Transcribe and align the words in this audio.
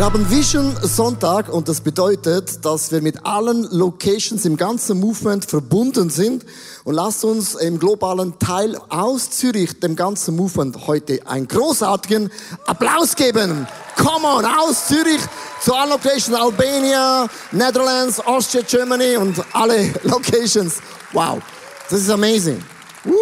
Wir 0.00 0.06
haben 0.06 0.30
Vision 0.30 0.74
Sonntag 0.80 1.50
und 1.50 1.68
das 1.68 1.82
bedeutet, 1.82 2.64
dass 2.64 2.90
wir 2.90 3.02
mit 3.02 3.26
allen 3.26 3.68
Locations 3.70 4.46
im 4.46 4.56
ganzen 4.56 4.98
Movement 4.98 5.44
verbunden 5.44 6.08
sind. 6.08 6.46
Und 6.84 6.94
lasst 6.94 7.22
uns 7.22 7.54
im 7.54 7.78
globalen 7.78 8.38
Teil 8.38 8.78
aus 8.88 9.28
Zürich 9.28 9.78
dem 9.78 9.96
ganzen 9.96 10.36
Movement 10.36 10.86
heute 10.86 11.20
einen 11.26 11.46
großartigen 11.46 12.32
Applaus 12.66 13.14
geben. 13.14 13.68
Come 13.94 14.26
on, 14.26 14.46
aus 14.46 14.86
Zürich 14.86 15.20
zu 15.62 15.74
allen 15.74 15.90
Locations, 15.90 16.32
Albania, 16.32 17.28
Netherlands, 17.52 18.20
Austria, 18.20 18.62
Germany 18.66 19.18
und 19.18 19.36
alle 19.52 19.92
Locations. 20.04 20.76
Wow, 21.12 21.42
das 21.90 22.00
ist 22.00 22.10
amazing. 22.10 22.64
Woo. 23.04 23.12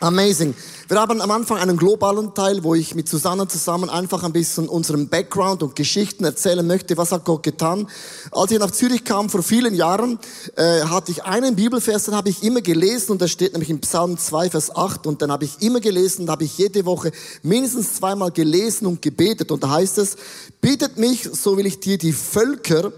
Amazing. 0.00 0.54
Wir 0.92 1.00
haben 1.00 1.22
am 1.22 1.30
Anfang 1.30 1.56
einen 1.56 1.78
globalen 1.78 2.34
Teil, 2.34 2.64
wo 2.64 2.74
ich 2.74 2.94
mit 2.94 3.08
Susanne 3.08 3.48
zusammen 3.48 3.88
einfach 3.88 4.24
ein 4.24 4.32
bisschen 4.34 4.68
unseren 4.68 5.08
Background 5.08 5.62
und 5.62 5.74
Geschichten 5.74 6.22
erzählen 6.22 6.66
möchte. 6.66 6.98
Was 6.98 7.12
hat 7.12 7.24
Gott 7.24 7.42
getan? 7.42 7.88
Als 8.30 8.50
ich 8.50 8.58
nach 8.58 8.70
Zürich 8.70 9.02
kam 9.02 9.30
vor 9.30 9.42
vielen 9.42 9.74
Jahren, 9.74 10.18
äh, 10.54 10.82
hatte 10.82 11.10
ich 11.10 11.24
einen 11.24 11.56
Bibelvers, 11.56 12.04
den 12.04 12.14
habe 12.14 12.28
ich 12.28 12.42
immer 12.42 12.60
gelesen 12.60 13.12
und 13.12 13.22
der 13.22 13.28
steht 13.28 13.52
nämlich 13.52 13.70
im 13.70 13.80
Psalm 13.80 14.18
2, 14.18 14.50
Vers 14.50 14.76
8 14.76 15.06
und 15.06 15.22
dann 15.22 15.32
habe 15.32 15.46
ich 15.46 15.62
immer 15.62 15.80
gelesen, 15.80 16.26
da 16.26 16.32
habe 16.32 16.44
ich 16.44 16.58
jede 16.58 16.84
Woche 16.84 17.10
mindestens 17.42 17.94
zweimal 17.94 18.30
gelesen 18.30 18.84
und 18.84 19.00
gebetet 19.00 19.50
und 19.50 19.62
da 19.62 19.70
heißt 19.70 19.96
es, 19.96 20.16
bittet 20.60 20.98
mich, 20.98 21.26
so 21.32 21.56
will 21.56 21.64
ich 21.64 21.80
dir 21.80 21.96
die 21.96 22.12
Völker 22.12 22.92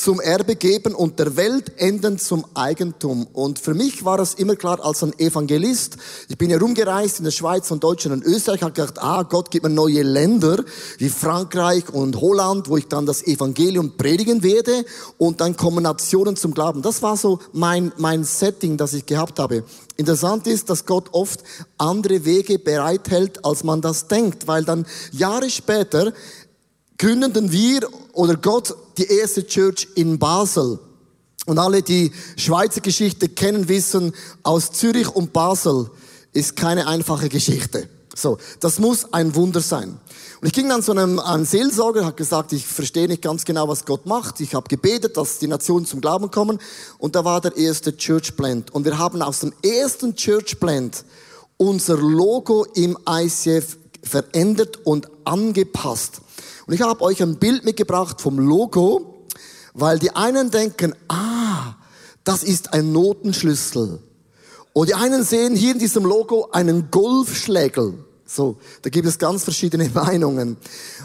zum 0.00 0.18
Erbe 0.18 0.56
geben 0.56 0.94
und 0.94 1.18
der 1.18 1.36
Welt 1.36 1.72
enden 1.76 2.18
zum 2.18 2.46
Eigentum. 2.54 3.26
Und 3.34 3.58
für 3.58 3.74
mich 3.74 4.02
war 4.02 4.18
es 4.18 4.32
immer 4.32 4.56
klar 4.56 4.82
als 4.82 5.02
ein 5.02 5.12
Evangelist. 5.18 5.98
Ich 6.30 6.38
bin 6.38 6.48
herumgereist 6.48 7.18
in 7.18 7.24
der 7.24 7.32
Schweiz 7.32 7.70
und 7.70 7.84
Deutschland 7.84 8.24
und 8.24 8.32
Österreich, 8.32 8.62
habe 8.62 8.72
gedacht, 8.72 8.98
ah, 8.98 9.24
Gott 9.24 9.50
gibt 9.50 9.62
mir 9.62 9.70
neue 9.70 10.02
Länder 10.02 10.64
wie 10.96 11.10
Frankreich 11.10 11.90
und 11.90 12.18
Holland, 12.18 12.70
wo 12.70 12.78
ich 12.78 12.88
dann 12.88 13.04
das 13.04 13.26
Evangelium 13.26 13.98
predigen 13.98 14.42
werde 14.42 14.86
und 15.18 15.42
dann 15.42 15.54
kommen 15.54 15.82
Nationen 15.82 16.34
zum 16.34 16.54
Glauben. 16.54 16.80
Das 16.80 17.02
war 17.02 17.18
so 17.18 17.38
mein, 17.52 17.92
mein 17.98 18.24
Setting, 18.24 18.78
das 18.78 18.94
ich 18.94 19.04
gehabt 19.04 19.38
habe. 19.38 19.64
Interessant 19.98 20.46
ist, 20.46 20.70
dass 20.70 20.86
Gott 20.86 21.10
oft 21.12 21.40
andere 21.76 22.24
Wege 22.24 22.58
bereithält, 22.58 23.44
als 23.44 23.64
man 23.64 23.82
das 23.82 24.08
denkt, 24.08 24.46
weil 24.46 24.64
dann 24.64 24.86
Jahre 25.12 25.50
später 25.50 26.14
gründeten 27.00 27.50
wir 27.50 27.88
oder 28.12 28.36
Gott 28.36 28.76
die 28.98 29.06
erste 29.06 29.46
Church 29.46 29.88
in 29.94 30.18
Basel. 30.18 30.78
Und 31.46 31.58
alle, 31.58 31.80
die 31.80 32.12
Schweizer 32.36 32.82
Geschichte 32.82 33.30
kennen, 33.30 33.68
wissen, 33.68 34.12
aus 34.42 34.70
Zürich 34.72 35.08
und 35.08 35.32
Basel 35.32 35.90
ist 36.34 36.56
keine 36.56 36.86
einfache 36.86 37.30
Geschichte. 37.30 37.88
So, 38.14 38.36
das 38.60 38.78
muss 38.78 39.14
ein 39.14 39.34
Wunder 39.34 39.62
sein. 39.62 39.98
Und 40.42 40.46
ich 40.46 40.52
ging 40.52 40.68
dann 40.68 40.82
zu 40.82 40.92
einem, 40.92 41.18
einem 41.18 41.46
Seelsorger, 41.46 42.04
hat 42.04 42.18
gesagt, 42.18 42.52
ich 42.52 42.66
verstehe 42.66 43.08
nicht 43.08 43.22
ganz 43.22 43.46
genau, 43.46 43.66
was 43.66 43.86
Gott 43.86 44.04
macht. 44.04 44.38
Ich 44.40 44.54
habe 44.54 44.68
gebetet, 44.68 45.16
dass 45.16 45.38
die 45.38 45.48
Nationen 45.48 45.86
zum 45.86 46.02
Glauben 46.02 46.30
kommen. 46.30 46.58
Und 46.98 47.16
da 47.16 47.24
war 47.24 47.40
der 47.40 47.56
erste 47.56 47.96
Church 47.96 48.36
Plant. 48.36 48.74
Und 48.74 48.84
wir 48.84 48.98
haben 48.98 49.22
aus 49.22 49.40
dem 49.40 49.54
ersten 49.64 50.14
Church 50.14 50.60
Plant 50.60 51.04
unser 51.56 51.96
Logo 51.96 52.66
im 52.74 52.98
ICF 53.08 53.78
verändert 54.02 54.80
und 54.84 55.08
angepasst. 55.24 56.20
Und 56.70 56.74
ich 56.74 56.82
habe 56.82 57.02
euch 57.02 57.20
ein 57.20 57.34
Bild 57.34 57.64
mitgebracht 57.64 58.20
vom 58.20 58.38
Logo, 58.38 59.26
weil 59.74 59.98
die 59.98 60.14
einen 60.14 60.52
denken, 60.52 60.94
ah, 61.08 61.74
das 62.22 62.44
ist 62.44 62.72
ein 62.72 62.92
Notenschlüssel. 62.92 63.98
Und 64.72 64.88
die 64.88 64.94
einen 64.94 65.24
sehen 65.24 65.56
hier 65.56 65.72
in 65.72 65.80
diesem 65.80 66.04
Logo 66.04 66.48
einen 66.52 66.88
Golfschlägel. 66.92 67.94
So, 68.24 68.58
da 68.82 68.90
gibt 68.90 69.08
es 69.08 69.18
ganz 69.18 69.42
verschiedene 69.42 69.88
Meinungen. 69.94 70.58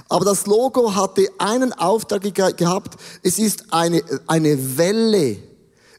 Aber 0.07 0.23
das 0.23 0.45
Logo 0.45 0.93
hatte 0.93 1.27
einen 1.39 1.73
Auftrag 1.73 2.21
gehabt. 2.55 2.99
Es 3.23 3.39
ist 3.39 3.73
eine, 3.73 4.03
eine 4.27 4.77
Welle. 4.77 5.37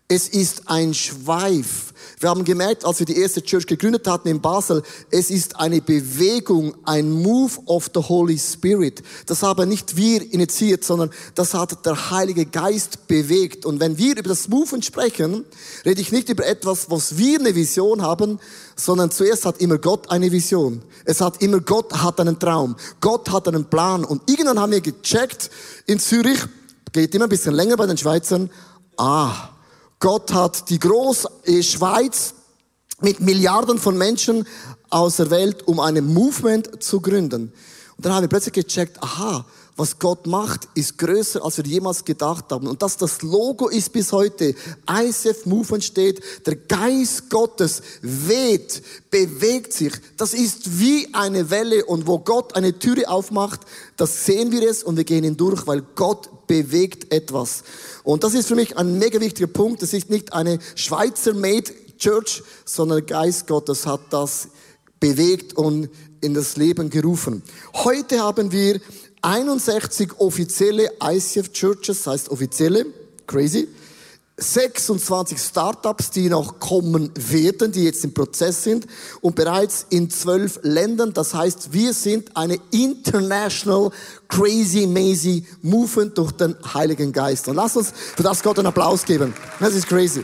Es 0.08 0.28
ist 0.28 0.62
ein 0.66 0.94
Schweif. 0.94 1.92
Wir 2.20 2.30
haben 2.30 2.44
gemerkt, 2.44 2.84
als 2.84 3.00
wir 3.00 3.06
die 3.06 3.18
erste 3.18 3.42
Church 3.42 3.66
gegründet 3.66 4.06
hatten 4.06 4.28
in 4.28 4.40
Basel, 4.40 4.84
es 5.10 5.30
ist 5.30 5.58
eine 5.58 5.80
Bewegung, 5.80 6.76
ein 6.84 7.10
Move 7.10 7.58
of 7.66 7.90
the 7.92 8.00
Holy 8.00 8.38
Spirit. 8.38 9.02
Das 9.26 9.42
haben 9.42 9.68
nicht 9.68 9.96
wir 9.96 10.32
initiiert, 10.32 10.84
sondern 10.84 11.10
das 11.34 11.54
hat 11.54 11.84
der 11.84 12.12
Heilige 12.12 12.46
Geist 12.46 13.08
bewegt. 13.08 13.66
Und 13.66 13.80
wenn 13.80 13.98
wir 13.98 14.16
über 14.16 14.28
das 14.28 14.46
Moven 14.46 14.80
sprechen, 14.80 15.44
rede 15.84 16.00
ich 16.00 16.12
nicht 16.12 16.28
über 16.28 16.46
etwas, 16.46 16.88
was 16.88 17.18
wir 17.18 17.40
eine 17.40 17.56
Vision 17.56 18.00
haben, 18.00 18.38
sondern 18.76 19.10
zuerst 19.10 19.44
hat 19.44 19.60
immer 19.60 19.78
Gott 19.78 20.08
eine 20.08 20.30
Vision. 20.30 20.82
Es 21.04 21.20
hat 21.20 21.42
immer 21.42 21.58
Gott 21.58 21.92
hat 21.92 22.20
einen 22.20 22.38
Traum. 22.38 22.76
Gott 23.00 23.28
hat 23.32 23.48
einen 23.48 23.64
Plan. 23.64 24.04
Und 24.04 24.22
irgendwann 24.30 24.60
haben 24.60 24.70
wir 24.70 24.80
gecheckt 24.80 25.50
in 25.86 25.98
Zürich, 25.98 26.38
geht 26.92 27.12
immer 27.12 27.24
ein 27.24 27.28
bisschen 27.28 27.54
länger 27.54 27.76
bei 27.76 27.86
den 27.86 27.98
Schweizern, 27.98 28.50
ah, 28.96 29.50
Gott 29.98 30.32
hat 30.32 30.68
die 30.70 30.78
große 30.78 31.28
Schweiz 31.62 32.34
mit 33.00 33.20
Milliarden 33.20 33.78
von 33.78 33.96
Menschen 33.96 34.46
aus 34.90 35.16
der 35.16 35.30
Welt, 35.30 35.66
um 35.66 35.80
ein 35.80 36.04
Movement 36.12 36.82
zu 36.82 37.00
gründen. 37.00 37.52
Und 37.96 38.04
dann 38.04 38.12
haben 38.12 38.22
wir 38.22 38.28
plötzlich 38.28 38.54
gecheckt, 38.54 39.02
aha, 39.02 39.46
was 39.76 39.98
Gott 39.98 40.26
macht, 40.26 40.68
ist 40.74 40.96
größer, 40.96 41.44
als 41.44 41.58
wir 41.58 41.64
jemals 41.64 42.04
gedacht 42.04 42.46
haben. 42.50 42.66
Und 42.66 42.82
dass 42.82 42.96
das 42.96 43.20
Logo 43.22 43.68
ist 43.68 43.92
bis 43.92 44.10
heute, 44.12 44.54
ICF 44.90 45.44
Movement 45.44 45.84
steht, 45.84 46.22
der 46.46 46.56
Geist 46.56 47.28
Gottes 47.28 47.82
weht, 48.00 48.82
bewegt 49.10 49.74
sich. 49.74 49.92
Das 50.16 50.32
ist 50.32 50.78
wie 50.78 51.08
eine 51.12 51.50
Welle 51.50 51.84
und 51.84 52.06
wo 52.06 52.18
Gott 52.18 52.56
eine 52.56 52.78
Türe 52.78 53.08
aufmacht, 53.08 53.60
das 53.96 54.24
sehen 54.24 54.50
wir 54.50 54.68
es 54.68 54.82
und 54.82 54.96
wir 54.96 55.04
gehen 55.04 55.24
hindurch, 55.24 55.66
weil 55.66 55.82
Gott 55.94 56.46
bewegt 56.46 57.12
etwas. 57.12 57.62
Und 58.02 58.24
das 58.24 58.34
ist 58.34 58.48
für 58.48 58.54
mich 58.54 58.78
ein 58.78 58.98
mega 58.98 59.20
wichtiger 59.20 59.48
Punkt. 59.48 59.82
Das 59.82 59.92
ist 59.92 60.08
nicht 60.08 60.32
eine 60.32 60.58
Schweizer 60.74 61.34
Made 61.34 61.72
Church, 61.98 62.42
sondern 62.64 62.98
der 62.98 63.06
Geist 63.06 63.46
Gottes 63.46 63.86
hat 63.86 64.00
das 64.10 64.48
bewegt 65.00 65.54
und 65.54 65.90
in 66.20 66.34
das 66.34 66.56
Leben 66.56 66.90
gerufen. 66.90 67.42
Heute 67.74 68.20
haben 68.20 68.52
wir 68.52 68.80
61 69.22 70.18
offizielle 70.18 70.90
ICF 71.02 71.52
Churches, 71.52 72.06
heißt 72.06 72.30
offizielle, 72.30 72.86
crazy. 73.26 73.68
26 74.38 75.38
Startups, 75.38 76.10
die 76.10 76.28
noch 76.28 76.60
kommen 76.60 77.10
werden, 77.14 77.72
die 77.72 77.84
jetzt 77.84 78.04
im 78.04 78.12
Prozess 78.12 78.62
sind 78.62 78.86
und 79.22 79.34
bereits 79.34 79.86
in 79.88 80.10
zwölf 80.10 80.60
Ländern. 80.62 81.14
Das 81.14 81.32
heißt, 81.32 81.72
wir 81.72 81.94
sind 81.94 82.36
eine 82.36 82.58
international 82.70 83.90
crazy, 84.28 84.86
mazy 84.86 85.46
movement 85.62 86.18
durch 86.18 86.32
den 86.32 86.54
Heiligen 86.74 87.12
Geist. 87.12 87.48
Und 87.48 87.56
lass 87.56 87.76
uns 87.76 87.92
für 88.14 88.22
das 88.22 88.42
Gott 88.42 88.58
einen 88.58 88.66
Applaus 88.66 89.06
geben. 89.06 89.32
Das 89.58 89.74
ist 89.74 89.88
crazy. 89.88 90.22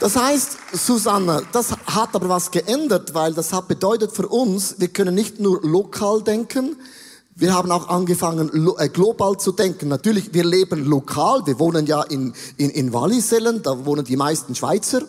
Das 0.00 0.16
heißt, 0.16 0.58
Susanne, 0.72 1.42
das 1.52 1.70
hat 1.70 2.14
aber 2.14 2.28
was 2.28 2.50
geändert, 2.50 3.14
weil 3.14 3.32
das 3.32 3.52
hat 3.52 3.68
bedeutet 3.68 4.12
für 4.12 4.28
uns, 4.28 4.76
wir 4.78 4.88
können 4.88 5.14
nicht 5.14 5.40
nur 5.40 5.62
lokal 5.62 6.22
denken, 6.22 6.76
wir 7.36 7.52
haben 7.52 7.72
auch 7.72 7.88
angefangen, 7.88 8.50
äh, 8.78 8.88
global 8.88 9.36
zu 9.38 9.50
denken. 9.50 9.88
Natürlich, 9.88 10.32
wir 10.32 10.44
leben 10.44 10.84
lokal. 10.84 11.44
Wir 11.46 11.58
wohnen 11.58 11.84
ja 11.84 12.02
in, 12.02 12.32
in, 12.56 12.70
in 12.70 12.92
Wallisellen, 12.92 13.60
da 13.62 13.84
wohnen 13.84 14.04
die 14.04 14.16
meisten 14.16 14.54
Schweizer. 14.54 15.02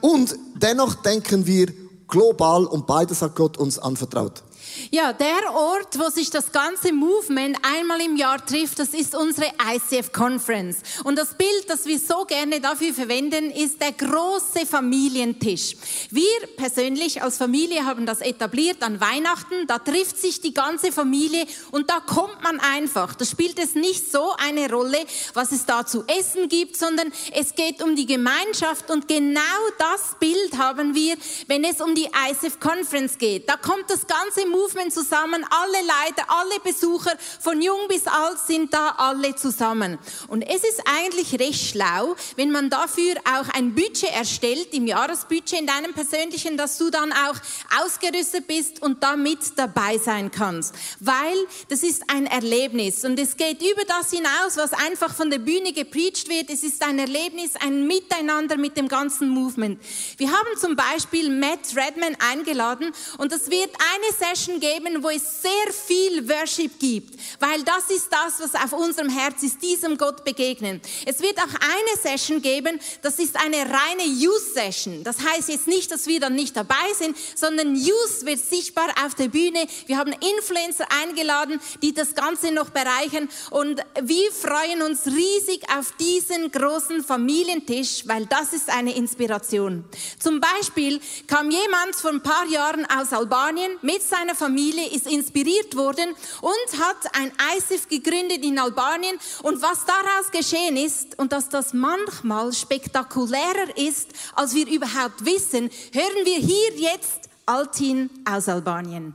Und 0.00 0.36
dennoch 0.54 0.94
denken 0.94 1.46
wir 1.46 1.66
global 2.08 2.64
und 2.64 2.86
beides 2.86 3.20
hat 3.20 3.36
Gott 3.36 3.58
uns 3.58 3.78
anvertraut. 3.78 4.42
Ja, 4.90 5.12
der 5.12 5.52
Ort, 5.54 5.98
wo 5.98 6.08
sich 6.10 6.30
das 6.30 6.52
ganze 6.52 6.92
Movement 6.92 7.58
einmal 7.62 8.00
im 8.00 8.16
Jahr 8.16 8.44
trifft, 8.44 8.78
das 8.78 8.90
ist 8.90 9.14
unsere 9.14 9.50
ICF 9.74 10.12
Conference. 10.12 10.78
Und 11.04 11.16
das 11.16 11.34
Bild, 11.34 11.68
das 11.68 11.86
wir 11.86 11.98
so 11.98 12.24
gerne 12.24 12.60
dafür 12.60 12.94
verwenden, 12.94 13.50
ist 13.50 13.80
der 13.80 13.92
große 13.92 14.66
Familientisch. 14.66 15.76
Wir 16.10 16.24
persönlich 16.56 17.22
als 17.22 17.38
Familie 17.38 17.84
haben 17.84 18.06
das 18.06 18.20
etabliert 18.20 18.82
an 18.82 19.00
Weihnachten. 19.00 19.66
Da 19.66 19.78
trifft 19.78 20.18
sich 20.18 20.40
die 20.40 20.54
ganze 20.54 20.92
Familie 20.92 21.46
und 21.70 21.90
da 21.90 22.00
kommt 22.00 22.42
man 22.42 22.60
einfach. 22.60 23.14
Da 23.14 23.24
spielt 23.24 23.58
es 23.58 23.74
nicht 23.74 24.10
so 24.10 24.32
eine 24.38 24.70
Rolle, 24.70 24.98
was 25.34 25.52
es 25.52 25.66
da 25.66 25.86
zu 25.86 26.04
essen 26.06 26.48
gibt, 26.48 26.76
sondern 26.76 27.12
es 27.32 27.54
geht 27.54 27.82
um 27.82 27.96
die 27.96 28.06
Gemeinschaft 28.06 28.90
und 28.90 29.08
genau 29.08 29.40
das 29.78 30.16
Bild 30.18 30.58
haben 30.58 30.94
wir, 30.94 31.16
wenn 31.46 31.64
es 31.64 31.80
um 31.80 31.94
die 31.94 32.08
ICF 32.30 32.60
Conference 32.60 33.18
geht. 33.18 33.48
Da 33.48 33.56
kommt 33.56 33.88
das 33.88 34.06
ganze 34.06 34.46
Movement 34.46 34.65
zusammen, 34.90 35.44
alle 35.50 35.86
Leiter, 35.86 36.24
alle 36.28 36.60
Besucher, 36.60 37.12
von 37.40 37.60
jung 37.60 37.88
bis 37.88 38.06
alt 38.06 38.38
sind 38.46 38.72
da 38.72 38.94
alle 38.98 39.34
zusammen. 39.34 39.98
Und 40.28 40.42
es 40.42 40.64
ist 40.64 40.82
eigentlich 40.86 41.38
recht 41.38 41.70
schlau, 41.70 42.16
wenn 42.36 42.50
man 42.50 42.70
dafür 42.70 43.14
auch 43.24 43.48
ein 43.54 43.74
Budget 43.74 44.10
erstellt, 44.14 44.72
im 44.72 44.86
Jahresbudget 44.86 45.60
in 45.60 45.66
deinem 45.66 45.92
persönlichen, 45.92 46.56
dass 46.56 46.78
du 46.78 46.90
dann 46.90 47.12
auch 47.12 47.36
ausgerüstet 47.82 48.46
bist 48.46 48.82
und 48.82 49.02
damit 49.02 49.38
dabei 49.56 49.98
sein 49.98 50.30
kannst. 50.30 50.74
Weil 51.00 51.36
das 51.68 51.82
ist 51.82 52.04
ein 52.08 52.26
Erlebnis 52.26 53.04
und 53.04 53.18
es 53.18 53.36
geht 53.36 53.60
über 53.62 53.84
das 53.86 54.10
hinaus, 54.10 54.56
was 54.56 54.72
einfach 54.72 55.14
von 55.14 55.30
der 55.30 55.38
Bühne 55.38 55.72
gepreacht 55.72 56.28
wird. 56.28 56.50
Es 56.50 56.62
ist 56.62 56.82
ein 56.82 56.98
Erlebnis, 56.98 57.52
ein 57.60 57.86
Miteinander 57.86 58.56
mit 58.56 58.76
dem 58.76 58.88
ganzen 58.88 59.28
Movement. 59.28 59.80
Wir 60.16 60.28
haben 60.28 60.58
zum 60.58 60.76
Beispiel 60.76 61.30
Matt 61.30 61.60
Redman 61.76 62.16
eingeladen 62.30 62.92
und 63.18 63.32
es 63.32 63.50
wird 63.50 63.70
eine 63.74 64.34
Session 64.34 64.55
geben, 64.60 65.02
wo 65.02 65.10
es 65.10 65.42
sehr 65.42 65.72
viel 65.72 66.28
Worship 66.28 66.78
gibt, 66.78 67.18
weil 67.40 67.62
das 67.62 67.90
ist 67.90 68.08
das, 68.10 68.40
was 68.40 68.54
auf 68.54 68.72
unserem 68.72 69.08
Herz 69.08 69.42
ist, 69.42 69.62
diesem 69.62 69.96
Gott 69.98 70.24
begegnen. 70.24 70.80
Es 71.04 71.20
wird 71.20 71.38
auch 71.38 71.42
eine 71.42 72.00
Session 72.00 72.42
geben, 72.42 72.78
das 73.02 73.18
ist 73.18 73.36
eine 73.36 73.58
reine 73.58 74.04
Youth 74.04 74.54
Session. 74.54 75.02
Das 75.04 75.18
heißt 75.20 75.48
jetzt 75.48 75.66
nicht, 75.66 75.90
dass 75.90 76.06
wir 76.06 76.20
dann 76.20 76.34
nicht 76.34 76.56
dabei 76.56 76.92
sind, 76.98 77.16
sondern 77.34 77.74
Youth 77.74 78.24
wird 78.24 78.38
sichtbar 78.38 78.88
auf 79.04 79.14
der 79.14 79.28
Bühne. 79.28 79.66
Wir 79.86 79.98
haben 79.98 80.12
Influencer 80.12 80.86
eingeladen, 81.02 81.60
die 81.82 81.92
das 81.92 82.14
Ganze 82.14 82.52
noch 82.52 82.70
bereichern 82.70 83.28
und 83.50 83.80
wir 84.02 84.30
freuen 84.32 84.82
uns 84.82 85.06
riesig 85.06 85.62
auf 85.76 85.92
diesen 85.98 86.50
großen 86.50 87.02
Familientisch, 87.02 88.04
weil 88.06 88.26
das 88.26 88.52
ist 88.52 88.70
eine 88.70 88.94
Inspiration. 88.94 89.84
Zum 90.18 90.40
Beispiel 90.40 91.00
kam 91.26 91.50
jemand 91.50 91.96
vor 91.96 92.10
ein 92.10 92.22
paar 92.22 92.46
Jahren 92.46 92.86
aus 92.86 93.12
Albanien 93.12 93.72
mit 93.82 94.02
seiner 94.02 94.34
Familie, 94.36 94.86
ist 94.94 95.10
inspiriert 95.10 95.76
worden 95.76 96.14
und 96.40 96.80
hat 96.80 97.14
ein 97.14 97.32
ISIF 97.56 97.88
gegründet 97.88 98.44
in 98.44 98.58
Albanien. 98.58 99.16
Und 99.42 99.62
was 99.62 99.84
daraus 99.84 100.30
geschehen 100.30 100.76
ist 100.76 101.18
und 101.18 101.32
dass 101.32 101.48
das 101.48 101.72
manchmal 101.72 102.52
spektakulärer 102.52 103.76
ist, 103.76 104.08
als 104.34 104.54
wir 104.54 104.66
überhaupt 104.68 105.24
wissen, 105.24 105.70
hören 105.92 106.24
wir 106.24 106.38
hier 106.38 106.78
jetzt 106.78 107.28
Altin 107.46 108.10
aus 108.24 108.48
Albanien. 108.48 109.14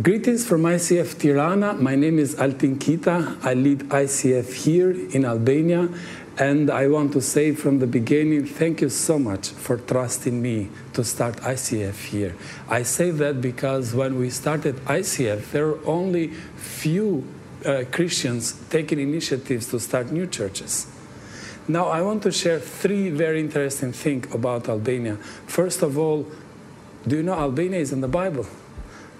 Greetings 0.00 0.44
from 0.44 0.64
ICF 0.64 1.18
Tirana. 1.18 1.72
My 1.72 1.96
name 1.96 2.20
is 2.20 2.36
Altin 2.36 2.78
Kita. 2.78 3.34
I 3.42 3.54
lead 3.54 3.88
ICF 3.90 4.52
here 4.52 4.92
in 4.92 5.24
Albania. 5.24 5.88
And 6.38 6.70
I 6.70 6.86
want 6.86 7.12
to 7.14 7.20
say 7.20 7.52
from 7.52 7.80
the 7.80 7.86
beginning, 7.88 8.46
thank 8.46 8.80
you 8.80 8.90
so 8.90 9.18
much 9.18 9.48
for 9.48 9.76
trusting 9.76 10.40
me 10.40 10.68
to 10.92 11.02
start 11.02 11.36
ICF 11.38 12.04
here. 12.04 12.36
I 12.68 12.84
say 12.84 13.10
that 13.10 13.40
because 13.40 13.92
when 13.92 14.20
we 14.20 14.30
started 14.30 14.76
ICF, 14.86 15.50
there 15.50 15.66
were 15.66 15.84
only 15.84 16.28
few 16.28 17.26
uh, 17.66 17.82
Christians 17.90 18.52
taking 18.70 19.00
initiatives 19.00 19.66
to 19.70 19.80
start 19.80 20.12
new 20.12 20.28
churches. 20.28 20.86
Now, 21.66 21.88
I 21.88 22.02
want 22.02 22.22
to 22.22 22.30
share 22.30 22.60
three 22.60 23.10
very 23.10 23.40
interesting 23.40 23.92
things 23.92 24.32
about 24.32 24.68
Albania. 24.68 25.16
First 25.46 25.82
of 25.82 25.98
all, 25.98 26.24
do 27.04 27.16
you 27.16 27.24
know 27.24 27.34
Albania 27.34 27.80
is 27.80 27.92
in 27.92 28.00
the 28.00 28.08
Bible? 28.08 28.46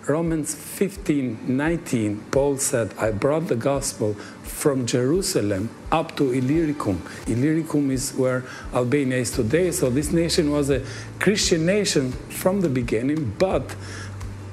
Romans 0.08 0.54
15 0.54 1.40
19, 1.46 2.24
Paul 2.30 2.56
said, 2.56 2.94
I 2.98 3.10
brought 3.10 3.48
the 3.48 3.56
gospel 3.56 4.14
from 4.42 4.86
Jerusalem 4.86 5.68
up 5.92 6.16
to 6.16 6.32
Illyricum. 6.32 7.02
Illyricum 7.26 7.90
is 7.90 8.14
where 8.14 8.44
Albania 8.72 9.18
is 9.18 9.30
today. 9.30 9.70
So 9.70 9.90
this 9.90 10.10
nation 10.10 10.50
was 10.50 10.70
a 10.70 10.82
Christian 11.20 11.66
nation 11.66 12.12
from 12.12 12.62
the 12.62 12.70
beginning, 12.70 13.34
but 13.38 13.76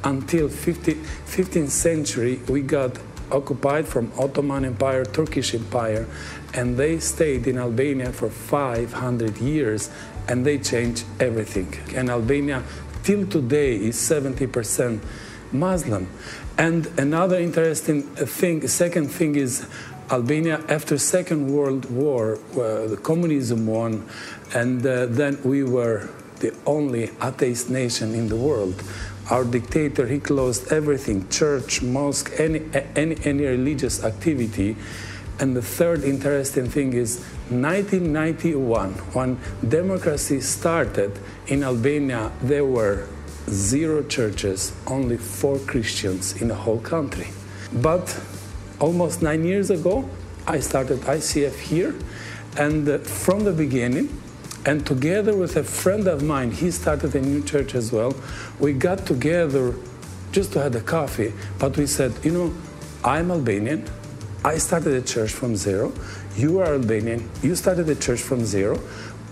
until 0.03 0.49
50, 0.49 0.95
15th 0.95 1.69
century, 1.69 2.41
we 2.49 2.61
got 2.61 2.99
occupied 3.31 3.87
from 3.87 4.11
Ottoman 4.19 4.65
Empire, 4.65 5.05
Turkish 5.05 5.55
Empire, 5.55 6.05
and 6.53 6.75
they 6.75 6.99
stayed 6.99 7.47
in 7.47 7.57
Albania 7.57 8.11
for 8.11 8.29
500 8.29 9.37
years, 9.37 9.89
and 10.27 10.45
they 10.45 10.57
changed 10.57 11.05
everything. 11.21 11.73
And 11.95 12.09
Albania, 12.09 12.61
till 13.03 13.25
today, 13.25 13.77
is 13.77 13.95
70% 13.95 14.99
Muslim. 15.51 16.07
And 16.57 16.87
another 16.97 17.37
interesting 17.37 18.03
thing, 18.03 18.67
second 18.67 19.09
thing 19.09 19.35
is 19.35 19.67
Albania 20.11 20.63
after 20.69 20.97
Second 20.97 21.51
World 21.51 21.89
War, 21.89 22.37
uh, 22.53 22.87
the 22.87 22.99
communism 23.01 23.65
won, 23.65 24.07
and 24.53 24.85
uh, 24.85 25.07
then 25.07 25.39
we 25.43 25.63
were 25.63 26.09
the 26.39 26.53
only 26.65 27.09
atheist 27.23 27.69
nation 27.69 28.13
in 28.13 28.27
the 28.27 28.35
world. 28.35 28.83
Our 29.31 29.43
dictator, 29.43 30.05
he 30.05 30.19
closed 30.19 30.71
everything, 30.71 31.27
church, 31.29 31.81
mosque, 31.81 32.31
any, 32.37 32.61
any, 32.95 33.17
any 33.23 33.45
religious 33.45 34.03
activity. 34.03 34.75
And 35.39 35.55
the 35.55 35.63
third 35.63 36.03
interesting 36.03 36.69
thing 36.69 36.93
is 36.93 37.19
1991, 37.49 38.93
when 39.13 39.39
democracy 39.67 40.39
started 40.41 41.17
in 41.47 41.63
Albania, 41.63 42.31
there 42.43 42.63
were 42.63 43.07
zero 43.49 44.03
churches, 44.03 44.73
only 44.87 45.17
four 45.17 45.59
Christians 45.59 46.41
in 46.41 46.47
the 46.47 46.55
whole 46.55 46.79
country. 46.79 47.27
But 47.71 48.19
almost 48.79 49.21
nine 49.21 49.43
years 49.43 49.69
ago, 49.69 50.09
I 50.47 50.59
started 50.59 50.99
ICF 51.01 51.59
here, 51.59 51.95
and 52.57 52.87
uh, 52.87 52.97
from 52.99 53.43
the 53.43 53.51
beginning, 53.51 54.21
and 54.65 54.85
together 54.85 55.35
with 55.35 55.55
a 55.57 55.63
friend 55.63 56.07
of 56.07 56.23
mine, 56.23 56.51
he 56.51 56.71
started 56.71 57.15
a 57.15 57.21
new 57.21 57.43
church 57.43 57.75
as 57.75 57.91
well. 57.91 58.15
We 58.59 58.73
got 58.73 59.05
together 59.05 59.75
just 60.31 60.53
to 60.53 60.61
have 60.61 60.75
a 60.75 60.81
coffee, 60.81 61.33
but 61.59 61.77
we 61.77 61.85
said, 61.85 62.13
you 62.23 62.31
know, 62.31 62.53
I'm 63.03 63.29
Albanian. 63.29 63.85
I 64.43 64.57
started 64.57 64.93
a 64.93 65.01
church 65.01 65.31
from 65.31 65.55
zero. 65.55 65.93
You 66.35 66.59
are 66.59 66.73
Albanian. 66.73 67.29
You 67.41 67.55
started 67.55 67.87
a 67.89 67.95
church 67.95 68.21
from 68.21 68.45
zero. 68.45 68.77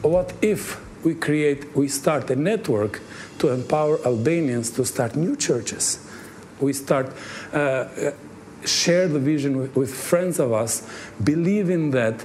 What 0.01 0.33
if 0.41 0.79
we 1.03 1.15
create, 1.15 1.75
we 1.75 1.87
start 1.87 2.29
a 2.29 2.35
network 2.35 3.01
to 3.39 3.49
empower 3.49 3.99
Albanians 4.05 4.69
to 4.71 4.85
start 4.85 5.15
new 5.15 5.35
churches. 5.35 5.99
We 6.59 6.73
start 6.73 7.13
uh, 7.51 8.11
share 8.65 9.07
the 9.07 9.19
vision 9.19 9.57
with, 9.57 9.75
with 9.75 9.93
friends 9.93 10.39
of 10.39 10.53
us, 10.53 10.87
believing 11.23 11.91
that 11.91 12.21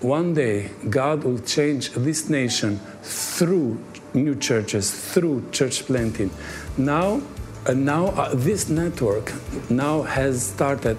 one 0.00 0.34
day 0.34 0.70
God 0.90 1.24
will 1.24 1.38
change 1.38 1.90
this 1.90 2.28
nation 2.28 2.78
through 3.02 3.82
new 4.12 4.34
churches, 4.34 4.90
through 5.12 5.48
church 5.50 5.86
planting. 5.86 6.30
Now, 6.76 7.22
uh, 7.66 7.72
now 7.72 8.08
uh, 8.08 8.34
this 8.34 8.68
network 8.68 9.32
now 9.70 10.02
has 10.02 10.46
started 10.46 10.98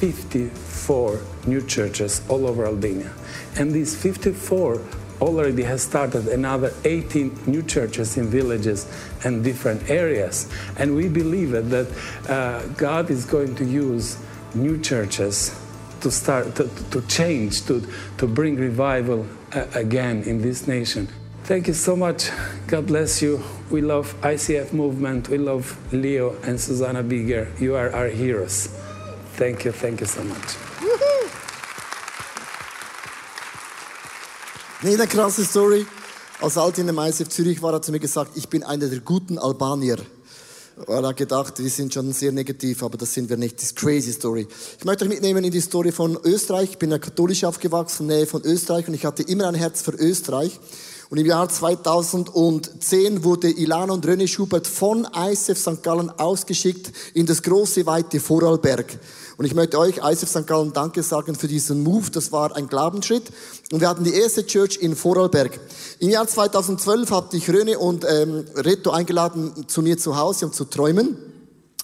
54 0.00 1.20
new 1.46 1.64
churches 1.66 2.22
all 2.28 2.46
over 2.46 2.66
Albania, 2.66 3.12
and 3.56 3.72
these 3.72 3.96
54 3.96 4.80
already 5.22 5.62
has 5.62 5.82
started 5.82 6.26
another 6.28 6.72
18 6.84 7.44
new 7.46 7.62
churches 7.62 8.16
in 8.16 8.26
villages 8.26 8.86
and 9.24 9.44
different 9.44 9.88
areas. 9.88 10.50
And 10.76 10.96
we 10.96 11.08
believe 11.08 11.52
that 11.52 11.88
uh, 12.28 12.66
God 12.76 13.10
is 13.10 13.24
going 13.24 13.54
to 13.56 13.64
use 13.64 14.18
new 14.54 14.80
churches 14.80 15.58
to 16.00 16.10
start 16.10 16.56
to, 16.56 16.68
to 16.90 17.00
change, 17.02 17.64
to, 17.66 17.86
to 18.18 18.26
bring 18.26 18.56
revival 18.56 19.26
uh, 19.54 19.66
again 19.74 20.24
in 20.24 20.42
this 20.42 20.66
nation. 20.66 21.08
Thank 21.44 21.68
you 21.68 21.74
so 21.74 21.96
much. 21.96 22.30
God 22.66 22.86
bless 22.86 23.22
you. 23.22 23.42
We 23.70 23.80
love 23.80 24.14
ICF 24.22 24.72
movement. 24.72 25.28
We 25.28 25.38
love 25.38 25.76
Leo 25.92 26.36
and 26.42 26.60
Susanna 26.60 27.02
Bigger. 27.02 27.52
You 27.58 27.76
are 27.76 27.92
our 27.94 28.08
heroes. 28.08 28.66
Thank 29.34 29.64
you. 29.64 29.72
Thank 29.72 30.00
you 30.00 30.06
so 30.06 30.22
much. 30.24 30.71
Nee, 34.84 34.94
eine 34.94 35.06
krasse 35.06 35.44
Story. 35.44 35.86
Als 36.40 36.58
Alt 36.58 36.76
in 36.78 36.88
dem 36.88 36.98
ISF 36.98 37.28
Zürich 37.28 37.62
war, 37.62 37.72
hat 37.72 37.86
er 37.86 37.92
mir 37.92 38.00
gesagt, 38.00 38.32
ich 38.34 38.48
bin 38.48 38.64
einer 38.64 38.88
der 38.88 38.98
guten 38.98 39.38
Albanier. 39.38 39.98
Er 40.88 41.02
hat 41.06 41.16
gedacht, 41.16 41.60
wir 41.60 41.70
sind 41.70 41.94
schon 41.94 42.12
sehr 42.12 42.32
negativ, 42.32 42.82
aber 42.82 42.98
das 42.98 43.14
sind 43.14 43.30
wir 43.30 43.36
nicht. 43.36 43.58
Das 43.58 43.66
ist 43.66 43.76
crazy 43.76 44.10
Story. 44.10 44.48
Ich 44.76 44.84
möchte 44.84 45.04
euch 45.04 45.10
mitnehmen 45.10 45.44
in 45.44 45.52
die 45.52 45.60
Story 45.60 45.92
von 45.92 46.18
Österreich. 46.24 46.70
Ich 46.70 46.78
bin 46.78 46.90
ja 46.90 46.98
katholisch 46.98 47.44
aufgewachsen, 47.44 48.08
der 48.08 48.16
Nähe 48.16 48.26
von 48.26 48.42
Österreich 48.42 48.88
und 48.88 48.94
ich 48.94 49.04
hatte 49.04 49.22
immer 49.22 49.46
ein 49.46 49.54
Herz 49.54 49.82
für 49.82 49.92
Österreich. 49.92 50.58
Und 51.10 51.18
im 51.18 51.26
Jahr 51.26 51.48
2010 51.48 53.22
wurde 53.22 53.50
Ilana 53.50 53.92
und 53.92 54.04
René 54.04 54.26
Schubert 54.26 54.66
von 54.66 55.06
ISF 55.14 55.58
St. 55.58 55.82
Gallen 55.84 56.10
ausgeschickt 56.10 56.90
in 57.14 57.26
das 57.26 57.42
große, 57.42 57.86
weite 57.86 58.18
Vorarlberg. 58.18 58.98
Und 59.36 59.44
ich 59.44 59.54
möchte 59.54 59.78
euch, 59.78 59.98
ISF 59.98 60.28
St. 60.28 60.46
Gallen, 60.46 60.72
Danke 60.72 61.02
sagen 61.02 61.34
für 61.34 61.48
diesen 61.48 61.82
Move. 61.82 62.10
Das 62.10 62.32
war 62.32 62.54
ein 62.56 62.68
Glaubensschritt. 62.68 63.24
Und 63.70 63.80
wir 63.80 63.88
hatten 63.88 64.04
die 64.04 64.14
erste 64.14 64.46
Church 64.46 64.78
in 64.80 64.96
Vorarlberg. 64.96 65.58
Im 65.98 66.10
Jahr 66.10 66.26
2012 66.26 67.10
hatte 67.10 67.36
ich 67.36 67.48
Röne 67.48 67.78
und 67.78 68.04
ähm, 68.08 68.44
Reto 68.56 68.90
eingeladen 68.90 69.66
zu 69.68 69.82
mir 69.82 69.98
zu 69.98 70.16
Hause, 70.16 70.46
um 70.46 70.52
zu 70.52 70.64
träumen. 70.64 71.16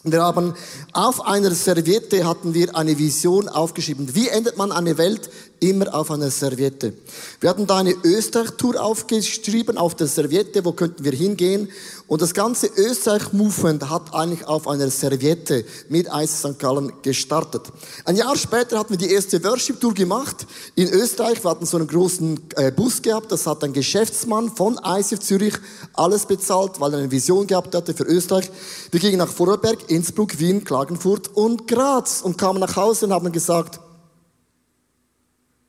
Wir 0.04 0.22
haben 0.22 0.54
auf 0.92 1.26
einer 1.26 1.50
Serviette 1.50 2.24
hatten 2.24 2.54
wir 2.54 2.76
eine 2.76 2.98
Vision 2.98 3.48
aufgeschrieben. 3.48 4.14
Wie 4.14 4.28
ändert 4.28 4.56
man 4.56 4.70
eine 4.70 4.96
Welt, 4.96 5.28
immer 5.60 5.94
auf 5.94 6.10
einer 6.10 6.30
Serviette. 6.30 6.92
Wir 7.40 7.50
hatten 7.50 7.66
da 7.66 7.78
eine 7.78 7.94
Österreich-Tour 8.04 8.82
aufgeschrieben 8.82 9.78
auf 9.78 9.94
der 9.94 10.06
Serviette, 10.06 10.64
wo 10.64 10.72
könnten 10.72 11.04
wir 11.04 11.12
hingehen. 11.12 11.68
Und 12.06 12.22
das 12.22 12.32
ganze 12.32 12.68
Österreich-Movement 12.68 13.90
hat 13.90 14.14
eigentlich 14.14 14.46
auf 14.46 14.66
einer 14.66 14.90
Serviette 14.90 15.64
mit 15.88 16.10
Eis 16.10 16.38
St. 16.38 16.58
Gallen 16.58 16.92
gestartet. 17.02 17.62
Ein 18.06 18.16
Jahr 18.16 18.34
später 18.36 18.78
hatten 18.78 18.90
wir 18.90 18.98
die 18.98 19.12
erste 19.12 19.42
Worship-Tour 19.44 19.92
gemacht 19.92 20.46
in 20.74 20.88
Österreich. 20.88 21.44
Wir 21.44 21.50
hatten 21.50 21.66
so 21.66 21.76
einen 21.76 21.86
großen 21.86 22.40
äh, 22.56 22.72
Bus 22.72 23.02
gehabt, 23.02 23.30
das 23.30 23.46
hat 23.46 23.62
ein 23.62 23.74
Geschäftsmann 23.74 24.50
von 24.50 24.80
ICF 24.82 25.20
Zürich 25.20 25.54
alles 25.92 26.24
bezahlt, 26.24 26.80
weil 26.80 26.94
er 26.94 27.00
eine 27.00 27.10
Vision 27.10 27.46
gehabt 27.46 27.74
hatte 27.74 27.92
für 27.92 28.04
Österreich. 28.04 28.50
Wir 28.90 29.00
gingen 29.00 29.18
nach 29.18 29.28
Vorarlberg, 29.28 29.90
Innsbruck, 29.90 30.38
Wien, 30.38 30.64
Klagenfurt 30.64 31.28
und 31.34 31.68
Graz 31.68 32.22
und 32.22 32.38
kamen 32.38 32.60
nach 32.60 32.76
Hause 32.76 33.06
und 33.06 33.12
haben 33.12 33.30
gesagt, 33.32 33.80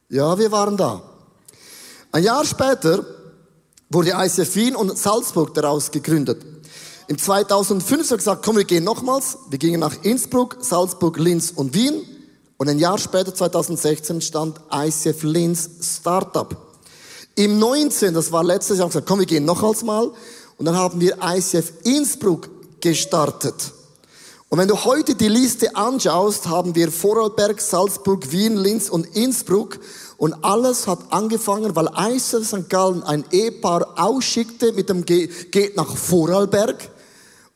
ja, 0.09 0.37
wir 0.37 0.51
waren 0.51 0.75
da. 0.75 1.01
Ein 2.11 2.23
Jahr 2.23 2.43
später 2.43 3.05
wurde 3.89 4.11
ICF 4.11 4.55
Wien 4.55 4.75
und 4.75 4.97
Salzburg 4.97 5.53
daraus 5.53 5.91
gegründet. 5.91 6.43
Im 7.07 7.17
2005 7.17 7.91
haben 7.91 8.09
wir 8.09 8.17
gesagt, 8.17 8.45
komm, 8.45 8.57
wir 8.57 8.63
gehen 8.63 8.83
nochmals. 8.83 9.37
Wir 9.49 9.59
gingen 9.59 9.79
nach 9.79 10.03
Innsbruck, 10.03 10.57
Salzburg, 10.61 11.17
Linz 11.17 11.51
und 11.55 11.73
Wien. 11.73 12.05
Und 12.57 12.69
ein 12.69 12.77
Jahr 12.77 12.97
später, 12.97 13.33
2016, 13.33 14.21
stand 14.21 14.59
ICF 14.71 15.23
Linz 15.23 15.69
Startup. 15.81 16.55
Im 17.35 17.57
19, 17.57 18.13
das 18.13 18.31
war 18.31 18.43
letztes 18.43 18.77
Jahr, 18.77 18.85
haben 18.85 18.89
wir 18.89 19.01
gesagt, 19.01 19.07
komm, 19.07 19.19
wir 19.19 19.25
gehen 19.25 19.45
nochmals 19.45 19.83
mal. 19.83 20.11
Und 20.57 20.65
dann 20.65 20.75
haben 20.75 20.99
wir 20.99 21.17
ICF 21.23 21.71
Innsbruck 21.83 22.49
gestartet. 22.81 23.73
Und 24.49 24.57
wenn 24.57 24.67
du 24.67 24.83
heute 24.83 25.13
die 25.13 25.27
Liste 25.27 25.75
anschaust, 25.75 26.47
haben 26.47 26.73
wir 26.73 26.91
Vorarlberg, 26.91 27.61
Salzburg, 27.61 28.31
Wien, 28.31 28.57
Linz 28.57 28.89
und 28.89 29.15
Innsbruck. 29.15 29.79
Und 30.17 30.43
alles 30.43 30.87
hat 30.87 30.99
angefangen, 31.11 31.75
weil 31.75 31.87
ICF 31.95 32.47
St. 32.47 32.67
Gallen 32.67 33.03
ein 33.03 33.23
Ehepaar 33.29 33.93
ausschickte 33.95 34.73
mit 34.73 34.89
dem 34.89 35.05
Ge 35.05 35.29
geht 35.51 35.77
nach 35.77 35.95
Vorarlberg. 35.95 36.89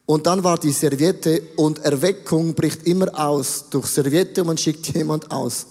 Und 0.06 0.28
dann 0.28 0.44
war 0.44 0.60
die 0.60 0.72
Serviette 0.72 1.42
und 1.56 1.80
Erweckung 1.80 2.54
bricht 2.54 2.86
immer 2.86 3.08
aus 3.20 3.66
durch 3.72 3.88
Serviette 3.88 4.42
und 4.42 4.48
man 4.48 4.58
schickt 4.60 4.94
jemand 4.94 5.32
aus. 5.32 5.66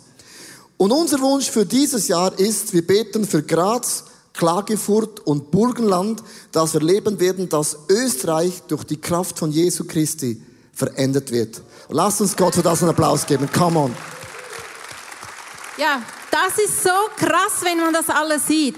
Und 0.76 0.90
unser 0.90 1.20
Wunsch 1.20 1.48
für 1.48 1.64
dieses 1.64 2.08
Jahr 2.08 2.36
ist, 2.36 2.72
wir 2.72 2.84
beten 2.84 3.24
für 3.26 3.44
Graz, 3.44 4.04
Klagefurt 4.32 5.20
und 5.20 5.52
Burgenland, 5.52 6.20
dass 6.50 6.74
wir 6.74 6.80
leben 6.80 7.20
werden, 7.20 7.48
dass 7.48 7.76
Österreich 7.88 8.62
durch 8.66 8.82
die 8.82 9.00
Kraft 9.00 9.38
von 9.38 9.52
Jesu 9.52 9.84
Christi 9.84 10.42
verändert 10.82 11.30
wird. 11.30 11.60
Lasst 11.88 12.20
uns 12.20 12.36
Gott 12.36 12.54
für 12.54 12.62
das 12.62 12.82
einen 12.82 12.90
Applaus 12.90 13.26
geben. 13.26 13.48
Come 13.52 13.78
on. 13.78 13.94
Ja, 15.76 16.02
das 16.32 16.56
ist 16.56 16.82
so 16.82 16.88
krass, 17.16 17.60
wenn 17.60 17.76
man 17.78 17.92
das 17.92 18.08
alles 18.08 18.46
sieht. 18.46 18.76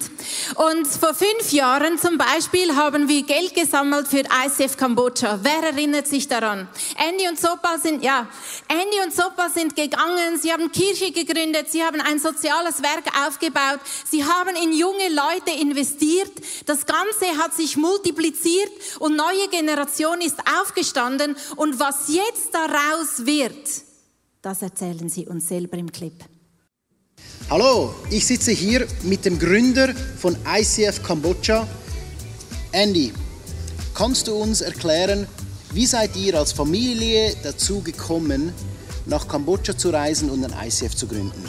Und 0.57 0.89
vor 0.89 1.15
fünf 1.15 1.53
Jahren 1.53 1.99
zum 1.99 2.19
Beispiel 2.19 2.75
haben 2.75 3.09
wir 3.09 3.23
Geld 3.23 3.55
gesammelt 3.55 4.09
für 4.09 4.25
ICF 4.25 4.77
Kambodscha. 4.77 5.39
Wer 5.41 5.71
erinnert 5.71 6.09
sich 6.09 6.27
daran? 6.27 6.67
Andy 6.97 7.29
und 7.29 7.39
Sopa 7.39 7.79
sind, 7.79 8.03
ja, 8.03 8.27
Andy 8.67 9.01
und 9.05 9.15
Sopa 9.15 9.49
sind 9.51 9.77
gegangen, 9.77 10.37
sie 10.43 10.53
haben 10.53 10.73
Kirche 10.73 11.13
gegründet, 11.13 11.71
sie 11.71 11.85
haben 11.85 12.01
ein 12.01 12.19
soziales 12.19 12.83
Werk 12.83 13.05
aufgebaut, 13.25 13.79
sie 14.05 14.25
haben 14.25 14.57
in 14.57 14.73
junge 14.73 15.09
Leute 15.11 15.57
investiert. 15.61 16.33
Das 16.67 16.85
Ganze 16.85 17.41
hat 17.41 17.55
sich 17.55 17.77
multipliziert 17.77 18.73
und 18.99 19.15
neue 19.15 19.47
Generation 19.49 20.21
ist 20.23 20.41
aufgestanden. 20.61 21.37
Und 21.55 21.79
was 21.79 22.09
jetzt 22.09 22.53
daraus 22.53 23.25
wird, 23.25 23.69
das 24.43 24.61
erzählen 24.61 25.09
sie 25.09 25.29
uns 25.29 25.47
selber 25.47 25.79
im 25.79 25.93
Clip. 25.93 26.15
Hallo, 27.51 27.95
ich 28.11 28.27
sitze 28.27 28.53
hier 28.53 28.87
mit 29.03 29.25
dem 29.25 29.39
Gründer 29.39 29.95
von 30.19 30.35
ICF 30.47 31.03
Kambodscha, 31.03 31.69
Andy. 32.73 33.13
Kannst 33.93 34.29
du 34.29 34.35
uns 34.35 34.63
erklären, 34.63 35.27
wie 35.73 35.85
seid 35.87 36.17
ihr 36.17 36.39
als 36.39 36.53
Familie 36.53 37.37
dazu 37.43 37.81
gekommen, 37.83 38.53
nach 39.07 39.29
Kambodscha 39.29 39.77
zu 39.77 39.91
reisen 39.91 40.31
und 40.31 40.43
ein 40.45 40.67
ICF 40.67 40.97
zu 40.97 41.07
gründen? 41.07 41.45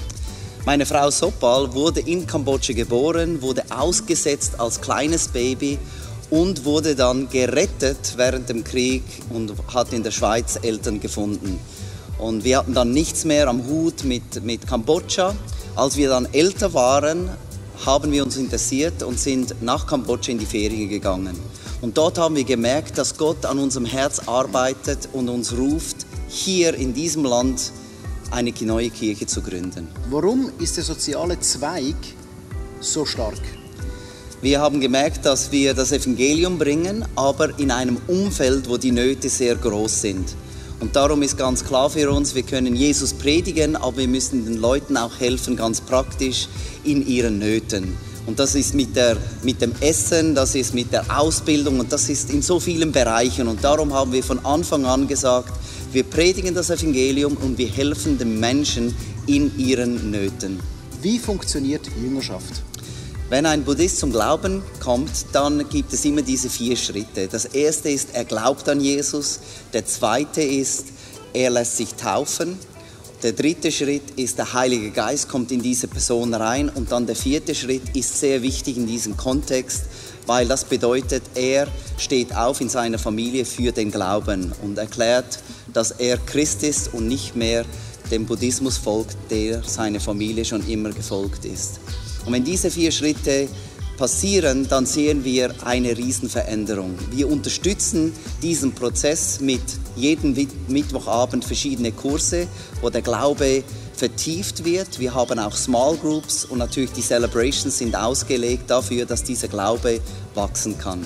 Meine 0.65 0.86
Frau 0.86 1.10
Sopal 1.10 1.74
wurde 1.74 2.01
in 2.01 2.27
Kambodscha 2.27 2.74
geboren, 2.74 3.42
wurde 3.42 3.63
ausgesetzt 3.70 4.60
als 4.60 4.82
kleines 4.82 5.30
Baby 5.30 5.80
und 6.30 6.65
wurde 6.65 6.96
dann 6.96 7.30
gerettet 7.30 8.15
während 8.18 8.50
dem 8.50 8.63
Krieg 8.63 9.04
und 9.30 9.54
hat 9.74 9.94
in 9.94 10.04
der 10.04 10.12
Schweiz 10.12 10.60
Eltern 10.62 11.00
gefunden. 11.00 11.60
Und 12.18 12.44
wir 12.44 12.58
hatten 12.58 12.74
dann 12.74 12.92
nichts 12.92 13.25
mehr 13.25 13.48
am 13.48 13.68
Hut 13.68 14.04
mit, 14.04 14.44
mit 14.44 14.68
Kambodscha 14.68 15.36
als 15.75 15.98
wir 15.98 16.10
dann 16.10 16.27
älter 16.32 16.74
waren, 16.74 17.29
haben 17.86 18.12
wir 18.12 18.24
uns 18.24 18.38
interessiert 18.38 19.03
und 19.03 19.20
sind 19.20 19.62
nach 19.62 19.86
Kambodscha 19.86 20.32
in 20.32 20.38
die 20.38 20.46
Ferien 20.46 20.89
gegangen. 20.89 21.38
Und 21.82 21.98
dort 21.98 22.17
haben 22.17 22.36
wir 22.36 22.46
gemerkt, 22.46 22.98
dass 22.98 23.17
Gott 23.17 23.46
an 23.46 23.60
unserem 23.60 23.86
Herz 23.86 24.22
arbeitet 24.27 25.10
und 25.12 25.29
uns 25.29 25.55
ruft, 25.58 26.05
hier 26.27 26.74
in 26.74 26.94
diesem 26.94 27.25
Land 27.25 27.72
eine 28.32 28.53
neue 28.62 28.89
Kirche 28.89 29.27
zu 29.27 29.41
gründen. 29.41 29.88
Warum 30.10 30.51
ist 30.60 30.77
der 30.77 30.84
soziale 30.84 31.39
Zweig 31.39 31.96
so 32.79 33.05
stark? 33.05 33.41
Wir 34.41 34.60
haben 34.60 34.79
gemerkt, 34.79 35.25
dass 35.25 35.51
wir 35.51 35.74
das 35.74 35.91
Evangelium 35.91 36.58
bringen, 36.58 37.05
aber 37.15 37.58
in 37.60 37.72
einem 37.72 37.98
Umfeld, 38.08 38.70
wo 38.70 38.77
die 38.77 38.91
Nöte 38.91 39.29
sehr 39.29 39.55
groß 39.55 40.01
sind. 40.01 40.36
Und 40.79 40.96
darum 40.96 41.22
ist 41.22 41.38
ganz 41.38 41.63
klar 41.63 41.89
für 41.89 42.12
uns, 42.12 42.36
wir 42.36 42.44
können 42.44 42.75
Jesus 42.75 43.13
predigen, 43.13 43.75
aber 43.75 43.98
wir 43.98 44.08
müssen 44.08 44.46
den 44.46 44.58
Leuten 44.58 44.98
auch 44.98 45.20
helfen, 45.20 45.55
ganz 45.55 45.82
praktisch 45.82 46.48
in 46.84 47.05
ihren 47.08 47.39
Nöten. 47.39 47.98
Und 48.25 48.39
das 48.39 48.55
ist 48.55 48.74
mit, 48.74 48.96
der, 48.96 49.17
mit 49.44 49.62
dem 49.62 49.72
Essen, 49.82 50.34
das 50.34 50.55
ist 50.55 50.74
mit 50.74 50.91
der 50.91 51.20
Ausbildung 51.20 51.79
und 51.79 51.91
das 51.91 52.10
ist 52.10 52.32
in 52.32 52.41
so 52.41 52.60
vielen 52.60 52.91
Bereichen. 52.91 53.48
Und 53.48 53.63
darum 53.63 53.94
haben 53.94 54.12
wir 54.12 54.24
von 54.24 54.44
Anfang 54.44 54.86
an 54.86 55.08
gesagt, 55.08 55.53
wir 55.91 56.03
predigen 56.03 56.53
das 56.53 56.70
Evangelium 56.70 57.38
und 57.38 57.58
wir 57.58 57.70
helfen 57.70 58.17
den 58.17 58.39
Menschen 58.39 58.96
in 59.27 59.58
ihren 59.58 60.12
Nöten. 60.12 60.60
Wie 61.01 61.20
funktioniert 61.20 61.88
Jüngerschaft? 62.01 62.63
Wenn 63.27 63.48
ein 63.48 63.63
Buddhist 63.63 63.98
zum 63.98 64.12
Glauben 64.12 64.62
kommt, 64.79 65.25
dann 65.32 65.67
gibt 65.70 65.91
es 65.94 66.05
immer 66.05 66.22
diese 66.22 66.48
vier 66.48 66.77
Schritte. 66.77 67.27
Das 67.27 67.46
erste 67.46 67.89
ist, 67.89 68.10
er 68.13 68.24
glaubt 68.24 68.70
an 68.70 68.79
Jesus. 68.79 69.39
Der 69.74 69.84
zweite 69.84 70.44
ist, 70.44 70.86
er 71.34 71.50
lässt 71.50 71.77
sich 71.77 71.96
taufen. 71.96 72.60
Der 73.24 73.34
dritte 73.34 73.72
Schritt 73.72 74.12
ist, 74.15 74.38
der 74.38 74.53
Heilige 74.53 74.91
Geist 74.91 75.27
kommt 75.27 75.51
in 75.51 75.63
diese 75.63 75.88
Person 75.88 76.36
rein. 76.36 76.70
Und 76.70 76.91
dann 76.91 77.08
der 77.08 77.15
vierte 77.15 77.55
Schritt 77.55 77.96
ist 77.96 78.20
sehr 78.20 78.44
wichtig 78.44 78.77
in 78.77 78.86
diesem 78.86 79.17
Kontext, 79.17 79.86
weil 80.27 80.48
das 80.48 80.63
bedeutet, 80.63 81.24
er 81.34 81.67
steht 81.98 82.36
auf 82.36 82.62
in 82.62 82.70
seiner 82.70 83.00
Familie 83.00 83.46
für 83.46 83.72
den 83.72 83.89
Glauben 83.89 84.53
und 84.62 84.77
erklärt, 84.77 85.39
dass 85.74 85.89
er 85.89 86.20
Christ 86.20 86.62
ist 86.62 86.94
und 86.94 87.08
nicht 87.08 87.36
mehr 87.36 87.65
dem 88.12 88.27
Buddhismus 88.27 88.77
folgt, 88.77 89.17
der 89.32 89.63
seine 89.63 90.00
Familie 90.00 90.46
schon 90.46 90.67
immer 90.67 90.91
gefolgt 90.91 91.46
ist. 91.46 91.79
Und 92.25 92.34
wenn 92.34 92.44
diese 92.44 92.72
vier 92.72 92.91
Schritte 92.91 93.48
passieren, 93.98 94.67
dann 94.67 94.86
sehen 94.86 95.24
wir 95.24 95.53
eine 95.63 95.98
Riesenveränderung. 95.98 96.98
Wir 97.12 97.29
unterstützen 97.29 98.13
diesen 98.41 98.74
Prozess 98.74 99.39
mit 99.39 99.62
jedem 99.96 100.36
Mittwochabend 100.67 101.46
verschiedene 101.46 101.91
Kurse, 101.91 102.48
wo 102.82 102.89
der 102.89 103.01
Glaube 103.01 103.63
vertieft 103.96 104.65
wird. 104.65 105.00
Wir 105.00 105.13
haben 105.13 105.39
auch 105.39 105.55
Small 105.55 105.96
Groups 105.98 106.46
und 106.46 106.58
natürlich 106.58 106.91
die 106.91 107.01
Celebrations 107.01 107.77
sind 107.77 107.96
ausgelegt 107.96 108.70
dafür, 108.70 109.05
dass 109.05 109.24
dieser 109.24 109.48
Glaube 109.48 110.01
wachsen 110.34 110.77
kann. 110.77 111.05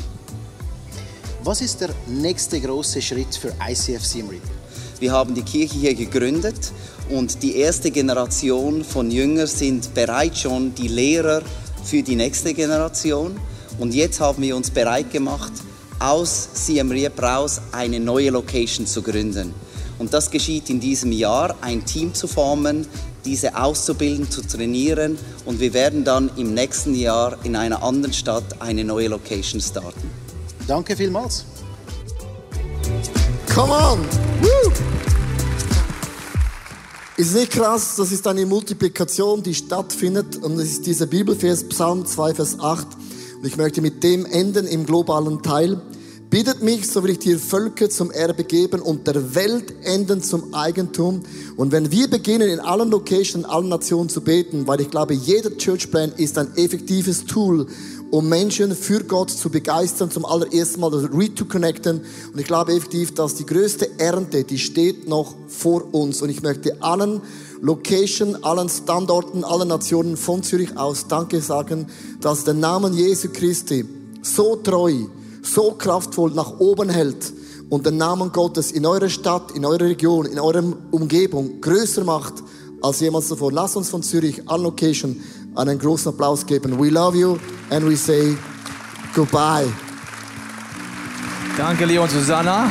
Was 1.44 1.62
ist 1.62 1.82
der 1.82 1.90
nächste 2.08 2.60
große 2.60 3.02
Schritt 3.02 3.36
für 3.36 3.54
ICF 3.66 4.04
Simri? 4.04 4.42
Wir 5.00 5.14
haben 5.14 5.34
die 5.34 5.44
Kirche 5.44 5.76
hier 5.76 5.96
gegründet 5.96 6.74
und 7.10 7.42
die 7.42 7.58
erste 7.58 7.92
Generation 7.92 8.84
von 8.84 9.10
Jüngern 9.10 9.48
sind 9.48 9.94
bereits 9.94 10.42
schon 10.42 10.76
die 10.76 10.88
Lehrer 10.88 11.42
für 11.84 12.04
die 12.04 12.16
nächste 12.16 12.54
Generation. 12.54 13.40
Und 13.80 13.94
jetzt 13.94 14.20
haben 14.20 14.42
wir 14.44 14.56
uns 14.56 14.70
bereit 14.70 15.12
gemacht, 15.12 15.52
aus 16.00 16.50
Siem 16.54 16.92
Reap 16.92 17.22
raus 17.22 17.62
eine 17.72 18.00
neue 18.00 18.30
Location 18.30 18.86
zu 18.86 19.02
gründen. 19.02 19.54
Und 19.98 20.14
das 20.14 20.32
geschieht 20.32 20.70
in 20.70 20.80
diesem 20.80 21.12
Jahr, 21.12 21.56
ein 21.62 21.84
Team 21.86 22.14
zu 22.14 22.28
formen, 22.28 22.88
diese 23.26 23.56
auszubilden, 23.56 24.30
zu 24.30 24.42
trainieren. 24.42 25.18
Und 25.46 25.60
wir 25.60 25.74
werden 25.74 26.04
dann 26.04 26.32
im 26.38 26.54
nächsten 26.54 26.96
Jahr 26.96 27.38
in 27.44 27.56
einer 27.56 27.84
anderen 27.84 28.14
Stadt 28.14 28.62
eine 28.62 28.84
neue 28.84 29.10
Location 29.10 29.60
starten. 29.60 30.10
Danke 30.68 30.96
vielmals. 30.96 31.46
Come 33.54 33.74
on! 33.74 34.00
Woo! 34.42 35.19
Ist 37.20 37.36
nicht 37.36 37.52
krass, 37.52 37.98
das 37.98 38.14
ist 38.14 38.26
eine 38.28 38.46
Multiplikation, 38.46 39.44
die 39.44 39.54
stattfindet. 39.54 40.38
Und 40.38 40.54
es 40.54 40.72
ist 40.72 40.86
dieser 40.86 41.06
Bibelvers, 41.06 41.66
Psalm 41.68 42.06
2, 42.06 42.34
Vers 42.34 42.62
8. 42.62 42.88
Und 43.36 43.46
ich 43.46 43.58
möchte 43.58 43.82
mit 43.82 44.02
dem 44.04 44.26
enden 44.26 44.66
im 44.66 44.86
globalen 44.86 45.44
Teil. 45.44 45.82
Bittet 46.30 46.64
mich, 46.64 46.88
so 46.88 47.04
will 47.04 47.10
ich 47.10 47.20
dir 47.20 47.38
Völker 47.38 47.90
zum 47.90 48.10
Erbe 48.10 48.46
geben 48.46 48.82
und 48.82 49.06
der 49.06 49.36
Welt 49.36 49.74
enden 49.84 50.24
zum 50.24 50.54
Eigentum. 50.54 51.24
Und 51.58 51.74
wenn 51.74 51.92
wir 51.92 52.10
beginnen, 52.10 52.48
in 52.48 52.62
allen 52.62 52.90
Locations, 52.90 53.36
in 53.36 53.44
allen 53.44 53.68
Nationen 53.68 54.08
zu 54.08 54.22
beten, 54.22 54.66
weil 54.66 54.80
ich 54.80 54.90
glaube, 54.90 55.14
jeder 55.14 55.58
Churchplan 55.58 56.14
ist 56.16 56.38
ein 56.38 56.56
effektives 56.56 57.26
Tool, 57.26 57.68
um 58.12 58.28
Menschen 58.28 58.76
für 58.76 59.04
Gott 59.04 59.30
zu 59.30 59.50
begeistern, 59.50 60.10
zum 60.10 60.26
allerersten 60.26 60.82
Mal 60.82 60.94
re-to-connecten. 60.94 62.02
Und 62.34 62.40
ich 62.40 62.48
glaube 62.48 62.74
effektiv, 62.74 63.14
dass 63.14 63.36
die 63.36 63.46
größte 63.46 64.00
Ernte, 64.00 64.44
die 64.44 64.58
steht 64.58 65.08
noch 65.08 65.36
vor 65.48 65.94
uns. 65.94 66.22
Und 66.22 66.30
ich 66.30 66.42
möchte 66.42 66.82
allen 66.82 67.22
Location, 67.62 68.44
allen 68.44 68.70
Standorten, 68.70 69.44
allen 69.44 69.68
Nationen 69.68 70.18
von 70.18 70.44
Zürich 70.44 70.78
aus 70.78 71.08
Danke 71.08 71.42
sagen, 71.42 71.88
dass 72.22 72.46
der 72.46 72.54
Name 72.54 72.90
Jesu 72.90 73.30
Christi 73.32 73.86
so 74.22 74.56
treu, 74.56 74.94
so 75.44 75.72
kraftvoll 75.72 76.32
nach 76.32 76.60
oben 76.60 76.90
hält 76.90 77.34
und 77.70 77.86
den 77.86 77.98
Namen 77.98 78.32
Gottes 78.32 78.72
in 78.72 78.86
eurer 78.86 79.10
Stadt, 79.10 79.52
in 79.52 79.66
eurer 79.66 79.86
Region, 79.86 80.26
in 80.26 80.40
eurer 80.40 80.64
Umgebung 80.92 81.62
größer 81.62 82.04
macht 82.04 82.36
als 82.82 83.00
jemals 83.00 83.28
zuvor. 83.28 83.52
Lasst 83.52 83.76
uns 83.76 83.90
von 83.90 84.04
Zürich, 84.04 84.48
allen 84.50 84.64
Location, 84.64 85.22
einen 85.56 85.80
großen 85.80 86.14
Applaus 86.14 86.46
geben. 86.46 86.80
We 86.80 86.90
love 86.90 87.18
you 87.18 87.38
and 87.70 87.86
we 87.86 87.96
say 87.96 88.38
goodbye. 89.14 89.68
Danke, 91.58 91.86
Leon 91.86 92.10
Susanna. 92.10 92.70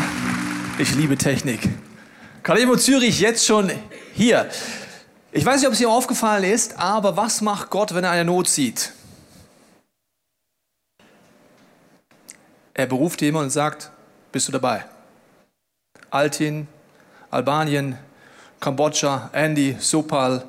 Ich 0.78 0.94
liebe 0.94 1.16
Technik. 1.16 1.68
Kalevo 2.42 2.76
Zürich 2.76 3.20
jetzt 3.20 3.44
schon 3.44 3.70
hier. 4.14 4.48
Ich 5.32 5.44
weiß 5.44 5.60
nicht, 5.60 5.66
ob 5.66 5.72
es 5.72 5.78
dir 5.78 5.90
aufgefallen 5.90 6.44
ist, 6.44 6.78
aber 6.78 7.16
was 7.16 7.40
macht 7.40 7.68
Gott, 7.68 7.94
wenn 7.94 8.04
er 8.04 8.10
eine 8.10 8.24
Not 8.24 8.48
sieht? 8.48 8.92
Er 12.72 12.86
beruft 12.86 13.20
jemanden 13.20 13.46
und 13.46 13.50
sagt, 13.50 13.90
bist 14.32 14.48
du 14.48 14.52
dabei? 14.52 14.84
Altin, 16.10 16.68
Albanien, 17.30 17.98
Kambodscha, 18.60 19.30
Andy, 19.32 19.76
Sopal. 19.78 20.44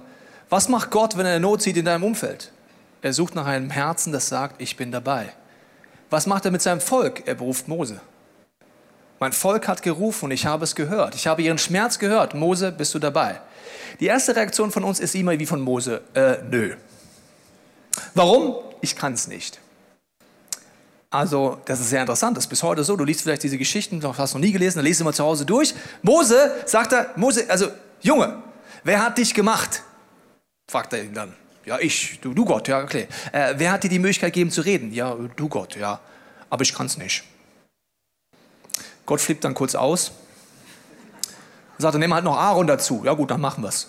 Was 0.49 0.67
macht 0.67 0.89
Gott, 0.89 1.15
wenn 1.15 1.25
er 1.25 1.33
eine 1.33 1.41
Not 1.41 1.61
sieht 1.61 1.77
in 1.77 1.85
deinem 1.85 2.03
Umfeld? 2.03 2.51
Er 3.01 3.13
sucht 3.13 3.35
nach 3.35 3.45
einem 3.45 3.69
Herzen, 3.69 4.11
das 4.11 4.27
sagt, 4.27 4.61
ich 4.61 4.75
bin 4.75 4.91
dabei. 4.91 5.31
Was 6.09 6.25
macht 6.25 6.45
er 6.45 6.51
mit 6.51 6.61
seinem 6.61 6.81
Volk? 6.81 7.27
Er 7.27 7.35
beruft 7.35 7.67
Mose. 7.67 8.01
Mein 9.19 9.31
Volk 9.31 9.67
hat 9.67 9.83
gerufen 9.83 10.25
und 10.25 10.31
ich 10.31 10.45
habe 10.45 10.63
es 10.63 10.75
gehört. 10.75 11.13
Ich 11.13 11.27
habe 11.27 11.41
ihren 11.41 11.57
Schmerz 11.57 11.99
gehört. 11.99 12.33
Mose, 12.33 12.71
bist 12.71 12.93
du 12.93 12.99
dabei? 12.99 13.41
Die 13.99 14.07
erste 14.07 14.35
Reaktion 14.35 14.71
von 14.71 14.83
uns 14.83 14.99
ist 14.99 15.13
immer 15.13 15.37
wie 15.37 15.45
von 15.45 15.61
Mose, 15.61 16.01
äh, 16.13 16.37
nö. 16.49 16.75
Warum? 18.15 18.55
Ich 18.81 18.95
kann 18.95 19.13
es 19.13 19.27
nicht. 19.27 19.59
Also, 21.11 21.59
das 21.65 21.79
ist 21.79 21.89
sehr 21.89 22.01
interessant, 22.01 22.37
das 22.37 22.45
ist 22.45 22.49
bis 22.49 22.63
heute 22.63 22.83
so. 22.83 22.95
Du 22.95 23.03
liest 23.03 23.21
vielleicht 23.21 23.43
diese 23.43 23.57
Geschichten, 23.57 24.01
hast 24.17 24.33
noch 24.33 24.41
nie 24.41 24.51
gelesen, 24.51 24.77
dann 24.77 24.85
lest 24.85 24.99
du 24.99 25.03
mal 25.03 25.13
zu 25.13 25.23
Hause 25.23 25.45
durch. 25.45 25.73
Mose, 26.01 26.51
sagt 26.65 26.93
er, 26.93 27.11
Mose, 27.15 27.45
also, 27.49 27.67
Junge, 28.01 28.41
wer 28.83 29.03
hat 29.03 29.17
dich 29.17 29.33
gemacht? 29.33 29.83
Fragt 30.69 30.93
er 30.93 31.03
ihn 31.03 31.15
dann. 31.15 31.33
Ja, 31.65 31.79
ich, 31.79 32.19
du, 32.21 32.35
du 32.35 32.45
Gott, 32.45 32.67
ja, 32.67 32.83
okay. 32.83 33.07
Äh, 33.31 33.55
wer 33.57 33.71
hat 33.71 33.83
dir 33.83 33.89
die 33.89 33.97
Möglichkeit 33.97 34.33
gegeben 34.33 34.51
zu 34.51 34.61
reden? 34.61 34.93
Ja, 34.93 35.15
du 35.35 35.49
Gott, 35.49 35.75
ja. 35.75 35.99
Aber 36.47 36.61
ich 36.61 36.75
kann 36.75 36.85
es 36.85 36.95
nicht. 36.95 37.23
Gott 39.07 39.19
flippt 39.19 39.43
dann 39.43 39.55
kurz 39.55 39.73
aus. 39.73 40.11
Sagt 41.79 41.95
er, 41.95 41.99
nimm 41.99 42.13
halt 42.13 42.23
noch 42.23 42.37
Aaron 42.37 42.67
dazu. 42.67 43.01
Ja 43.03 43.13
gut, 43.13 43.31
dann 43.31 43.41
machen 43.41 43.63
wir 43.63 43.69
es. 43.69 43.87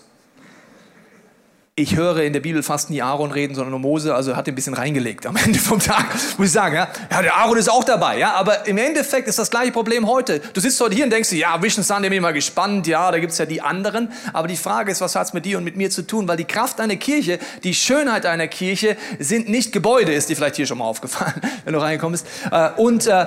Ich 1.77 1.97
höre 1.97 2.19
in 2.19 2.33
der 2.33 2.41
Bibel 2.41 2.63
fast 2.63 2.91
nie 2.91 3.01
Aaron 3.01 3.31
reden, 3.31 3.55
sondern 3.55 3.71
nur 3.71 3.81
Mose, 3.81 4.15
also 4.15 4.33
er 4.33 4.37
hat 4.37 4.49
ein 4.49 4.55
bisschen 4.55 4.75
reingelegt 4.75 5.25
am 5.25 5.37
Ende 5.45 5.59
vom 5.59 5.79
Tag, 5.79 6.07
muss 6.37 6.49
ich 6.49 6.53
sagen. 6.53 6.75
Ja, 6.75 6.89
ja 7.11 7.23
der 7.23 7.37
Aaron 7.37 7.57
ist 7.57 7.71
auch 7.71 7.85
dabei, 7.85 8.19
ja, 8.19 8.35
aber 8.35 8.67
im 8.67 8.77
Endeffekt 8.77 9.29
ist 9.29 9.39
das 9.39 9.51
gleiche 9.51 9.73
Problem 9.73 10.07
heute. 10.07 10.41
Du 10.53 10.61
sitzt 10.61 10.81
heute 10.81 10.95
hier 10.95 11.05
und 11.05 11.11
denkst 11.11 11.31
dir, 11.31 11.39
ja, 11.39 11.63
Vision 11.63 11.85
Sunday 11.85 12.11
bin 12.11 12.17
ich 12.17 12.23
mal 12.23 12.33
gespannt, 12.33 12.87
ja, 12.87 13.11
da 13.11 13.19
gibt 13.19 13.33
es 13.33 13.39
ja 13.39 13.47
die 13.47 13.63
anderen, 13.63 14.13
aber 14.33 14.49
die 14.49 14.57
Frage 14.57 14.91
ist, 14.91 15.01
was 15.01 15.15
hat 15.15 15.29
es 15.29 15.33
mit 15.33 15.45
dir 15.45 15.59
und 15.59 15.65
mit 15.65 15.77
mir 15.77 15.91
zu 15.91 16.07
tun? 16.07 16.27
Weil 16.29 16.37
die 16.37 16.45
Kraft 16.45 16.81
einer 16.81 16.97
Kirche, 16.97 17.39
die 17.63 17.73
Schönheit 17.73 18.27
einer 18.27 18.49
Kirche 18.49 18.97
sind 19.19 19.49
nicht 19.49 19.73
Gebäude, 19.73 20.13
ist 20.13 20.29
dir 20.29 20.37
vielleicht 20.37 20.57
hier 20.57 20.67
schon 20.67 20.79
mal 20.79 20.87
aufgefallen, 20.87 21.41
wenn 21.65 21.73
du 21.73 21.81
reingekommen 21.81 22.13
bist. 22.13 22.27
Äh, 22.51 22.71
und 22.77 23.07
äh, 23.07 23.27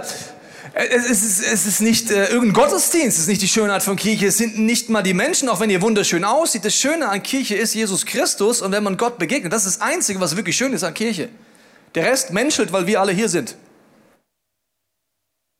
es 0.73 1.21
ist, 1.21 1.45
es 1.45 1.65
ist 1.67 1.81
nicht 1.81 2.09
äh, 2.09 2.27
irgendein 2.27 2.53
Gottesdienst, 2.53 3.17
es 3.17 3.23
ist 3.23 3.27
nicht 3.27 3.41
die 3.43 3.47
Schönheit 3.47 3.83
von 3.83 3.95
Kirche, 3.95 4.27
es 4.27 4.37
sind 4.37 4.57
nicht 4.57 4.89
mal 4.89 5.03
die 5.03 5.13
Menschen, 5.13 5.47
auch 5.49 5.59
wenn 5.59 5.69
ihr 5.69 5.81
wunderschön 5.83 6.23
aussieht. 6.23 6.65
Das 6.65 6.75
Schöne 6.75 7.09
an 7.09 7.21
Kirche 7.21 7.55
ist 7.55 7.75
Jesus 7.75 8.05
Christus 8.05 8.61
und 8.61 8.71
wenn 8.71 8.83
man 8.83 8.97
Gott 8.97 9.19
begegnet, 9.19 9.53
das 9.53 9.65
ist 9.65 9.79
das 9.79 9.87
Einzige, 9.87 10.19
was 10.19 10.35
wirklich 10.35 10.57
schön 10.57 10.73
ist 10.73 10.83
an 10.83 10.95
Kirche. 10.95 11.29
Der 11.93 12.05
Rest 12.05 12.33
menschelt, 12.33 12.73
weil 12.73 12.87
wir 12.87 12.99
alle 12.99 13.11
hier 13.11 13.29
sind. 13.29 13.55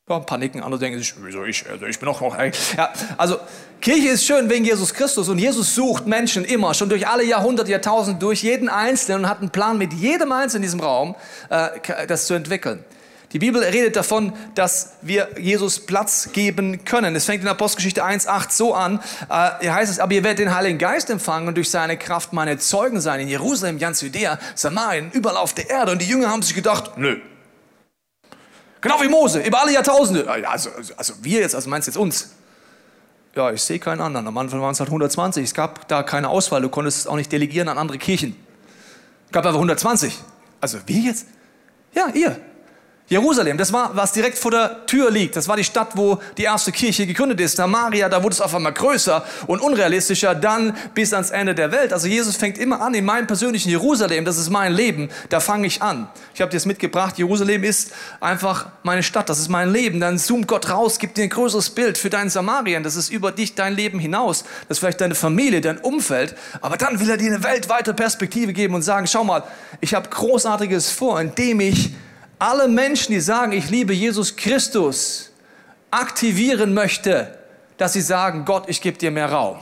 Ja, 0.09 0.17
ein 0.17 0.25
paar 0.25 0.39
nicken, 0.39 0.63
andere 0.63 0.79
denken 0.79 0.97
sich, 0.99 1.13
wieso 1.21 1.45
ich? 1.45 1.69
Also 1.69 1.85
ich 1.85 1.99
bin 1.99 2.09
auch 2.09 2.19
noch. 2.19 2.37
Ja, 2.75 2.91
also 3.15 3.37
Kirche 3.81 4.09
ist 4.09 4.25
schön 4.25 4.49
wegen 4.49 4.65
Jesus 4.65 4.93
Christus 4.95 5.29
und 5.29 5.37
Jesus 5.37 5.75
sucht 5.75 6.07
Menschen 6.07 6.43
immer, 6.43 6.73
schon 6.73 6.89
durch 6.89 7.07
alle 7.07 7.23
Jahrhunderte, 7.23 7.71
Jahrtausende, 7.71 8.19
durch 8.19 8.41
jeden 8.41 8.67
Einzelnen 8.67 9.21
und 9.21 9.29
hat 9.29 9.39
einen 9.39 9.51
Plan 9.51 9.77
mit 9.77 9.93
jedem 9.93 10.31
Einzelnen 10.31 10.63
in 10.63 10.67
diesem 10.67 10.79
Raum, 10.79 11.15
äh, 11.49 12.07
das 12.07 12.25
zu 12.25 12.33
entwickeln. 12.33 12.83
Die 13.33 13.39
Bibel 13.39 13.63
redet 13.63 13.95
davon, 13.95 14.31
dass 14.53 14.93
wir 15.01 15.27
Jesus 15.39 15.79
Platz 15.79 16.29
geben 16.33 16.85
können. 16.85 17.15
Es 17.15 17.25
fängt 17.25 17.41
in 17.41 17.49
Apostelgeschichte 17.49 18.05
1,8 18.05 18.51
so 18.51 18.75
an. 18.75 18.99
Äh, 19.27 19.49
hier 19.61 19.73
heißt 19.73 19.91
es, 19.91 19.99
aber 19.99 20.13
ihr 20.13 20.23
werdet 20.23 20.37
den 20.37 20.55
Heiligen 20.55 20.77
Geist 20.77 21.09
empfangen 21.09 21.47
und 21.47 21.55
durch 21.55 21.71
seine 21.71 21.97
Kraft 21.97 22.31
meine 22.31 22.59
Zeugen 22.59 23.01
sein 23.01 23.19
in 23.19 23.27
Jerusalem, 23.27 23.79
ganz 23.79 24.01
Judäa, 24.01 24.37
Samarien, 24.53 25.09
überall 25.13 25.37
auf 25.37 25.53
der 25.53 25.67
Erde. 25.67 25.93
Und 25.93 26.01
die 26.01 26.05
Jünger 26.05 26.29
haben 26.29 26.43
sich 26.43 26.53
gedacht, 26.53 26.95
nö. 26.97 27.17
Genau 28.81 29.01
wie 29.01 29.07
Mose, 29.07 29.39
über 29.39 29.61
alle 29.61 29.73
Jahrtausende. 29.73 30.29
Also, 30.29 30.69
also, 30.69 30.93
also 30.95 31.13
wir 31.23 31.39
jetzt, 31.39 31.55
also 31.55 31.69
meinst 31.69 31.87
du 31.87 31.91
jetzt 31.91 31.97
uns? 31.97 32.29
Ja, 33.35 33.51
ich 33.51 33.63
sehe 33.63 33.79
keinen 33.79 34.01
anderen. 34.01 34.27
Am 34.27 34.37
Anfang 34.37 34.61
waren 34.61 34.73
es 34.73 34.79
halt 34.79 34.89
120. 34.89 35.43
Es 35.43 35.55
gab 35.55 35.87
da 35.87 36.03
keine 36.03 36.29
Auswahl. 36.29 36.61
Du 36.61 36.69
konntest 36.69 36.99
es 36.99 37.07
auch 37.07 37.15
nicht 37.15 37.31
delegieren 37.31 37.67
an 37.67 37.79
andere 37.79 37.97
Kirchen. 37.97 38.35
Es 39.25 39.31
gab 39.31 39.43
aber 39.43 39.55
120. 39.55 40.19
Also 40.61 40.77
wir 40.85 40.99
jetzt? 40.99 41.25
Ja, 41.93 42.09
ihr. 42.13 42.39
Jerusalem, 43.09 43.57
das 43.57 43.73
war, 43.73 43.95
was 43.95 44.13
direkt 44.13 44.37
vor 44.37 44.49
der 44.49 44.85
Tür 44.85 45.11
liegt. 45.11 45.35
Das 45.35 45.49
war 45.49 45.57
die 45.57 45.63
Stadt, 45.65 45.89
wo 45.95 46.19
die 46.37 46.43
erste 46.43 46.71
Kirche 46.71 47.05
gegründet 47.05 47.41
ist. 47.41 47.57
Samaria, 47.57 48.07
da 48.07 48.23
wurde 48.23 48.33
es 48.33 48.39
auf 48.39 48.55
einmal 48.55 48.71
größer 48.71 49.25
und 49.45 49.59
unrealistischer, 49.59 50.33
dann 50.33 50.75
bis 50.93 51.11
ans 51.11 51.29
Ende 51.29 51.53
der 51.53 51.73
Welt. 51.73 51.91
Also 51.91 52.07
Jesus 52.07 52.37
fängt 52.37 52.57
immer 52.57 52.81
an 52.81 52.93
in 52.93 53.03
meinem 53.03 53.27
persönlichen 53.27 53.69
Jerusalem. 53.69 54.23
Das 54.23 54.37
ist 54.37 54.49
mein 54.49 54.71
Leben. 54.71 55.09
Da 55.27 55.41
fange 55.41 55.67
ich 55.67 55.81
an. 55.81 56.07
Ich 56.33 56.39
habe 56.39 56.49
dir 56.49 56.55
das 56.55 56.65
mitgebracht. 56.65 57.17
Jerusalem 57.17 57.65
ist 57.65 57.91
einfach 58.21 58.67
meine 58.83 59.03
Stadt. 59.03 59.27
Das 59.27 59.37
ist 59.37 59.49
mein 59.49 59.73
Leben. 59.73 59.99
Dann 59.99 60.17
zoomt 60.17 60.47
Gott 60.47 60.69
raus, 60.69 60.97
gibt 60.97 61.17
dir 61.17 61.23
ein 61.23 61.29
größeres 61.29 61.71
Bild 61.71 61.97
für 61.97 62.09
deinen 62.09 62.29
Samarien. 62.29 62.83
Das 62.83 62.95
ist 62.95 63.11
über 63.11 63.33
dich, 63.33 63.53
dein 63.53 63.75
Leben 63.75 63.99
hinaus. 63.99 64.43
Das 64.69 64.77
ist 64.77 64.79
vielleicht 64.79 65.01
deine 65.01 65.15
Familie, 65.15 65.59
dein 65.59 65.77
Umfeld. 65.77 66.35
Aber 66.61 66.77
dann 66.77 67.01
will 67.01 67.09
er 67.09 67.17
dir 67.17 67.33
eine 67.33 67.43
weltweite 67.43 67.93
Perspektive 67.93 68.53
geben 68.53 68.75
und 68.75 68.81
sagen, 68.81 69.07
schau 69.07 69.25
mal, 69.25 69.43
ich 69.81 69.93
habe 69.93 70.07
Großartiges 70.07 70.89
vor, 70.89 71.19
indem 71.19 71.59
ich 71.59 71.91
alle 72.39 72.67
Menschen, 72.67 73.13
die 73.13 73.19
sagen, 73.19 73.51
ich 73.51 73.69
liebe 73.69 73.93
Jesus 73.93 74.35
Christus, 74.35 75.31
aktivieren 75.91 76.73
möchte, 76.73 77.37
dass 77.77 77.93
sie 77.93 78.01
sagen, 78.01 78.45
Gott, 78.45 78.65
ich 78.67 78.81
gebe 78.81 78.97
dir 78.97 79.11
mehr 79.11 79.31
Raum. 79.31 79.59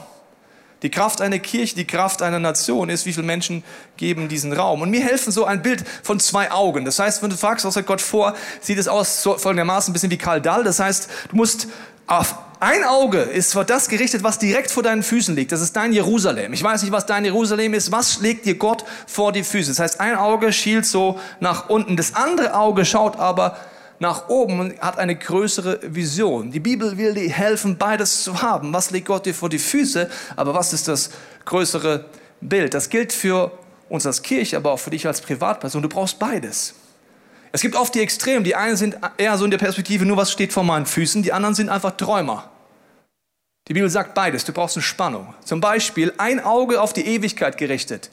Die 0.82 0.90
Kraft 0.90 1.20
einer 1.20 1.38
Kirche, 1.38 1.76
die 1.76 1.86
Kraft 1.86 2.22
einer 2.22 2.40
Nation 2.40 2.88
ist, 2.88 3.06
wie 3.06 3.12
viele 3.12 3.26
Menschen 3.26 3.62
geben 3.96 4.28
diesen 4.28 4.52
Raum. 4.52 4.82
Und 4.82 4.90
mir 4.90 5.02
helfen 5.02 5.30
so 5.30 5.44
ein 5.44 5.62
Bild 5.62 5.84
von 6.02 6.18
zwei 6.18 6.50
Augen. 6.50 6.84
Das 6.84 6.98
heißt, 6.98 7.22
wenn 7.22 7.30
du 7.30 7.36
fragst, 7.36 7.64
was 7.64 7.76
hat 7.76 7.86
Gott 7.86 8.00
vor, 8.00 8.34
sieht 8.60 8.78
es 8.78 8.88
aus 8.88 9.22
folgendermaßen 9.22 9.90
ein 9.90 9.92
bisschen 9.92 10.10
wie 10.10 10.18
Karl 10.18 10.40
Dahl. 10.40 10.64
Das 10.64 10.80
heißt, 10.80 11.08
du 11.30 11.36
musst 11.36 11.68
auf 12.06 12.36
ein 12.62 12.84
Auge 12.84 13.18
ist 13.18 13.54
vor 13.54 13.64
das 13.64 13.88
gerichtet, 13.88 14.22
was 14.22 14.38
direkt 14.38 14.70
vor 14.70 14.84
deinen 14.84 15.02
Füßen 15.02 15.34
liegt. 15.34 15.50
Das 15.50 15.60
ist 15.60 15.74
dein 15.74 15.92
Jerusalem. 15.92 16.52
Ich 16.52 16.62
weiß 16.62 16.82
nicht, 16.82 16.92
was 16.92 17.06
dein 17.06 17.24
Jerusalem 17.24 17.74
ist. 17.74 17.90
Was 17.90 18.12
schlägt 18.12 18.46
dir 18.46 18.54
Gott 18.54 18.84
vor 19.08 19.32
die 19.32 19.42
Füße? 19.42 19.72
Das 19.72 19.80
heißt, 19.80 20.00
ein 20.00 20.14
Auge 20.14 20.52
schielt 20.52 20.86
so 20.86 21.18
nach 21.40 21.68
unten. 21.68 21.96
Das 21.96 22.14
andere 22.14 22.54
Auge 22.54 22.84
schaut 22.84 23.18
aber 23.18 23.56
nach 23.98 24.28
oben 24.28 24.60
und 24.60 24.80
hat 24.80 24.98
eine 24.98 25.16
größere 25.16 25.80
Vision. 25.82 26.52
Die 26.52 26.60
Bibel 26.60 26.96
will 26.98 27.14
dir 27.14 27.28
helfen, 27.30 27.78
beides 27.78 28.22
zu 28.22 28.42
haben. 28.42 28.72
Was 28.72 28.92
legt 28.92 29.08
Gott 29.08 29.26
dir 29.26 29.34
vor 29.34 29.48
die 29.48 29.58
Füße? 29.58 30.08
Aber 30.36 30.54
was 30.54 30.72
ist 30.72 30.86
das 30.86 31.10
größere 31.44 32.04
Bild? 32.40 32.74
Das 32.74 32.90
gilt 32.90 33.12
für 33.12 33.50
uns 33.88 34.06
als 34.06 34.22
Kirche, 34.22 34.56
aber 34.56 34.70
auch 34.70 34.78
für 34.78 34.90
dich 34.90 35.04
als 35.04 35.20
Privatperson. 35.20 35.82
Du 35.82 35.88
brauchst 35.88 36.18
beides. 36.20 36.74
Es 37.52 37.60
gibt 37.60 37.76
oft 37.76 37.94
die 37.94 38.00
Extremen. 38.00 38.44
Die 38.44 38.56
einen 38.56 38.76
sind 38.76 38.96
eher 39.18 39.36
so 39.36 39.44
in 39.44 39.50
der 39.50 39.58
Perspektive, 39.58 40.06
nur 40.06 40.16
was 40.16 40.32
steht 40.32 40.52
vor 40.52 40.64
meinen 40.64 40.86
Füßen. 40.86 41.22
Die 41.22 41.32
anderen 41.32 41.54
sind 41.54 41.68
einfach 41.68 41.96
Träumer. 41.96 42.50
Die 43.68 43.74
Bibel 43.74 43.90
sagt 43.90 44.14
beides. 44.14 44.44
Du 44.44 44.52
brauchst 44.52 44.76
eine 44.76 44.82
Spannung. 44.82 45.34
Zum 45.44 45.60
Beispiel 45.60 46.12
ein 46.16 46.40
Auge 46.40 46.80
auf 46.80 46.92
die 46.92 47.06
Ewigkeit 47.06 47.58
gerichtet. 47.58 48.10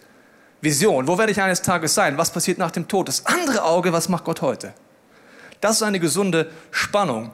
Vision. 0.61 1.07
Wo 1.07 1.17
werde 1.17 1.31
ich 1.31 1.41
eines 1.41 1.61
Tages 1.61 1.95
sein? 1.95 2.17
Was 2.17 2.31
passiert 2.31 2.57
nach 2.57 2.71
dem 2.71 2.87
Tod? 2.87 3.07
Das 3.07 3.25
andere 3.25 3.63
Auge, 3.63 3.93
was 3.93 4.09
macht 4.09 4.25
Gott 4.25 4.41
heute? 4.41 4.73
Das 5.61 5.77
ist 5.77 5.83
eine 5.83 5.99
gesunde 5.99 6.51
Spannung. 6.71 7.31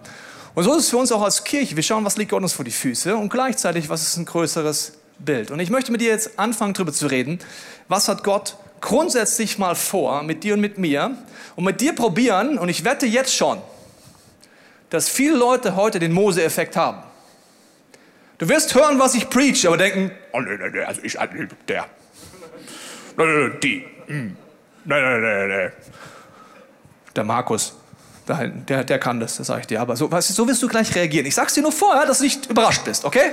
Und 0.54 0.63
so 0.63 0.74
ist 0.76 0.86
es 0.86 0.89
für 0.89 0.98
uns 0.98 1.12
auch 1.12 1.24
als 1.24 1.44
Kirche. 1.44 1.76
Wir 1.76 1.84
schauen, 1.84 2.06
was 2.06 2.18
liegt 2.18 2.32
Gott 2.32 2.41
uns 2.41 2.54
vor 2.54 2.63
die 2.63 2.72
Füße 2.72 3.15
und 3.15 3.30
gleichzeitig, 3.30 3.89
was 3.89 4.04
ist 4.04 4.18
ein 4.18 4.26
größeres 4.26 4.94
Bild. 5.20 5.52
Und 5.52 5.60
ich 5.60 5.70
möchte 5.70 5.91
mit 5.91 6.02
dir 6.02 6.10
jetzt 6.10 6.38
anfangen, 6.38 6.74
darüber 6.74 6.94
zu 6.94 7.08
reden. 7.08 7.39
Was 7.88 8.08
hat 8.08 8.24
Gott 8.24 8.58
grundsätzlich 8.82 9.58
mal 9.58 9.76
vor, 9.76 10.24
mit 10.24 10.44
dir 10.44 10.56
und 10.56 10.62
mit 10.62 10.78
mir, 10.78 11.18
und 11.56 11.64
mit 11.64 11.82
dir 11.82 11.94
probieren, 11.94 12.58
und 12.58 12.70
ich 12.70 12.84
wette 12.84 13.06
jetzt 13.06 13.36
schon, 13.36 13.62
dass 14.90 15.10
viele 15.10 15.36
Leute 15.36 15.76
heute 15.76 16.00
den 16.00 16.14
Mose-Effekt 16.14 16.76
haben. 16.76 17.04
Du 18.38 18.50
wirst 18.50 18.76
hören, 18.76 19.00
was 19.00 19.16
ich 19.16 19.30
preach, 19.30 19.66
aber 19.66 19.78
denken, 19.78 20.12
oh 20.34 20.42
nee, 20.42 20.58
nee, 20.58 20.70
nee, 20.70 20.82
also 20.82 21.02
ich, 21.04 21.16
äh, 21.18 21.28
der. 21.68 21.86
Die. 23.64 23.86
Hm. 24.08 24.36
Nee, 24.84 25.02
nee, 25.02 25.20
nee, 25.20 25.48
nee. 25.48 25.72
Der 27.16 27.24
Markus, 27.24 27.76
der, 28.28 28.84
der 28.84 29.00
kann 29.00 29.22
das, 29.22 29.38
das 29.38 29.48
sage 29.48 29.62
ich 29.62 29.68
dir. 29.68 29.80
Aber 29.80 29.96
so, 29.96 30.12
weißt 30.12 30.36
so 30.36 30.48
wirst 30.48 30.62
du 30.62 30.68
gleich 30.68 30.94
reagieren. 30.96 31.26
Ich 31.26 31.36
sag's 31.36 31.54
dir 31.54 31.62
nur 31.62 31.72
vorher, 31.72 32.06
dass 32.06 32.18
du 32.18 32.26
nicht 32.26 32.50
überrascht 32.50 32.84
bist, 32.84 33.06
okay? 33.06 33.32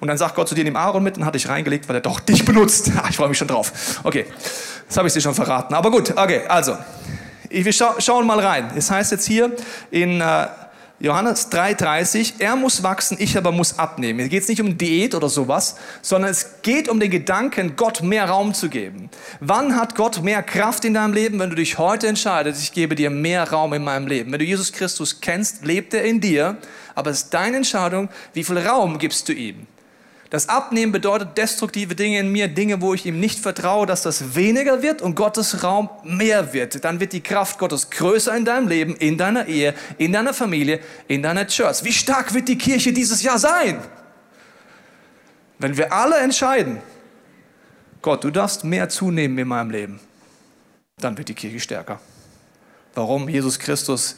Und 0.00 0.08
dann 0.08 0.18
sagt 0.18 0.34
Gott 0.34 0.48
zu 0.48 0.54
dir, 0.54 0.64
nimm 0.64 0.76
Aaron 0.76 1.02
mit 1.02 1.16
und 1.16 1.24
hat 1.24 1.34
dich 1.34 1.48
reingelegt, 1.48 1.88
weil 1.88 1.96
er 1.96 2.02
doch 2.02 2.20
dich 2.20 2.44
benutzt. 2.44 2.90
ich 3.10 3.16
freue 3.16 3.28
mich 3.28 3.38
schon 3.38 3.48
drauf. 3.48 4.00
Okay, 4.04 4.26
das 4.86 4.96
habe 4.96 5.08
ich 5.08 5.14
dir 5.14 5.20
schon 5.20 5.34
verraten. 5.34 5.74
Aber 5.74 5.90
gut, 5.90 6.16
okay, 6.16 6.42
also, 6.48 6.76
wir 7.50 7.72
scha 7.72 8.00
schauen 8.00 8.26
mal 8.26 8.40
rein. 8.40 8.70
Es 8.76 8.90
heißt 8.90 9.10
jetzt 9.12 9.26
hier 9.26 9.52
in 9.90 10.20
äh, 10.20 10.46
Johannes 11.00 11.52
3,30, 11.52 12.34
er 12.40 12.56
muss 12.56 12.82
wachsen, 12.82 13.18
ich 13.20 13.38
aber 13.38 13.52
muss 13.52 13.78
abnehmen. 13.78 14.18
Hier 14.18 14.28
geht 14.28 14.42
es 14.42 14.48
nicht 14.48 14.60
um 14.60 14.76
Diät 14.76 15.14
oder 15.14 15.28
sowas, 15.28 15.76
sondern 16.02 16.32
es 16.32 16.60
geht 16.62 16.88
um 16.88 16.98
den 16.98 17.10
Gedanken, 17.10 17.76
Gott 17.76 18.02
mehr 18.02 18.28
Raum 18.28 18.52
zu 18.52 18.68
geben. 18.68 19.08
Wann 19.38 19.76
hat 19.76 19.94
Gott 19.94 20.24
mehr 20.24 20.42
Kraft 20.42 20.84
in 20.84 20.94
deinem 20.94 21.12
Leben? 21.12 21.38
Wenn 21.38 21.50
du 21.50 21.56
dich 21.56 21.78
heute 21.78 22.08
entscheidest, 22.08 22.60
ich 22.60 22.72
gebe 22.72 22.96
dir 22.96 23.10
mehr 23.10 23.48
Raum 23.48 23.74
in 23.74 23.84
meinem 23.84 24.08
Leben. 24.08 24.32
Wenn 24.32 24.40
du 24.40 24.44
Jesus 24.44 24.72
Christus 24.72 25.20
kennst, 25.20 25.64
lebt 25.64 25.94
er 25.94 26.02
in 26.02 26.20
dir, 26.20 26.56
aber 26.96 27.10
es 27.12 27.22
ist 27.22 27.30
deine 27.34 27.58
Entscheidung, 27.58 28.08
wie 28.32 28.42
viel 28.42 28.58
Raum 28.58 28.98
gibst 28.98 29.28
du 29.28 29.32
ihm. 29.32 29.68
Das 30.30 30.50
Abnehmen 30.50 30.92
bedeutet 30.92 31.38
destruktive 31.38 31.94
Dinge 31.94 32.18
in 32.18 32.30
mir, 32.30 32.48
Dinge, 32.48 32.82
wo 32.82 32.92
ich 32.92 33.06
ihm 33.06 33.18
nicht 33.18 33.38
vertraue, 33.38 33.86
dass 33.86 34.02
das 34.02 34.34
weniger 34.34 34.82
wird 34.82 35.00
und 35.00 35.14
Gottes 35.14 35.62
Raum 35.62 35.88
mehr 36.04 36.52
wird. 36.52 36.84
Dann 36.84 37.00
wird 37.00 37.14
die 37.14 37.22
Kraft 37.22 37.58
Gottes 37.58 37.88
größer 37.88 38.36
in 38.36 38.44
deinem 38.44 38.68
Leben, 38.68 38.94
in 38.96 39.16
deiner 39.16 39.46
Ehe, 39.46 39.74
in 39.96 40.12
deiner 40.12 40.34
Familie, 40.34 40.80
in 41.06 41.22
deiner 41.22 41.46
Church. 41.46 41.82
Wie 41.82 41.92
stark 41.92 42.34
wird 42.34 42.48
die 42.48 42.58
Kirche 42.58 42.92
dieses 42.92 43.22
Jahr 43.22 43.38
sein? 43.38 43.82
Wenn 45.58 45.78
wir 45.78 45.92
alle 45.92 46.18
entscheiden, 46.18 46.82
Gott, 48.02 48.22
du 48.22 48.30
darfst 48.30 48.64
mehr 48.64 48.90
zunehmen 48.90 49.38
in 49.38 49.48
meinem 49.48 49.70
Leben, 49.70 50.00
dann 50.98 51.16
wird 51.16 51.28
die 51.28 51.34
Kirche 51.34 51.58
stärker. 51.58 52.00
Warum? 52.94 53.30
Jesus 53.30 53.58
Christus 53.58 54.16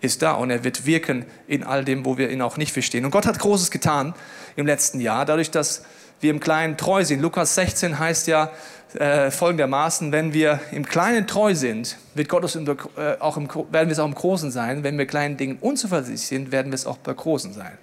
ist 0.00 0.22
da 0.22 0.32
und 0.32 0.50
er 0.50 0.64
wird 0.64 0.86
wirken 0.86 1.26
in 1.46 1.62
all 1.62 1.84
dem, 1.84 2.06
wo 2.06 2.16
wir 2.16 2.30
ihn 2.30 2.40
auch 2.40 2.56
nicht 2.56 2.72
verstehen. 2.72 3.04
Und 3.04 3.10
Gott 3.10 3.26
hat 3.26 3.38
Großes 3.38 3.70
getan 3.70 4.14
im 4.60 4.66
letzten 4.66 5.00
Jahr, 5.00 5.24
dadurch, 5.24 5.50
dass 5.50 5.82
wir 6.20 6.30
im 6.30 6.40
Kleinen 6.40 6.76
treu 6.76 7.04
sind. 7.04 7.20
Lukas 7.20 7.54
16 7.54 7.98
heißt 7.98 8.26
ja 8.26 8.50
äh, 8.94 9.30
folgendermaßen, 9.30 10.12
wenn 10.12 10.32
wir 10.32 10.60
im 10.72 10.84
Kleinen 10.84 11.26
treu 11.26 11.54
sind, 11.54 11.96
wird 12.14 12.28
Gott 12.28 12.54
im, 12.54 12.66
äh, 12.68 13.16
auch 13.20 13.36
im, 13.36 13.48
werden 13.48 13.88
wir 13.88 13.92
es 13.92 13.98
auch 13.98 14.06
im 14.06 14.14
Großen 14.14 14.50
sein. 14.50 14.82
Wenn 14.82 14.98
wir 14.98 15.06
kleinen 15.06 15.36
Dingen 15.36 15.58
unzuversichtlich 15.60 16.26
sind, 16.26 16.52
werden 16.52 16.72
wir 16.72 16.74
es 16.74 16.86
auch 16.86 16.98
bei 16.98 17.14
Großen 17.14 17.52
sein. 17.52 17.78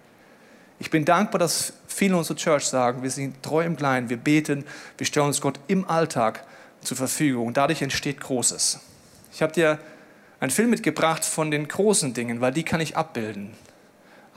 Ich 0.79 0.91
bin 0.91 1.05
dankbar, 1.05 1.39
dass 1.39 1.73
viele 1.87 2.15
unserer 2.15 2.37
Church 2.37 2.65
sagen, 2.65 3.01
wir 3.01 3.09
sind 3.09 3.41
treu 3.41 3.63
im 3.65 3.75
Kleinen, 3.75 4.09
wir 4.09 4.17
beten, 4.17 4.63
wir 4.97 5.07
stellen 5.07 5.27
uns 5.27 5.41
Gott 5.41 5.59
im 5.67 5.89
Alltag 5.89 6.43
zur 6.81 6.97
Verfügung. 6.97 7.53
Dadurch 7.53 7.81
entsteht 7.81 8.19
Großes. 8.19 8.79
Ich 9.33 9.41
habe 9.41 9.53
dir 9.53 9.79
einen 10.39 10.51
Film 10.51 10.69
mitgebracht 10.69 11.25
von 11.25 11.49
den 11.49 11.67
großen 11.67 12.13
Dingen, 12.13 12.41
weil 12.41 12.51
die 12.51 12.63
kann 12.63 12.79
ich 12.79 12.95
abbilden. 12.95 13.53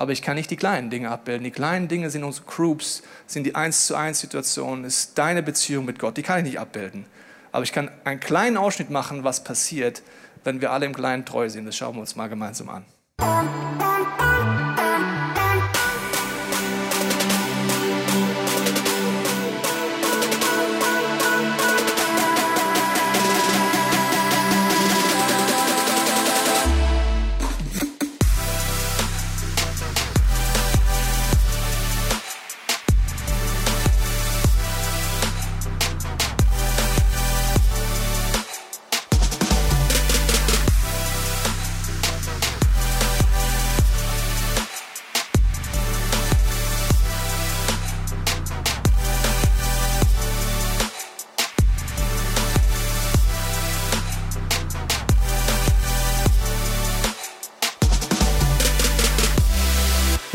Aber 0.00 0.12
ich 0.12 0.22
kann 0.22 0.34
nicht 0.34 0.50
die 0.50 0.56
kleinen 0.56 0.88
Dinge 0.88 1.10
abbilden. 1.10 1.44
Die 1.44 1.50
kleinen 1.50 1.86
Dinge 1.86 2.08
sind 2.08 2.24
unsere 2.24 2.46
Groups, 2.46 3.02
sind 3.26 3.44
die 3.44 3.54
eins 3.54 3.86
zu 3.86 3.94
eins 3.94 4.20
Situationen, 4.20 4.86
ist 4.86 5.18
deine 5.18 5.42
Beziehung 5.42 5.84
mit 5.84 5.98
Gott. 5.98 6.16
Die 6.16 6.22
kann 6.22 6.38
ich 6.38 6.44
nicht 6.44 6.58
abbilden. 6.58 7.04
Aber 7.52 7.64
ich 7.64 7.72
kann 7.74 7.90
einen 8.04 8.18
kleinen 8.18 8.56
Ausschnitt 8.56 8.88
machen, 8.88 9.24
was 9.24 9.44
passiert, 9.44 10.00
wenn 10.42 10.62
wir 10.62 10.72
alle 10.72 10.86
im 10.86 10.94
Kleinen 10.94 11.26
treu 11.26 11.50
sind. 11.50 11.66
Das 11.66 11.76
schauen 11.76 11.96
wir 11.96 12.00
uns 12.00 12.16
mal 12.16 12.28
gemeinsam 12.28 12.70
an. 12.70 14.29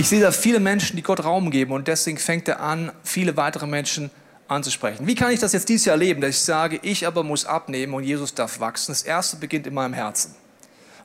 Ich 0.06 0.10
sehe 0.10 0.22
da 0.22 0.32
viele 0.32 0.60
Menschen, 0.60 0.98
die 0.98 1.02
Gott 1.02 1.24
Raum 1.24 1.50
geben 1.50 1.72
und 1.72 1.88
deswegen 1.88 2.20
fängt 2.20 2.48
er 2.48 2.60
an, 2.60 2.92
viele 3.04 3.38
weitere 3.38 3.66
Menschen 3.66 4.12
anzusprechen. 4.48 5.08
Wie 5.08 5.16
kann 5.16 5.32
ich 5.32 5.40
das 5.40 5.52
jetzt 5.52 5.68
dieses 5.68 5.86
Jahr 5.86 5.98
leben, 5.98 6.22
dass 6.22 6.30
ich 6.30 6.42
sage, 6.44 6.80
ich 6.84 7.08
aber 7.08 7.24
muss 7.24 7.44
abnehmen 7.44 7.92
und 7.96 8.04
Jesus 8.04 8.36
darf 8.36 8.60
wachsen? 8.60 8.92
Das 8.92 9.02
erste 9.02 9.38
beginnt 9.38 9.66
in 9.66 9.74
meinem 9.74 9.94
Herzen. 9.94 10.36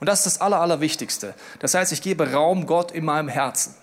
Und 0.01 0.07
das 0.07 0.19
ist 0.19 0.27
das 0.27 0.41
Aller, 0.43 0.61
Allerwichtigste. 0.61 1.33
Das 1.61 1.73
heißt, 1.73 1.93
ich 1.93 2.03
gebe 2.03 2.31
Raum 2.31 2.67
Gott 2.67 2.93
in 2.93 3.07
meinem 3.07 3.29
Herzen. 3.29 3.75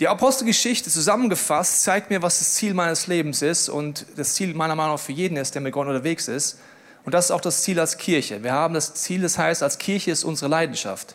Die 0.00 0.08
Apostelgeschichte 0.08 0.90
zusammengefasst 0.90 1.84
zeigt 1.84 2.10
mir, 2.10 2.20
was 2.20 2.40
das 2.40 2.54
Ziel 2.54 2.74
meines 2.74 3.06
Lebens 3.06 3.42
ist 3.42 3.68
und 3.68 4.06
das 4.16 4.34
Ziel 4.34 4.54
meiner 4.54 4.74
Meinung 4.74 4.94
nach 4.96 5.00
für 5.00 5.12
jeden 5.12 5.36
ist, 5.36 5.54
der 5.54 5.62
mit 5.62 5.72
Gott 5.72 5.86
unterwegs 5.86 6.26
ist. 6.26 6.58
Und 7.04 7.14
das 7.14 7.26
ist 7.26 7.30
auch 7.30 7.40
das 7.40 7.62
Ziel 7.62 7.78
als 7.78 7.96
Kirche. 7.96 8.42
Wir 8.42 8.54
haben 8.54 8.74
das 8.74 8.94
Ziel, 8.94 9.22
das 9.22 9.38
heißt, 9.38 9.62
als 9.62 9.78
Kirche 9.78 10.10
ist 10.10 10.24
unsere 10.24 10.50
Leidenschaft. 10.50 11.14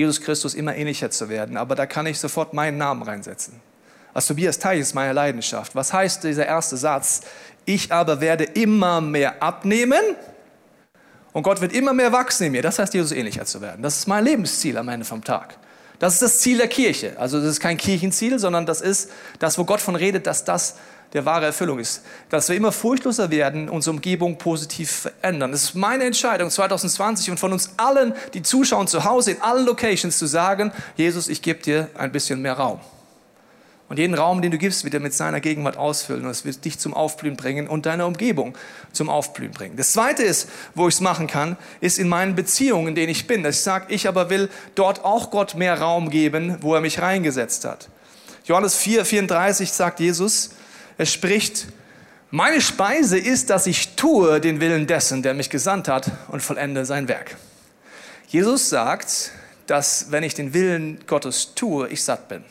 Jesus 0.00 0.20
Christus 0.20 0.54
immer 0.54 0.74
ähnlicher 0.74 1.10
zu 1.10 1.28
werden. 1.28 1.58
Aber 1.58 1.74
da 1.74 1.84
kann 1.84 2.06
ich 2.06 2.18
sofort 2.18 2.54
meinen 2.54 2.78
Namen 2.78 3.02
reinsetzen. 3.02 3.60
Als 4.14 4.26
Tobias 4.26 4.58
Teich 4.58 4.80
ist 4.80 4.94
meine 4.94 5.12
Leidenschaft. 5.12 5.74
Was 5.74 5.92
heißt 5.92 6.24
dieser 6.24 6.46
erste 6.46 6.76
Satz? 6.78 7.20
Ich 7.66 7.92
aber 7.92 8.20
werde 8.20 8.44
immer 8.44 9.02
mehr 9.02 9.42
abnehmen 9.42 10.00
und 11.32 11.42
Gott 11.42 11.60
wird 11.60 11.72
immer 11.72 11.92
mehr 11.92 12.12
wachsen 12.12 12.46
in 12.46 12.52
mir. 12.52 12.62
Das 12.62 12.78
heißt, 12.78 12.94
Jesus 12.94 13.12
ähnlicher 13.12 13.44
zu 13.44 13.60
werden. 13.60 13.82
Das 13.82 13.98
ist 13.98 14.08
mein 14.08 14.24
Lebensziel 14.24 14.78
am 14.78 14.88
Ende 14.88 15.04
vom 15.04 15.22
Tag. 15.22 15.58
Das 15.98 16.14
ist 16.14 16.22
das 16.22 16.38
Ziel 16.38 16.56
der 16.56 16.68
Kirche. 16.68 17.12
Also 17.18 17.38
das 17.38 17.50
ist 17.50 17.60
kein 17.60 17.76
Kirchenziel, 17.76 18.38
sondern 18.38 18.64
das 18.64 18.80
ist 18.80 19.10
das, 19.38 19.58
wo 19.58 19.64
Gott 19.64 19.82
von 19.82 19.96
redet, 19.96 20.26
dass 20.26 20.44
das 20.44 20.76
der 21.12 21.24
wahre 21.24 21.46
Erfüllung 21.46 21.78
ist. 21.78 22.02
Dass 22.28 22.48
wir 22.48 22.56
immer 22.56 22.72
furchtloser 22.72 23.30
werden, 23.30 23.68
unsere 23.68 23.94
Umgebung 23.94 24.38
positiv 24.38 24.90
verändern. 24.90 25.52
Es 25.52 25.64
ist 25.64 25.74
meine 25.74 26.04
Entscheidung 26.04 26.50
2020 26.50 27.30
und 27.30 27.40
von 27.40 27.52
uns 27.52 27.70
allen, 27.76 28.14
die 28.34 28.42
zuschauen 28.42 28.86
zu 28.86 29.04
Hause, 29.04 29.32
in 29.32 29.42
allen 29.42 29.66
Locations 29.66 30.16
zu 30.16 30.26
sagen, 30.26 30.72
Jesus, 30.96 31.28
ich 31.28 31.42
gebe 31.42 31.60
dir 31.60 31.88
ein 31.96 32.12
bisschen 32.12 32.40
mehr 32.42 32.54
Raum. 32.54 32.80
Und 33.90 33.98
jeden 33.98 34.14
Raum, 34.14 34.40
den 34.40 34.52
du 34.52 34.56
gibst, 34.56 34.84
wird 34.84 34.94
er 34.94 35.00
mit 35.00 35.14
seiner 35.14 35.40
Gegenwart 35.40 35.76
ausfüllen. 35.76 36.24
Und 36.24 36.30
es 36.30 36.44
wird 36.44 36.64
dich 36.64 36.78
zum 36.78 36.94
Aufblühen 36.94 37.36
bringen 37.36 37.66
und 37.66 37.86
deine 37.86 38.06
Umgebung 38.06 38.54
zum 38.92 39.08
Aufblühen 39.08 39.50
bringen. 39.50 39.76
Das 39.76 39.92
Zweite 39.92 40.22
ist, 40.22 40.48
wo 40.76 40.86
ich 40.86 40.94
es 40.94 41.00
machen 41.00 41.26
kann, 41.26 41.56
ist 41.80 41.98
in 41.98 42.08
meinen 42.08 42.36
Beziehungen, 42.36 42.86
in 42.86 42.94
denen 42.94 43.08
ich 43.08 43.26
bin. 43.26 43.42
Dass 43.42 43.56
ich 43.56 43.62
sage, 43.62 43.86
ich 43.88 44.06
aber 44.06 44.30
will 44.30 44.48
dort 44.76 45.04
auch 45.04 45.32
Gott 45.32 45.56
mehr 45.56 45.80
Raum 45.80 46.08
geben, 46.08 46.58
wo 46.60 46.76
er 46.76 46.80
mich 46.80 47.00
reingesetzt 47.00 47.64
hat. 47.64 47.88
Johannes 48.44 48.76
4, 48.76 49.04
34 49.04 49.72
sagt 49.72 49.98
Jesus, 49.98 50.50
er 51.00 51.06
spricht, 51.06 51.68
meine 52.30 52.60
Speise 52.60 53.18
ist, 53.18 53.48
dass 53.48 53.66
ich 53.66 53.96
tue 53.96 54.38
den 54.38 54.60
Willen 54.60 54.86
dessen, 54.86 55.22
der 55.22 55.32
mich 55.32 55.48
gesandt 55.48 55.88
hat 55.88 56.10
und 56.28 56.42
vollende 56.42 56.84
sein 56.84 57.08
Werk. 57.08 57.38
Jesus 58.28 58.68
sagt, 58.68 59.32
dass 59.66 60.12
wenn 60.12 60.24
ich 60.24 60.34
den 60.34 60.52
Willen 60.52 61.00
Gottes 61.06 61.54
tue, 61.54 61.88
ich 61.88 62.04
satt 62.04 62.28
bin. 62.28 62.44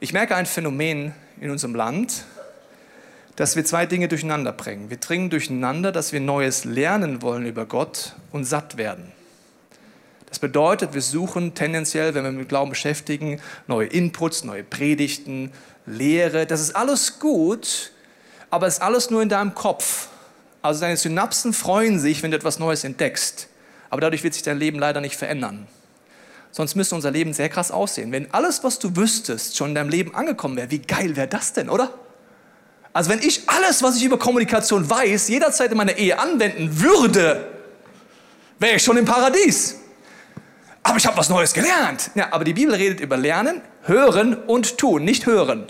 Ich 0.00 0.14
merke 0.14 0.34
ein 0.34 0.46
Phänomen 0.46 1.12
in 1.42 1.50
unserem 1.50 1.74
Land, 1.74 2.24
dass 3.36 3.54
wir 3.54 3.66
zwei 3.66 3.84
Dinge 3.84 4.08
durcheinander 4.08 4.52
bringen. 4.52 4.88
Wir 4.88 4.96
bringen 4.96 5.28
durcheinander, 5.28 5.92
dass 5.92 6.14
wir 6.14 6.20
Neues 6.20 6.64
lernen 6.64 7.20
wollen 7.20 7.44
über 7.44 7.66
Gott 7.66 8.16
und 8.32 8.46
satt 8.46 8.78
werden. 8.78 9.12
Das 10.30 10.38
bedeutet, 10.38 10.94
wir 10.94 11.02
suchen 11.02 11.54
tendenziell, 11.54 12.14
wenn 12.14 12.22
wir 12.22 12.30
mit 12.30 12.48
Glauben 12.48 12.70
beschäftigen, 12.70 13.40
neue 13.66 13.88
Inputs, 13.88 14.44
neue 14.44 14.62
Predigten, 14.62 15.50
Lehre. 15.86 16.46
Das 16.46 16.60
ist 16.60 16.76
alles 16.76 17.18
gut, 17.18 17.92
aber 18.50 18.66
es 18.66 18.74
ist 18.74 18.82
alles 18.82 19.10
nur 19.10 19.22
in 19.22 19.28
deinem 19.28 19.54
Kopf. 19.54 20.08
Also 20.62 20.80
deine 20.80 20.96
Synapsen 20.96 21.52
freuen 21.52 21.98
sich, 21.98 22.22
wenn 22.22 22.30
du 22.30 22.36
etwas 22.36 22.58
Neues 22.58 22.84
entdeckst. 22.84 23.48
Aber 23.88 24.00
dadurch 24.00 24.22
wird 24.22 24.34
sich 24.34 24.42
dein 24.42 24.58
Leben 24.58 24.78
leider 24.78 25.00
nicht 25.00 25.16
verändern. 25.16 25.66
Sonst 26.52 26.74
müsste 26.74 26.94
unser 26.94 27.10
Leben 27.10 27.32
sehr 27.32 27.48
krass 27.48 27.70
aussehen. 27.70 28.12
Wenn 28.12 28.32
alles, 28.34 28.64
was 28.64 28.78
du 28.78 28.96
wüsstest, 28.96 29.56
schon 29.56 29.70
in 29.70 29.74
deinem 29.76 29.88
Leben 29.88 30.14
angekommen 30.14 30.56
wäre, 30.56 30.70
wie 30.70 30.80
geil 30.80 31.16
wäre 31.16 31.28
das 31.28 31.52
denn, 31.52 31.70
oder? 31.70 31.94
Also 32.92 33.10
wenn 33.10 33.20
ich 33.20 33.48
alles, 33.48 33.82
was 33.82 33.96
ich 33.96 34.04
über 34.04 34.18
Kommunikation 34.18 34.88
weiß, 34.88 35.28
jederzeit 35.28 35.70
in 35.70 35.76
meiner 35.76 35.96
Ehe 35.96 36.18
anwenden 36.18 36.80
würde, 36.80 37.48
wäre 38.58 38.76
ich 38.76 38.82
schon 38.82 38.96
im 38.96 39.04
Paradies. 39.04 39.76
Aber 40.82 40.96
ich 40.96 41.06
habe 41.06 41.16
was 41.16 41.28
Neues 41.28 41.52
gelernt. 41.52 42.10
Ja, 42.16 42.32
aber 42.32 42.44
die 42.44 42.52
Bibel 42.52 42.74
redet 42.74 43.00
über 43.00 43.16
Lernen, 43.16 43.60
Hören 43.82 44.34
und 44.34 44.78
Tun, 44.78 45.04
nicht 45.04 45.26
Hören. 45.26 45.66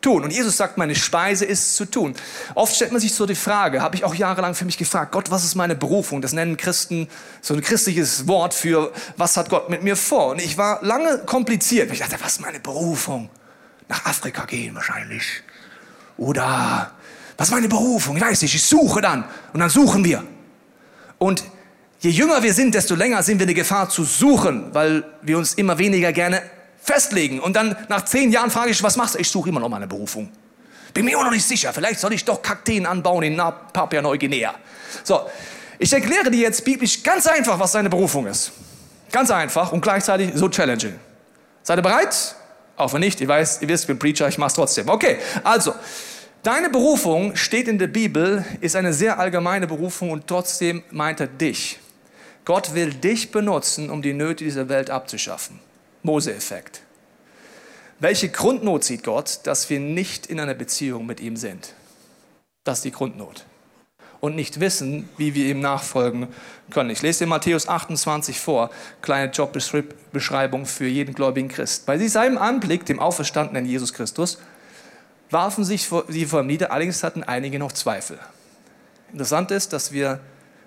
Tun. 0.00 0.24
Und 0.24 0.32
Jesus 0.32 0.56
sagt, 0.56 0.78
meine 0.78 0.94
Speise 0.94 1.44
ist 1.44 1.76
zu 1.76 1.84
tun. 1.84 2.14
Oft 2.54 2.74
stellt 2.74 2.92
man 2.92 3.00
sich 3.00 3.14
so 3.14 3.26
die 3.26 3.34
Frage, 3.34 3.82
habe 3.82 3.96
ich 3.96 4.04
auch 4.04 4.14
jahrelang 4.14 4.54
für 4.54 4.64
mich 4.64 4.78
gefragt, 4.78 5.12
Gott, 5.12 5.30
was 5.30 5.44
ist 5.44 5.56
meine 5.56 5.74
Berufung? 5.74 6.22
Das 6.22 6.32
nennen 6.32 6.56
Christen 6.56 7.08
so 7.42 7.52
ein 7.52 7.60
christliches 7.60 8.26
Wort 8.26 8.54
für, 8.54 8.92
was 9.18 9.36
hat 9.36 9.50
Gott 9.50 9.68
mit 9.68 9.82
mir 9.82 9.96
vor? 9.96 10.28
Und 10.28 10.40
ich 10.40 10.56
war 10.56 10.82
lange 10.82 11.18
kompliziert. 11.18 11.92
Ich 11.92 11.98
dachte, 11.98 12.16
was 12.20 12.32
ist 12.32 12.40
meine 12.40 12.60
Berufung? 12.60 13.28
Nach 13.88 14.06
Afrika 14.06 14.46
gehen 14.46 14.74
wahrscheinlich. 14.74 15.42
Oder 16.16 16.92
was 17.36 17.48
ist 17.48 17.54
meine 17.54 17.68
Berufung? 17.68 18.16
Ich 18.16 18.22
weiß 18.22 18.40
nicht, 18.42 18.54
ich 18.54 18.62
suche 18.62 19.02
dann. 19.02 19.24
Und 19.52 19.60
dann 19.60 19.70
suchen 19.70 20.02
wir. 20.04 20.24
Und 21.18 21.44
je 21.98 22.10
jünger 22.10 22.42
wir 22.42 22.54
sind, 22.54 22.74
desto 22.74 22.94
länger 22.94 23.22
sind 23.22 23.38
wir 23.38 23.42
in 23.42 23.48
der 23.48 23.54
Gefahr 23.54 23.90
zu 23.90 24.04
suchen, 24.04 24.72
weil 24.72 25.04
wir 25.20 25.36
uns 25.36 25.52
immer 25.54 25.76
weniger 25.76 26.12
gerne 26.12 26.40
festlegen. 26.90 27.40
Und 27.40 27.54
dann 27.54 27.76
nach 27.88 28.04
zehn 28.04 28.32
Jahren 28.32 28.50
frage 28.50 28.70
ich, 28.70 28.82
was 28.82 28.96
machst 28.96 29.14
du? 29.14 29.18
Ich 29.18 29.28
suche 29.28 29.48
immer 29.48 29.60
noch 29.60 29.68
meine 29.68 29.86
Berufung. 29.86 30.30
Bin 30.92 31.04
mir 31.04 31.12
immer 31.12 31.24
noch 31.24 31.30
nicht 31.30 31.46
sicher. 31.46 31.72
Vielleicht 31.72 32.00
soll 32.00 32.12
ich 32.12 32.24
doch 32.24 32.42
Kakteen 32.42 32.84
anbauen 32.84 33.22
in 33.22 33.36
Papua-Neuguinea. 33.36 34.54
So, 35.04 35.20
ich 35.78 35.92
erkläre 35.92 36.30
dir 36.30 36.40
jetzt 36.40 36.64
biblisch 36.64 37.02
ganz 37.02 37.26
einfach, 37.26 37.58
was 37.58 37.72
deine 37.72 37.88
Berufung 37.88 38.26
ist. 38.26 38.52
Ganz 39.12 39.30
einfach 39.30 39.72
und 39.72 39.80
gleichzeitig 39.80 40.32
so 40.34 40.48
challenging. 40.48 40.94
Seid 41.62 41.78
ihr 41.78 41.82
bereit? 41.82 42.34
Auch 42.76 42.92
wenn 42.92 43.00
nicht, 43.00 43.20
ihr, 43.20 43.28
weiß, 43.28 43.62
ihr 43.62 43.68
wisst, 43.68 43.84
ich 43.84 43.88
bin 43.88 43.98
Preacher, 43.98 44.26
ich 44.28 44.38
mach's 44.38 44.54
trotzdem. 44.54 44.88
Okay, 44.88 45.18
also, 45.44 45.74
deine 46.42 46.70
Berufung 46.70 47.36
steht 47.36 47.68
in 47.68 47.78
der 47.78 47.88
Bibel, 47.88 48.44
ist 48.60 48.74
eine 48.74 48.92
sehr 48.92 49.18
allgemeine 49.18 49.66
Berufung 49.66 50.10
und 50.10 50.26
trotzdem 50.26 50.82
meint 50.90 51.20
er 51.20 51.26
dich. 51.26 51.78
Gott 52.44 52.74
will 52.74 52.94
dich 52.94 53.30
benutzen, 53.30 53.90
um 53.90 54.02
die 54.02 54.14
Nöte 54.14 54.44
dieser 54.44 54.68
Welt 54.68 54.90
abzuschaffen. 54.90 55.60
Mose-Effekt. 56.02 56.82
Welche 57.98 58.30
Grundnot 58.30 58.84
sieht 58.84 59.04
Gott, 59.04 59.40
dass 59.44 59.68
wir 59.68 59.78
nicht 59.78 60.26
in 60.26 60.40
einer 60.40 60.54
Beziehung 60.54 61.04
mit 61.04 61.20
ihm 61.20 61.36
sind? 61.36 61.74
Das 62.64 62.78
ist 62.78 62.84
die 62.84 62.92
Grundnot. 62.92 63.44
Und 64.20 64.36
nicht 64.36 64.60
wissen, 64.60 65.08
wie 65.16 65.34
wir 65.34 65.46
ihm 65.46 65.60
nachfolgen 65.60 66.28
können. 66.70 66.90
Ich 66.90 67.02
lese 67.02 67.24
dir 67.24 67.26
Matthäus 67.28 67.68
28 67.68 68.38
vor, 68.38 68.70
kleine 69.02 69.30
Jobbeschreibung 69.32 70.66
für 70.66 70.86
jeden 70.86 71.14
gläubigen 71.14 71.48
Christ. 71.48 71.86
Bei 71.86 71.98
seinem 72.06 72.38
Anblick, 72.38 72.84
dem 72.84 73.00
auferstandenen 73.00 73.66
Jesus 73.66 73.92
Christus, 73.92 74.38
warfen 75.30 75.64
sich 75.64 75.88
sie 76.08 76.26
vor 76.26 76.40
ihm 76.40 76.46
nieder, 76.46 76.72
allerdings 76.72 77.02
hatten 77.02 77.22
einige 77.22 77.58
noch 77.58 77.72
Zweifel. 77.72 78.18
Interessant 79.12 79.50
ist, 79.50 79.72
dass 79.72 79.92
wir 79.92 80.20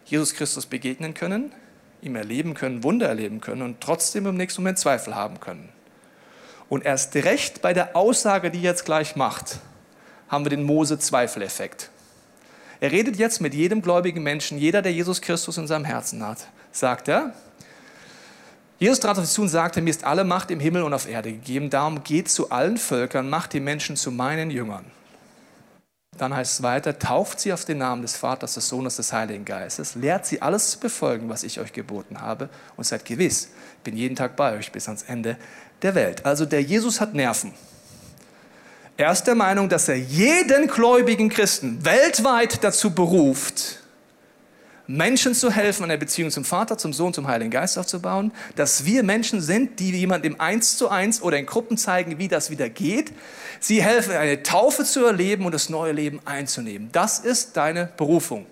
Jesus 0.05 0.33
Christus 0.33 0.65
begegnen 0.65 1.13
können, 1.13 1.51
ihm 2.03 2.15
erleben 2.15 2.53
können, 2.53 2.83
Wunder 2.83 3.07
erleben 3.07 3.41
können 3.41 3.61
und 3.61 3.81
trotzdem 3.81 4.25
im 4.25 4.35
nächsten 4.35 4.61
Moment 4.61 4.79
Zweifel 4.79 5.15
haben 5.15 5.39
können. 5.39 5.69
Und 6.69 6.85
erst 6.85 7.15
recht 7.15 7.61
bei 7.61 7.73
der 7.73 7.95
Aussage, 7.95 8.51
die 8.51 8.59
er 8.59 8.71
jetzt 8.71 8.85
gleich 8.85 9.15
macht, 9.15 9.59
haben 10.27 10.45
wir 10.45 10.49
den 10.49 10.63
Mose-Zweifeleffekt. 10.63 11.89
Er 12.79 12.91
redet 12.91 13.15
jetzt 13.17 13.39
mit 13.39 13.53
jedem 13.53 13.81
gläubigen 13.81 14.23
Menschen, 14.23 14.57
jeder, 14.57 14.81
der 14.81 14.91
Jesus 14.91 15.21
Christus 15.21 15.57
in 15.57 15.67
seinem 15.67 15.85
Herzen 15.85 16.25
hat, 16.25 16.47
sagt 16.71 17.07
er. 17.07 17.33
Jesus 18.79 18.99
trat 18.99 19.17
auf 19.17 19.25
sie 19.25 19.33
zu 19.33 19.43
und 19.43 19.49
sagte, 19.49 19.81
mir 19.81 19.91
ist 19.91 20.03
alle 20.03 20.23
Macht 20.23 20.51
im 20.51 20.59
Himmel 20.59 20.83
und 20.83 20.93
auf 20.93 21.07
Erde 21.07 21.31
gegeben, 21.31 21.69
darum 21.69 22.03
geht 22.03 22.27
zu 22.27 22.49
allen 22.49 22.77
Völkern, 22.77 23.29
macht 23.29 23.53
die 23.53 23.61
Menschen 23.61 23.95
zu 23.95 24.11
meinen 24.11 24.51
Jüngern. 24.51 24.85
Dann 26.17 26.35
heißt 26.35 26.53
es 26.53 26.63
weiter, 26.63 26.97
tauft 26.99 27.39
sie 27.39 27.51
auf 27.51 27.65
den 27.65 27.79
Namen 27.79 28.01
des 28.03 28.15
Vaters, 28.15 28.53
des 28.53 28.67
Sohnes, 28.67 28.97
des 28.97 29.11
Heiligen 29.11 29.45
Geistes, 29.45 29.95
lehrt 29.95 30.25
sie 30.25 30.41
alles 30.41 30.71
zu 30.71 30.79
befolgen, 30.79 31.27
was 31.29 31.43
ich 31.43 31.59
euch 31.59 31.73
geboten 31.73 32.21
habe 32.21 32.49
und 32.77 32.83
seid 32.83 33.03
gewiss, 33.03 33.49
ich 33.77 33.83
bin 33.83 33.97
jeden 33.97 34.15
Tag 34.15 34.35
bei 34.35 34.55
euch 34.55 34.71
bis 34.71 34.87
ans 34.87 35.03
Ende 35.03 35.37
der 35.81 35.95
Welt. 35.95 36.25
Also 36.25 36.45
der 36.45 36.61
Jesus 36.61 37.01
hat 37.01 37.13
Nerven. 37.13 37.53
Er 38.95 39.11
ist 39.11 39.23
der 39.23 39.35
Meinung, 39.35 39.69
dass 39.69 39.89
er 39.89 39.97
jeden 39.97 40.67
gläubigen 40.67 41.29
Christen 41.29 41.83
weltweit 41.83 42.63
dazu 42.63 42.93
beruft, 42.93 43.82
Menschen 44.87 45.33
zu 45.33 45.49
helfen, 45.49 45.83
eine 45.85 45.97
Beziehung 45.97 46.29
zum 46.29 46.43
Vater, 46.43 46.77
zum 46.77 46.91
Sohn, 46.91 47.13
zum 47.13 47.27
Heiligen 47.27 47.51
Geist 47.51 47.77
aufzubauen, 47.77 48.33
dass 48.55 48.83
wir 48.83 49.03
Menschen 49.03 49.39
sind, 49.41 49.79
die 49.79 49.91
jemandem 49.91 50.39
eins 50.39 50.77
zu 50.77 50.89
eins 50.89 51.21
oder 51.21 51.37
in 51.37 51.45
Gruppen 51.45 51.77
zeigen, 51.77 52.17
wie 52.17 52.27
das 52.27 52.49
wieder 52.49 52.69
geht. 52.69 53.13
Sie 53.61 53.81
helfen, 53.81 54.11
eine 54.11 54.43
Taufe 54.43 54.83
zu 54.83 55.05
erleben 55.05 55.45
und 55.45 55.53
das 55.53 55.69
neue 55.69 55.93
Leben 55.93 56.19
einzunehmen. 56.25 56.89
Das 56.91 57.19
ist 57.19 57.55
deine 57.55 57.89
Berufung. 57.95 58.45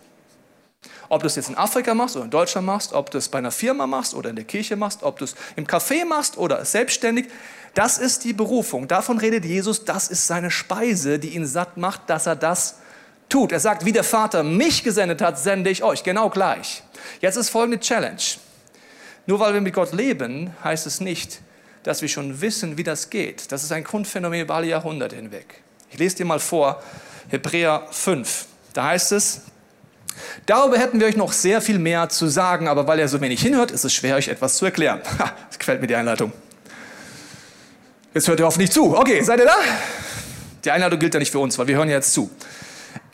Ob 1.09 1.21
du 1.21 1.27
es 1.27 1.35
jetzt 1.35 1.49
in 1.49 1.57
Afrika 1.57 1.93
machst 1.93 2.15
oder 2.15 2.23
in 2.23 2.31
Deutschland 2.31 2.65
machst, 2.65 2.93
ob 2.93 3.11
du 3.11 3.17
es 3.17 3.27
bei 3.27 3.39
einer 3.39 3.51
Firma 3.51 3.85
machst 3.85 4.13
oder 4.13 4.29
in 4.29 4.37
der 4.37 4.45
Kirche 4.45 4.77
machst, 4.77 5.03
ob 5.03 5.19
du 5.19 5.25
es 5.25 5.35
im 5.57 5.67
Café 5.67 6.05
machst 6.05 6.37
oder 6.37 6.63
selbstständig, 6.63 7.27
das 7.73 7.97
ist 7.97 8.23
die 8.23 8.31
Berufung. 8.31 8.87
Davon 8.87 9.17
redet 9.17 9.43
Jesus, 9.43 9.83
das 9.83 10.07
ist 10.07 10.27
seine 10.27 10.49
Speise, 10.49 11.19
die 11.19 11.35
ihn 11.35 11.45
satt 11.45 11.75
macht, 11.75 12.09
dass 12.09 12.25
er 12.25 12.37
das 12.37 12.77
tut. 13.31 13.51
Er 13.51 13.59
sagt, 13.59 13.85
wie 13.85 13.91
der 13.91 14.03
Vater 14.03 14.43
mich 14.43 14.83
gesendet 14.83 15.21
hat, 15.21 15.39
sende 15.39 15.69
ich 15.69 15.83
euch. 15.83 16.03
Genau 16.03 16.29
gleich. 16.29 16.83
Jetzt 17.19 17.37
ist 17.37 17.49
folgende 17.49 17.79
Challenge. 17.79 18.21
Nur 19.25 19.39
weil 19.39 19.53
wir 19.53 19.61
mit 19.61 19.73
Gott 19.73 19.93
leben, 19.93 20.51
heißt 20.63 20.85
es 20.85 20.99
nicht, 20.99 21.41
dass 21.83 22.01
wir 22.01 22.09
schon 22.09 22.41
wissen, 22.41 22.77
wie 22.77 22.83
das 22.83 23.09
geht. 23.09 23.51
Das 23.51 23.63
ist 23.63 23.71
ein 23.71 23.83
Grundphänomen 23.83 24.41
über 24.41 24.55
alle 24.55 24.67
Jahrhunderte 24.67 25.15
hinweg. 25.15 25.61
Ich 25.89 25.97
lese 25.97 26.17
dir 26.17 26.25
mal 26.25 26.39
vor, 26.39 26.81
Hebräer 27.29 27.87
5. 27.91 28.45
Da 28.73 28.85
heißt 28.85 29.11
es, 29.13 29.41
darüber 30.45 30.77
hätten 30.77 30.99
wir 30.99 31.07
euch 31.07 31.17
noch 31.17 31.33
sehr 31.33 31.61
viel 31.61 31.79
mehr 31.79 32.09
zu 32.09 32.27
sagen, 32.27 32.67
aber 32.67 32.87
weil 32.87 32.99
ihr 32.99 33.07
so 33.07 33.19
wenig 33.21 33.41
hinhört, 33.41 33.71
ist 33.71 33.83
es 33.83 33.93
schwer, 33.93 34.15
euch 34.15 34.27
etwas 34.27 34.57
zu 34.57 34.65
erklären. 34.65 35.01
Ha, 35.19 35.33
das 35.49 35.59
gefällt 35.59 35.81
mir 35.81 35.87
die 35.87 35.95
Einleitung. 35.95 36.31
Jetzt 38.13 38.27
hört 38.27 38.39
ihr 38.39 38.45
hoffentlich 38.45 38.71
zu. 38.71 38.95
Okay, 38.97 39.21
seid 39.21 39.39
ihr 39.39 39.45
da? 39.45 39.55
Die 40.63 40.71
Einladung 40.71 40.99
gilt 40.99 41.13
ja 41.13 41.19
nicht 41.19 41.31
für 41.31 41.39
uns, 41.39 41.57
weil 41.57 41.67
wir 41.67 41.75
hören 41.75 41.89
jetzt 41.89 42.13
zu. 42.13 42.29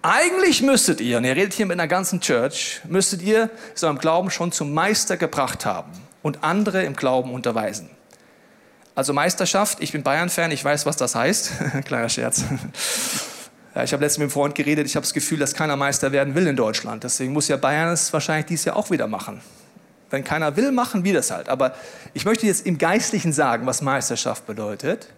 Eigentlich 0.02 0.62
müsstet 0.62 1.02
ihr, 1.02 1.18
und 1.18 1.24
ihr 1.24 1.36
redet 1.36 1.54
hier 1.54 1.66
mit 1.66 1.80
einer 1.80 1.88
ganzen 1.88 2.22
Church, 2.22 2.82
müsstet 2.88 3.22
ihr 3.22 3.50
so 3.74 3.88
im 3.88 3.98
Glauben 3.98 4.30
schon 4.30 4.52
zum 4.52 4.74
Meister 4.74 5.18
gebracht 5.18 5.66
haben 5.66 5.92
und 6.22 6.44
andere 6.44 6.84
im 6.84 6.96
Glauben 6.96 7.32
unterweisen. 7.34 7.90
Also 8.94 9.14
Meisterschaft, 9.14 9.80
ich 9.82 9.92
bin 9.92 10.04
Bayern-Fan, 10.04 10.52
ich 10.52 10.64
weiß, 10.64 10.86
was 10.86 10.98
das 10.98 11.16
heißt. 11.16 11.52
Kleiner 11.86 12.10
Scherz. 12.10 12.44
Ja, 13.76 13.84
ich 13.84 13.94
habe 13.94 14.04
letztens 14.04 14.20
mit 14.20 14.24
einem 14.26 14.32
Freund 14.32 14.56
geredet, 14.56 14.88
ich 14.88 14.96
habe 14.96 15.04
das 15.04 15.14
Gefühl, 15.14 15.40
dass 15.40 15.54
keiner 15.54 15.76
Meister 15.76 16.12
werden 16.12 16.34
will 16.36 16.48
in 16.48 16.56
Deutschland. 16.56 17.04
Deswegen 17.04 17.34
muss 17.34 17.48
ja 17.48 17.58
Bayern 17.58 17.90
es 17.90 18.12
wahrscheinlich 18.14 18.48
dieses 18.48 18.66
Jahr 18.66 18.76
auch 18.76 18.90
wieder 18.90 19.08
machen. 19.08 19.42
Wenn 20.10 20.24
keiner 20.24 20.56
will, 20.56 20.72
machen 20.72 21.04
wir 21.04 21.14
das 21.14 21.32
halt. 21.32 21.50
Aber 21.50 21.76
ich 22.14 22.26
möchte 22.26 22.48
jetzt 22.48 22.66
im 22.66 22.78
Geistlichen 22.78 23.34
sagen, 23.34 23.66
was 23.66 23.82
Meisterschaft 23.82 24.48
bedeutet, 24.48 25.10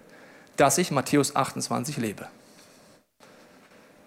dass 0.58 0.78
ich 0.78 0.92
Matthäus 0.92 1.36
28 1.36 1.98
lebe 1.98 2.28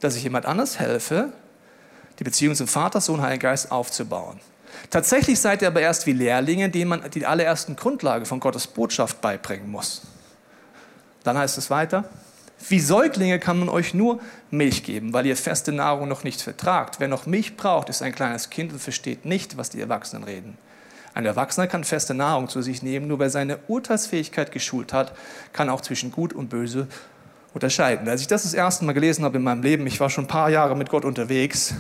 dass 0.03 0.17
ich 0.17 0.25
jemand 0.25 0.47
anders 0.47 0.79
helfe, 0.79 1.33
die 2.19 2.25
Beziehung 2.25 2.55
zum 2.55 2.67
Vater, 2.67 3.01
Sohn, 3.01 3.23
Heiligen 3.23 3.41
Geist 3.41 3.71
aufzubauen. 3.71 4.41
Tatsächlich 4.91 5.41
seid 5.41 5.63
ihr 5.63 5.69
aber 5.69 5.81
erst 5.81 6.07
wie 6.07 6.13
Lehrlinge, 6.13 6.69
denen 6.69 6.89
man 6.89 7.11
die 7.11 7.25
allerersten 7.25 7.77
Grundlage 7.77 8.27
von 8.27 8.41
Gottes 8.41 8.67
Botschaft 8.67 9.21
beibringen 9.21 9.71
muss. 9.71 10.03
Dann 11.23 11.39
heißt 11.39 11.57
es 11.57 11.71
weiter, 11.71 12.05
wie 12.69 12.81
Säuglinge 12.81 13.39
kann 13.39 13.59
man 13.59 13.69
euch 13.69 13.95
nur 13.95 14.21
Milch 14.51 14.83
geben, 14.83 15.13
weil 15.13 15.27
ihr 15.27 15.37
feste 15.37 15.73
Nahrung 15.73 16.09
noch 16.09 16.25
nicht 16.25 16.43
vertragt. 16.43 16.97
Wer 16.99 17.09
noch 17.09 17.27
Milch 17.27 17.57
braucht, 17.57 17.89
ist 17.89 18.03
ein 18.03 18.15
kleines 18.15 18.51
Kind 18.51 18.73
und 18.73 18.81
versteht 18.81 19.25
nicht, 19.25 19.57
was 19.57 19.71
die 19.71 19.81
Erwachsenen 19.81 20.25
reden. 20.25 20.59
Ein 21.15 21.27
Erwachsener 21.27 21.67
kann 21.67 21.85
feste 21.85 22.15
Nahrung 22.15 22.49
zu 22.49 22.63
sich 22.63 22.83
nehmen, 22.83 23.07
nur 23.07 23.19
wer 23.19 23.31
seine 23.31 23.59
Urteilsfähigkeit 23.69 24.51
geschult 24.51 24.93
hat, 24.93 25.13
kann 25.53 25.69
auch 25.69 25.83
zwischen 25.83 26.11
Gut 26.11 26.33
und 26.33 26.49
Böse 26.49 26.89
unterscheiden. 27.55 28.09
Als 28.09 28.21
ich 28.21 28.27
das 28.27 28.43
das 28.43 28.55
erste 28.55 28.85
Mal 28.85 28.93
gelesen 28.93 29.25
habe 29.25 29.39
in 29.39 29.43
meinem 29.45 29.63
Leben, 29.63 29.87
ich 29.87 30.01
war 30.01 30.11
schon 30.11 30.25
ein 30.25 30.29
paar 30.29 30.51
Jahre 30.51 30.77
mit 30.77 30.89
Gott 30.89 31.05
unterwegs, 31.05 31.75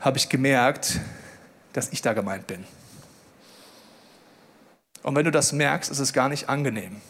habe 0.00 0.18
ich 0.18 0.28
gemerkt, 0.28 1.00
dass 1.72 1.92
ich 1.92 2.02
da 2.02 2.12
gemeint 2.12 2.46
bin. 2.46 2.64
Und 5.02 5.16
wenn 5.16 5.24
du 5.24 5.30
das 5.30 5.52
merkst, 5.52 5.90
ist 5.90 5.98
es 5.98 6.12
gar 6.12 6.28
nicht 6.28 6.48
angenehm. 6.48 7.00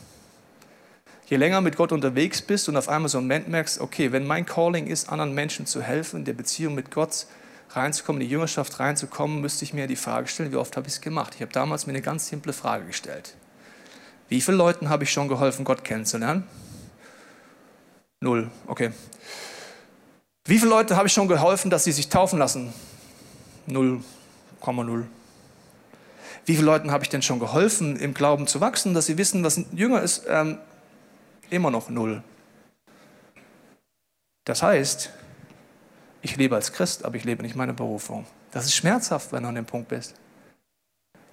Je 1.27 1.37
länger 1.37 1.61
mit 1.61 1.77
Gott 1.77 1.93
unterwegs 1.93 2.43
bist 2.43 2.69
und 2.69 2.77
auf 2.77 2.89
einmal 2.89 3.09
so 3.09 3.19
einen 3.19 3.27
Moment 3.27 3.49
merkst, 3.49 3.81
okay, 3.81 4.13
wenn 4.13 4.27
mein 4.27 4.45
Calling 4.45 4.87
ist, 4.87 5.09
anderen 5.09 5.33
Menschen 5.33 5.65
zu 5.65 5.81
helfen, 5.81 6.21
in 6.21 6.25
der 6.25 6.35
Beziehung 6.35 6.75
mit 6.75 6.91
Gott 6.91 7.27
reinzukommen, 7.71 8.21
in 8.21 8.29
die 8.29 8.33
Jüngerschaft 8.33 8.79
reinzukommen, 8.79 9.41
müsste 9.41 9.65
ich 9.65 9.73
mir 9.73 9.87
die 9.87 9.97
Frage 9.97 10.29
stellen, 10.29 10.53
wie 10.53 10.57
oft 10.57 10.77
habe 10.77 10.87
ich 10.87 10.95
es 10.95 11.01
gemacht? 11.01 11.35
Ich 11.35 11.41
habe 11.41 11.53
damals 11.53 11.87
mir 11.87 11.93
eine 11.93 12.03
ganz 12.03 12.29
simple 12.29 12.53
Frage 12.53 12.85
gestellt. 12.85 13.35
Wie 14.29 14.41
vielen 14.41 14.59
Leuten 14.59 14.89
habe 14.89 15.05
ich 15.05 15.13
schon 15.13 15.29
geholfen, 15.29 15.65
Gott 15.65 15.85
kennenzulernen? 15.85 16.45
Null, 18.25 18.51
okay. 18.67 18.91
Wie 20.47 20.59
viele 20.59 20.71
Leute 20.71 20.97
habe 20.97 21.09
ich 21.09 21.13
schon 21.13 21.29
geholfen, 21.29 21.71
dass 21.71 21.85
sie 21.85 21.93
sich 21.93 22.09
taufen 22.09 22.39
lassen? 22.39 22.73
Null, 23.67 24.01
null. 24.67 25.07
Wie 26.47 26.55
viele 26.55 26.65
Leuten 26.65 26.91
habe 26.91 27.05
ich 27.05 27.11
denn 27.11 27.21
schon 27.21 27.39
geholfen, 27.39 27.97
im 27.97 28.15
Glauben 28.15 28.47
zu 28.47 28.63
wachsen, 28.63 28.95
dass 28.95 29.05
sie 29.05 29.19
wissen, 29.19 29.45
was 29.45 29.59
ein 29.59 29.67
Jünger 29.77 30.01
ist? 30.01 30.25
Ähm, 30.27 30.57
immer 31.51 31.71
noch 31.71 31.91
null. 31.91 32.23
Das 34.45 34.63
heißt, 34.63 35.11
ich 36.23 36.37
lebe 36.37 36.55
als 36.55 36.73
Christ, 36.73 37.05
aber 37.05 37.17
ich 37.17 37.25
lebe 37.25 37.43
nicht 37.43 37.57
meine 37.57 37.75
Berufung. 37.75 38.25
Das 38.53 38.65
ist 38.65 38.75
schmerzhaft, 38.75 39.33
wenn 39.33 39.43
du 39.43 39.51
an 39.51 39.55
dem 39.55 39.67
Punkt 39.67 39.89
bist. 39.89 40.15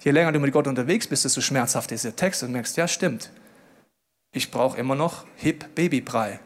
Je 0.00 0.10
länger 0.10 0.32
du 0.32 0.40
mit 0.40 0.52
Gott 0.52 0.66
unterwegs 0.66 1.06
bist, 1.06 1.24
desto 1.24 1.40
schmerzhafter 1.40 1.94
ist 1.94 2.04
der 2.04 2.16
Text 2.16 2.42
und 2.42 2.52
merkst, 2.52 2.76
ja, 2.76 2.86
stimmt. 2.86 3.30
Ich 4.34 4.50
brauche 4.50 4.76
immer 4.76 4.94
noch 4.94 5.24
Hip 5.36 5.74
Babybrei. 5.74 6.38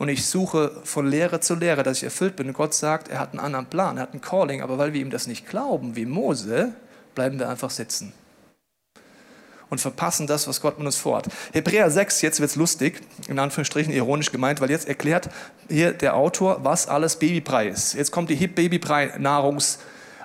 Und 0.00 0.08
ich 0.08 0.24
suche 0.24 0.80
von 0.82 1.06
Lehre 1.06 1.40
zu 1.40 1.54
Lehre, 1.54 1.82
dass 1.82 1.98
ich 1.98 2.04
erfüllt 2.04 2.34
bin. 2.34 2.48
Und 2.48 2.54
Gott 2.54 2.72
sagt, 2.72 3.08
er 3.08 3.18
hat 3.18 3.32
einen 3.32 3.40
anderen 3.40 3.66
Plan, 3.66 3.98
er 3.98 4.04
hat 4.04 4.12
einen 4.12 4.22
Calling, 4.22 4.62
aber 4.62 4.78
weil 4.78 4.94
wir 4.94 5.00
ihm 5.02 5.10
das 5.10 5.26
nicht 5.26 5.46
glauben, 5.46 5.94
wie 5.94 6.06
Mose, 6.06 6.72
bleiben 7.14 7.38
wir 7.38 7.50
einfach 7.50 7.68
sitzen 7.68 8.14
und 9.68 9.78
verpassen 9.78 10.26
das, 10.26 10.48
was 10.48 10.62
Gott 10.62 10.78
mit 10.78 10.86
uns 10.86 10.96
vorhat. 10.96 11.28
Hebräer 11.52 11.90
6, 11.90 12.22
jetzt 12.22 12.40
wird 12.40 12.50
es 12.50 12.56
lustig, 12.56 13.02
in 13.28 13.38
Anführungsstrichen 13.38 13.92
ironisch 13.92 14.32
gemeint, 14.32 14.62
weil 14.62 14.70
jetzt 14.70 14.88
erklärt 14.88 15.28
hier 15.68 15.92
der 15.92 16.16
Autor, 16.16 16.64
was 16.64 16.88
alles 16.88 17.16
Babybrei 17.16 17.68
ist. 17.68 17.92
Jetzt 17.92 18.10
kommt 18.10 18.30
die 18.30 18.36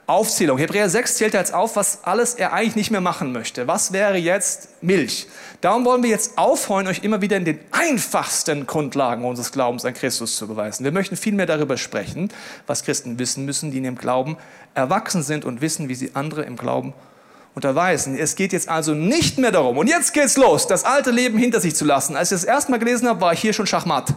Hip-Babybrei-Nahrungsaufzählung. 0.07 0.57
Hebräer 0.57 0.89
6 0.89 1.15
zählt 1.15 1.33
jetzt 1.33 1.53
auf, 1.53 1.75
was 1.75 2.03
alles 2.03 2.35
er 2.35 2.53
eigentlich 2.53 2.75
nicht 2.75 2.91
mehr 2.91 3.01
machen 3.01 3.31
möchte. 3.31 3.67
Was 3.67 3.91
wäre 3.91 4.17
jetzt 4.17 4.69
Milch? 4.81 5.27
Darum 5.61 5.85
wollen 5.85 6.03
wir 6.03 6.09
jetzt 6.09 6.37
aufhören, 6.37 6.87
euch 6.87 7.03
immer 7.03 7.21
wieder 7.21 7.37
in 7.37 7.45
den 7.45 7.59
einfachsten 7.71 8.67
Grundlagen 8.67 9.25
unseres 9.25 9.51
Glaubens 9.51 9.83
an 9.85 9.93
Christus 9.93 10.35
zu 10.35 10.47
beweisen. 10.47 10.83
Wir 10.83 10.91
möchten 10.91 11.15
viel 11.15 11.33
mehr 11.33 11.47
darüber 11.47 11.77
sprechen, 11.77 12.29
was 12.67 12.83
Christen 12.83 13.17
wissen 13.17 13.45
müssen, 13.45 13.71
die 13.71 13.79
in 13.79 13.85
ihrem 13.85 13.97
Glauben 13.97 14.37
erwachsen 14.75 15.23
sind 15.23 15.45
und 15.45 15.61
wissen, 15.61 15.89
wie 15.89 15.95
sie 15.95 16.11
andere 16.13 16.43
im 16.43 16.55
Glauben 16.55 16.93
unterweisen. 17.55 18.17
Es 18.17 18.35
geht 18.35 18.53
jetzt 18.53 18.69
also 18.69 18.93
nicht 18.93 19.39
mehr 19.39 19.51
darum, 19.51 19.77
und 19.77 19.87
jetzt 19.87 20.13
geht's 20.13 20.37
los, 20.37 20.67
das 20.67 20.83
alte 20.83 21.09
Leben 21.09 21.37
hinter 21.37 21.61
sich 21.61 21.75
zu 21.75 21.85
lassen. 21.85 22.15
Als 22.15 22.31
ich 22.31 22.35
das 22.35 22.43
erste 22.43 22.71
Mal 22.71 22.77
gelesen 22.77 23.07
habe, 23.07 23.21
war 23.21 23.33
ich 23.33 23.39
hier 23.39 23.53
schon 23.53 23.65
Schachmatt. 23.65 24.13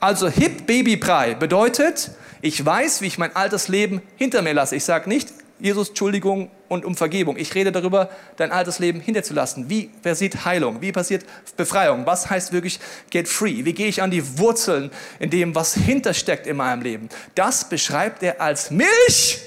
Also 0.00 0.28
Hip 0.28 0.66
Baby 0.66 0.96
Brei 0.96 1.34
bedeutet, 1.34 2.10
ich 2.40 2.64
weiß, 2.64 3.02
wie 3.02 3.06
ich 3.06 3.18
mein 3.18 3.34
altes 3.34 3.68
Leben 3.68 4.00
hinter 4.16 4.42
mir 4.42 4.54
lasse. 4.54 4.76
Ich 4.76 4.84
sage 4.84 5.08
nicht, 5.08 5.28
Jesus, 5.58 5.88
Entschuldigung 5.88 6.50
und 6.68 6.84
um 6.84 6.94
Vergebung. 6.94 7.36
Ich 7.36 7.52
rede 7.56 7.72
darüber, 7.72 8.08
dein 8.36 8.52
altes 8.52 8.78
Leben 8.78 9.00
hinter 9.00 9.24
zu 9.24 9.34
lassen. 9.34 9.68
Wie 9.68 9.86
passiert 10.02 10.44
Heilung? 10.44 10.80
Wie 10.80 10.92
passiert 10.92 11.24
Befreiung? 11.56 12.06
Was 12.06 12.30
heißt 12.30 12.52
wirklich 12.52 12.78
get 13.10 13.26
free? 13.26 13.64
Wie 13.64 13.72
gehe 13.72 13.88
ich 13.88 14.00
an 14.00 14.12
die 14.12 14.38
Wurzeln 14.38 14.92
in 15.18 15.30
dem, 15.30 15.56
was 15.56 15.74
hintersteckt 15.74 16.46
in 16.46 16.58
meinem 16.58 16.82
Leben? 16.82 17.08
Das 17.34 17.68
beschreibt 17.68 18.22
er 18.22 18.40
als 18.40 18.70
Milch 18.70 19.40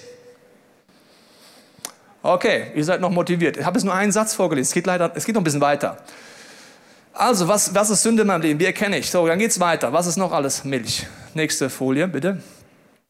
Okay, 2.23 2.67
ihr 2.75 2.83
seid 2.83 3.01
noch 3.01 3.09
motiviert. 3.09 3.57
Ich 3.57 3.65
habe 3.65 3.79
jetzt 3.79 3.85
nur 3.85 3.95
einen 3.95 4.11
Satz 4.11 4.35
vorgelesen. 4.35 4.69
Es 4.69 4.73
geht 4.73 4.85
leider, 4.85 5.11
es 5.15 5.25
geht 5.25 5.33
noch 5.33 5.41
ein 5.41 5.43
bisschen 5.43 5.61
weiter. 5.61 5.97
Also, 7.13 7.47
was, 7.47 7.73
was 7.75 7.89
ist 7.89 8.03
Sünde 8.03 8.21
in 8.21 8.27
meinem 8.27 8.41
Leben? 8.41 8.59
Wie 8.59 8.65
erkenne 8.65 8.97
ich? 8.97 9.09
So, 9.09 9.27
dann 9.27 9.39
geht's 9.39 9.59
weiter. 9.59 9.91
Was 9.91 10.07
ist 10.07 10.17
noch 10.17 10.31
alles? 10.31 10.63
Milch. 10.63 11.05
Nächste 11.33 11.69
Folie, 11.69 12.07
bitte. 12.07 12.41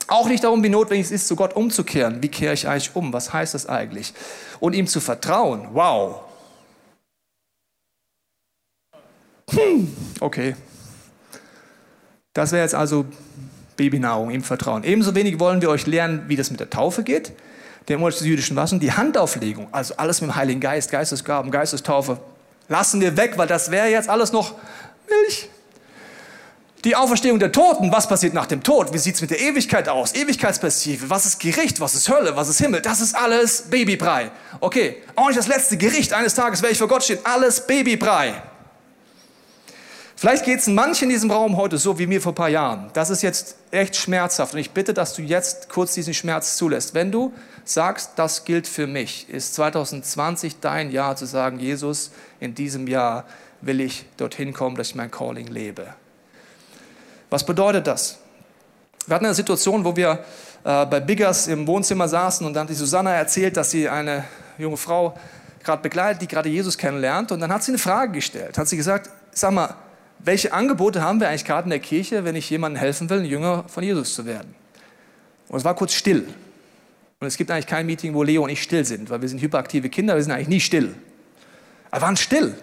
Auch 0.07 0.27
nicht 0.27 0.43
darum, 0.43 0.63
wie 0.63 0.69
notwendig 0.69 1.05
es 1.05 1.11
ist, 1.11 1.27
zu 1.27 1.35
Gott 1.35 1.55
umzukehren. 1.55 2.21
Wie 2.21 2.27
kehre 2.27 2.53
ich 2.53 2.67
eigentlich 2.67 2.95
um? 2.95 3.13
Was 3.13 3.31
heißt 3.31 3.53
das 3.53 3.67
eigentlich? 3.67 4.13
Und 4.59 4.73
ihm 4.73 4.87
zu 4.87 4.99
vertrauen. 4.99 5.69
Wow. 5.73 6.21
Hm, 9.51 9.95
okay. 10.19 10.55
Das 12.33 12.51
wäre 12.51 12.63
jetzt 12.63 12.75
also 12.75 13.05
Babynahrung, 13.77 14.31
ihm 14.31 14.43
vertrauen. 14.43 14.83
Ebenso 14.83 15.13
wenig 15.15 15.39
wollen 15.39 15.61
wir 15.61 15.69
euch 15.69 15.85
lernen, 15.85 16.23
wie 16.27 16.35
das 16.35 16.49
mit 16.49 16.59
der 16.59 16.69
Taufe 16.69 17.03
geht 17.03 17.33
dem 17.89 18.03
des 18.03 18.21
jüdischen 18.21 18.55
Wassen, 18.55 18.79
die 18.79 18.91
Handauflegung, 18.91 19.67
also 19.71 19.95
alles 19.97 20.21
mit 20.21 20.29
dem 20.29 20.35
Heiligen 20.35 20.59
Geist, 20.59 20.91
Geistesgaben, 20.91 21.51
Geistestaufe, 21.51 22.19
lassen 22.71 23.01
wir 23.01 23.17
weg, 23.17 23.33
weil 23.35 23.47
das 23.47 23.69
wäre 23.69 23.87
jetzt 23.89 24.09
alles 24.09 24.31
noch 24.31 24.55
Milch. 25.07 25.49
Die 26.85 26.95
Auferstehung 26.95 27.37
der 27.37 27.51
Toten, 27.51 27.91
was 27.91 28.07
passiert 28.07 28.33
nach 28.33 28.47
dem 28.47 28.63
Tod? 28.63 28.91
Wie 28.91 28.97
sieht 28.97 29.15
es 29.15 29.21
mit 29.21 29.29
der 29.29 29.39
Ewigkeit 29.39 29.87
aus? 29.87 30.15
Ewigkeitsperspektive, 30.15 31.09
was 31.11 31.27
ist 31.27 31.39
Gericht, 31.39 31.79
was 31.79 31.93
ist 31.93 32.09
Hölle, 32.09 32.35
was 32.35 32.49
ist 32.49 32.57
Himmel? 32.59 32.81
Das 32.81 33.01
ist 33.01 33.13
alles 33.13 33.69
Babybrei. 33.69 34.31
Okay, 34.61 35.03
auch 35.15 35.27
nicht 35.27 35.37
das 35.37 35.47
letzte 35.47 35.77
Gericht 35.77 36.13
eines 36.13 36.33
Tages 36.33 36.63
werde 36.63 36.71
ich 36.73 36.79
vor 36.79 36.87
Gott 36.87 37.03
stehen. 37.03 37.19
Alles 37.23 37.67
Babybrei. 37.67 38.41
Vielleicht 40.21 40.45
geht 40.45 40.59
es 40.59 40.67
manchen 40.67 41.05
in 41.05 41.09
diesem 41.09 41.31
Raum 41.31 41.57
heute 41.57 41.79
so 41.79 41.97
wie 41.97 42.05
mir 42.05 42.21
vor 42.21 42.33
ein 42.33 42.35
paar 42.35 42.47
Jahren. 42.47 42.91
Das 42.93 43.09
ist 43.09 43.23
jetzt 43.23 43.55
echt 43.71 43.95
schmerzhaft 43.95 44.53
und 44.53 44.59
ich 44.59 44.69
bitte, 44.69 44.93
dass 44.93 45.15
du 45.15 45.23
jetzt 45.23 45.67
kurz 45.67 45.95
diesen 45.95 46.13
Schmerz 46.13 46.57
zulässt. 46.57 46.93
Wenn 46.93 47.11
du 47.11 47.33
sagst, 47.63 48.11
das 48.17 48.45
gilt 48.45 48.67
für 48.67 48.85
mich, 48.85 49.27
ist 49.31 49.55
2020 49.55 50.59
dein 50.59 50.91
Jahr 50.91 51.15
zu 51.15 51.25
sagen, 51.25 51.59
Jesus, 51.59 52.11
in 52.39 52.53
diesem 52.53 52.85
Jahr 52.85 53.25
will 53.61 53.81
ich 53.81 54.05
dorthin 54.17 54.53
kommen, 54.53 54.75
dass 54.75 54.89
ich 54.89 54.95
mein 54.95 55.09
Calling 55.09 55.47
lebe. 55.47 55.87
Was 57.31 57.43
bedeutet 57.43 57.87
das? 57.87 58.19
Wir 59.07 59.15
hatten 59.15 59.25
eine 59.25 59.33
Situation, 59.33 59.83
wo 59.83 59.95
wir 59.95 60.23
äh, 60.63 60.85
bei 60.85 60.99
Biggers 60.99 61.47
im 61.47 61.65
Wohnzimmer 61.65 62.07
saßen 62.07 62.45
und 62.45 62.53
dann 62.53 62.65
hat 62.65 62.69
die 62.69 62.75
Susanna 62.75 63.15
erzählt, 63.15 63.57
dass 63.57 63.71
sie 63.71 63.89
eine 63.89 64.25
junge 64.59 64.77
Frau 64.77 65.17
gerade 65.63 65.81
begleitet, 65.81 66.21
die 66.21 66.27
gerade 66.27 66.49
Jesus 66.49 66.77
kennenlernt. 66.77 67.31
Und 67.31 67.39
dann 67.39 67.51
hat 67.51 67.63
sie 67.63 67.71
eine 67.71 67.79
Frage 67.79 68.11
gestellt. 68.11 68.59
Hat 68.59 68.67
sie 68.67 68.77
gesagt, 68.77 69.09
sag 69.31 69.51
mal, 69.51 69.73
welche 70.23 70.53
Angebote 70.53 71.01
haben 71.01 71.19
wir 71.19 71.29
eigentlich 71.29 71.45
gerade 71.45 71.65
in 71.65 71.71
der 71.71 71.79
Kirche, 71.79 72.23
wenn 72.23 72.35
ich 72.35 72.49
jemandem 72.49 72.79
helfen 72.79 73.09
will, 73.09 73.19
ein 73.19 73.25
Jünger 73.25 73.65
von 73.67 73.83
Jesus 73.83 74.13
zu 74.13 74.25
werden? 74.25 74.53
Und 75.47 75.57
es 75.57 75.65
war 75.65 75.75
kurz 75.75 75.93
still. 75.93 76.27
Und 77.19 77.27
es 77.27 77.37
gibt 77.37 77.51
eigentlich 77.51 77.67
kein 77.67 77.85
Meeting, 77.85 78.13
wo 78.13 78.23
Leo 78.23 78.43
und 78.43 78.49
ich 78.49 78.61
still 78.63 78.85
sind, 78.85 79.09
weil 79.09 79.21
wir 79.21 79.29
sind 79.29 79.41
hyperaktive 79.41 79.89
Kinder, 79.89 80.15
wir 80.15 80.23
sind 80.23 80.31
eigentlich 80.31 80.47
nie 80.47 80.59
still. 80.59 80.95
Aber 81.91 82.03
waren 82.03 82.17
still. 82.17 82.55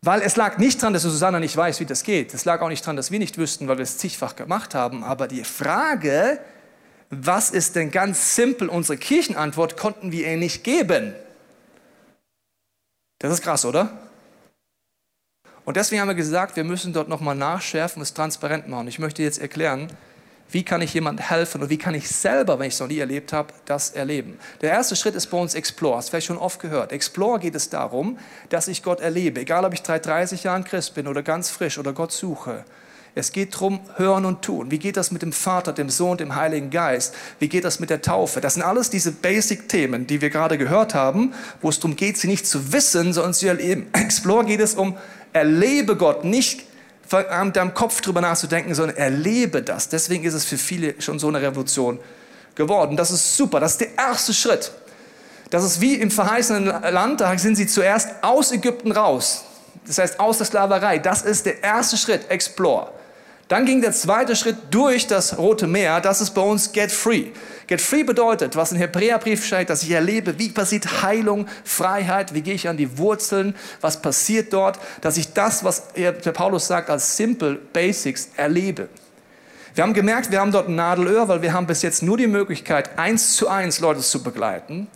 Weil 0.00 0.22
es 0.22 0.36
lag 0.36 0.58
nicht 0.58 0.82
daran, 0.82 0.92
dass 0.92 1.02
Susanna 1.02 1.40
nicht 1.40 1.56
weiß, 1.56 1.80
wie 1.80 1.86
das 1.86 2.04
geht. 2.04 2.34
Es 2.34 2.44
lag 2.44 2.60
auch 2.60 2.68
nicht 2.68 2.84
daran, 2.84 2.96
dass 2.96 3.10
wir 3.10 3.18
nicht 3.18 3.38
wüssten, 3.38 3.68
weil 3.68 3.78
wir 3.78 3.82
es 3.82 3.98
zigfach 3.98 4.36
gemacht 4.36 4.74
haben. 4.74 5.02
Aber 5.02 5.28
die 5.28 5.44
Frage, 5.44 6.38
was 7.10 7.50
ist 7.50 7.74
denn 7.76 7.90
ganz 7.90 8.36
simpel 8.36 8.68
unsere 8.68 8.98
Kirchenantwort, 8.98 9.76
konnten 9.76 10.12
wir 10.12 10.30
ihr 10.30 10.36
nicht 10.36 10.62
geben. 10.62 11.14
Das 13.18 13.32
ist 13.32 13.42
krass, 13.42 13.64
oder? 13.64 14.03
Und 15.64 15.76
deswegen 15.76 16.00
haben 16.00 16.08
wir 16.08 16.14
gesagt, 16.14 16.56
wir 16.56 16.64
müssen 16.64 16.92
dort 16.92 17.08
nochmal 17.08 17.34
nachschärfen, 17.34 18.02
es 18.02 18.12
transparent 18.12 18.68
machen. 18.68 18.88
Ich 18.88 18.98
möchte 18.98 19.22
jetzt 19.22 19.38
erklären, 19.38 19.88
wie 20.50 20.62
kann 20.62 20.82
ich 20.82 20.92
jemandem 20.92 21.26
helfen 21.26 21.62
und 21.62 21.70
wie 21.70 21.78
kann 21.78 21.94
ich 21.94 22.08
selber, 22.08 22.58
wenn 22.58 22.68
ich 22.68 22.74
es 22.74 22.80
noch 22.80 22.88
nie 22.88 22.98
erlebt 22.98 23.32
habe, 23.32 23.52
das 23.64 23.90
erleben. 23.90 24.38
Der 24.60 24.70
erste 24.70 24.94
Schritt 24.94 25.14
ist 25.14 25.26
bei 25.26 25.38
uns 25.38 25.54
Explore. 25.54 25.96
Das 25.96 26.10
vielleicht 26.10 26.26
schon 26.26 26.38
oft 26.38 26.60
gehört. 26.60 26.92
Explore 26.92 27.40
geht 27.40 27.54
es 27.54 27.70
darum, 27.70 28.18
dass 28.50 28.68
ich 28.68 28.82
Gott 28.82 29.00
erlebe. 29.00 29.40
Egal, 29.40 29.64
ob 29.64 29.72
ich 29.72 29.82
seit 29.84 30.04
30 30.06 30.44
Jahren 30.44 30.64
Christ 30.64 30.94
bin 30.94 31.08
oder 31.08 31.22
ganz 31.22 31.50
frisch 31.50 31.78
oder 31.78 31.92
Gott 31.92 32.12
suche. 32.12 32.64
Es 33.16 33.30
geht 33.30 33.54
darum, 33.54 33.80
hören 33.96 34.24
und 34.24 34.42
tun. 34.42 34.72
Wie 34.72 34.78
geht 34.78 34.96
das 34.96 35.12
mit 35.12 35.22
dem 35.22 35.32
Vater, 35.32 35.72
dem 35.72 35.88
Sohn, 35.88 36.18
dem 36.18 36.34
Heiligen 36.34 36.70
Geist? 36.70 37.14
Wie 37.38 37.48
geht 37.48 37.64
das 37.64 37.78
mit 37.78 37.88
der 37.88 38.02
Taufe? 38.02 38.40
Das 38.40 38.54
sind 38.54 38.64
alles 38.64 38.90
diese 38.90 39.12
Basic-Themen, 39.12 40.08
die 40.08 40.20
wir 40.20 40.30
gerade 40.30 40.58
gehört 40.58 40.94
haben, 40.94 41.32
wo 41.62 41.68
es 41.68 41.78
darum 41.78 41.94
geht, 41.94 42.18
sie 42.18 42.26
nicht 42.26 42.46
zu 42.46 42.72
wissen, 42.72 43.12
sondern 43.12 43.32
zu 43.32 43.46
erleben. 43.46 43.86
Explore 43.92 44.44
geht 44.44 44.60
es 44.60 44.74
um 44.74 44.96
erlebe 45.34 45.96
Gott, 45.96 46.24
nicht 46.24 46.64
mit 47.44 47.56
deinem 47.56 47.74
Kopf 47.74 48.00
drüber 48.00 48.22
nachzudenken, 48.22 48.74
sondern 48.74 48.96
erlebe 48.96 49.62
das. 49.62 49.90
Deswegen 49.90 50.24
ist 50.24 50.32
es 50.32 50.46
für 50.46 50.56
viele 50.56 51.00
schon 51.02 51.18
so 51.18 51.28
eine 51.28 51.42
Revolution 51.42 51.98
geworden. 52.54 52.96
Das 52.96 53.10
ist 53.10 53.36
super. 53.36 53.60
Das 53.60 53.72
ist 53.72 53.82
der 53.82 53.98
erste 53.98 54.32
Schritt. 54.32 54.72
Das 55.50 55.62
ist 55.62 55.80
wie 55.80 55.96
im 55.96 56.10
verheißenen 56.10 56.66
Land, 56.92 57.20
da 57.20 57.36
sind 57.36 57.56
sie 57.56 57.66
zuerst 57.66 58.08
aus 58.22 58.50
Ägypten 58.52 58.90
raus. 58.90 59.44
Das 59.86 59.98
heißt 59.98 60.18
aus 60.18 60.38
der 60.38 60.46
Sklaverei. 60.46 60.98
Das 60.98 61.22
ist 61.22 61.44
der 61.46 61.62
erste 61.62 61.96
Schritt, 61.96 62.30
Explore. 62.30 62.90
Dann 63.48 63.66
ging 63.66 63.82
der 63.82 63.92
zweite 63.92 64.36
Schritt 64.36 64.56
durch 64.70 65.06
das 65.06 65.36
Rote 65.36 65.66
Meer. 65.66 66.00
Das 66.00 66.20
ist 66.20 66.30
bei 66.30 66.40
uns 66.40 66.72
Get 66.72 66.90
Free. 66.90 67.26
Get 67.66 67.80
Free 67.80 68.02
bedeutet, 68.02 68.56
was 68.56 68.72
in 68.72 68.78
Hebräerbrief 68.78 69.44
steht, 69.44 69.68
dass 69.68 69.82
ich 69.82 69.90
erlebe, 69.90 70.38
wie 70.38 70.48
passiert 70.48 71.02
Heilung, 71.02 71.46
Freiheit, 71.62 72.32
wie 72.32 72.40
gehe 72.40 72.54
ich 72.54 72.68
an 72.68 72.76
die 72.76 72.96
Wurzeln, 72.96 73.54
was 73.80 74.00
passiert 74.00 74.52
dort, 74.52 74.78
dass 75.02 75.18
ich 75.18 75.32
das, 75.34 75.62
was 75.62 75.92
der 75.94 76.12
Paulus 76.12 76.66
sagt, 76.66 76.88
als 76.88 77.16
Simple 77.16 77.56
Basics 77.72 78.30
erlebe. 78.36 78.88
Wir 79.74 79.82
haben 79.82 79.94
gemerkt, 79.94 80.30
wir 80.30 80.40
haben 80.40 80.52
dort 80.52 80.68
ein 80.68 80.76
Nadelöhr, 80.76 81.28
weil 81.28 81.42
wir 81.42 81.52
haben 81.52 81.66
bis 81.66 81.82
jetzt 81.82 82.02
nur 82.02 82.16
die 82.16 82.28
Möglichkeit, 82.28 82.98
eins 82.98 83.34
zu 83.34 83.48
eins 83.48 83.80
Leute 83.80 84.00
zu 84.00 84.22
begleiten. 84.22 84.86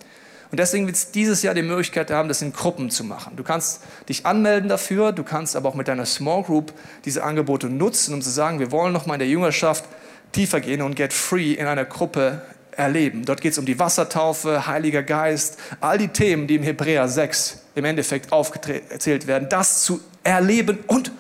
Und 0.51 0.59
deswegen 0.59 0.87
wird 0.87 0.97
es 0.97 1.11
dieses 1.11 1.43
Jahr 1.43 1.55
die 1.55 1.63
Möglichkeit 1.63 2.11
haben, 2.11 2.29
das 2.29 2.41
in 2.41 2.53
Gruppen 2.53 2.91
zu 2.91 3.05
machen. 3.05 3.37
Du 3.37 3.43
kannst 3.43 3.83
dich 4.09 4.25
anmelden 4.25 4.69
dafür, 4.69 5.13
du 5.13 5.23
kannst 5.23 5.57
aber 5.57 5.69
auch 5.69 5.75
mit 5.75 5.89
deiner 5.89 6.07
Small 6.07 6.43
Group 6.43 6.73
diese 7.05 7.23
Angebote 7.23 7.69
nutzen, 7.69 8.15
um 8.15 8.23
zu 8.23 8.31
sagen, 8.31 8.59
wir 8.59 8.71
wollen 8.71 8.93
noch 8.93 9.07
mal 9.07 9.15
in 9.15 9.21
der 9.21 9.29
Jüngerschaft 9.29 9.85
tiefer 10.33 10.61
gehen 10.61 10.81
und 10.83 10.97
Get 10.97 11.13
Free 11.13 11.53
in 11.53 11.67
einer 11.67 11.85
Gruppe 11.85 12.43
erleben. 12.79 13.25
Dort 13.25 13.41
geht 13.41 13.53
es 13.53 13.59
um 13.59 13.67
die 13.67 13.79
Wassertaufe, 13.79 14.67
Heiliger 14.67 15.03
Geist, 15.03 15.59
all 15.81 15.99
die 15.99 16.09
Themen, 16.09 16.47
die 16.47 16.55
im 16.57 16.63
Hebräer 16.63 17.09
6 17.09 17.63
im 17.75 17.85
Endeffekt 17.85 18.33
aufgezählt 18.33 19.27
werden, 19.27 19.49
das 19.49 19.83
zu 19.83 20.01
erleben 20.23 20.79
und 20.87 21.11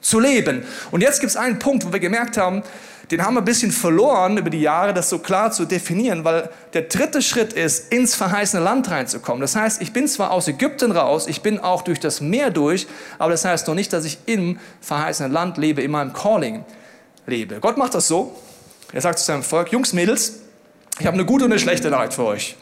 zu 0.00 0.20
leben. 0.20 0.64
Und 0.90 1.00
jetzt 1.00 1.20
gibt 1.20 1.30
es 1.30 1.36
einen 1.36 1.58
Punkt, 1.58 1.86
wo 1.86 1.92
wir 1.92 2.00
gemerkt 2.00 2.36
haben, 2.36 2.62
den 3.10 3.24
haben 3.24 3.34
wir 3.34 3.40
ein 3.40 3.44
bisschen 3.44 3.70
verloren 3.70 4.36
über 4.36 4.50
die 4.50 4.60
Jahre, 4.60 4.92
das 4.92 5.08
so 5.08 5.20
klar 5.20 5.52
zu 5.52 5.64
definieren, 5.64 6.24
weil 6.24 6.50
der 6.72 6.82
dritte 6.82 7.22
Schritt 7.22 7.52
ist, 7.52 7.92
ins 7.92 8.16
verheißene 8.16 8.62
Land 8.62 8.90
reinzukommen. 8.90 9.40
Das 9.40 9.54
heißt, 9.54 9.80
ich 9.80 9.92
bin 9.92 10.08
zwar 10.08 10.32
aus 10.32 10.48
Ägypten 10.48 10.90
raus, 10.90 11.28
ich 11.28 11.40
bin 11.40 11.60
auch 11.60 11.82
durch 11.82 12.00
das 12.00 12.20
Meer 12.20 12.50
durch, 12.50 12.88
aber 13.18 13.30
das 13.30 13.44
heißt 13.44 13.68
noch 13.68 13.76
nicht, 13.76 13.92
dass 13.92 14.04
ich 14.04 14.18
im 14.26 14.58
verheißenen 14.80 15.30
Land 15.30 15.56
lebe, 15.56 15.82
in 15.82 15.92
meinem 15.92 16.12
Calling 16.12 16.64
lebe. 17.26 17.60
Gott 17.60 17.76
macht 17.76 17.94
das 17.94 18.08
so. 18.08 18.34
Er 18.92 19.00
sagt 19.00 19.20
zu 19.20 19.24
seinem 19.24 19.44
Volk, 19.44 19.70
Jungs, 19.70 19.92
Mädels, 19.92 20.40
ich 20.98 21.06
habe 21.06 21.14
eine 21.14 21.24
gute 21.24 21.44
und 21.44 21.52
eine 21.52 21.60
schlechte 21.60 21.90
Nachricht 21.90 22.14
für 22.14 22.24
euch. 22.24 22.56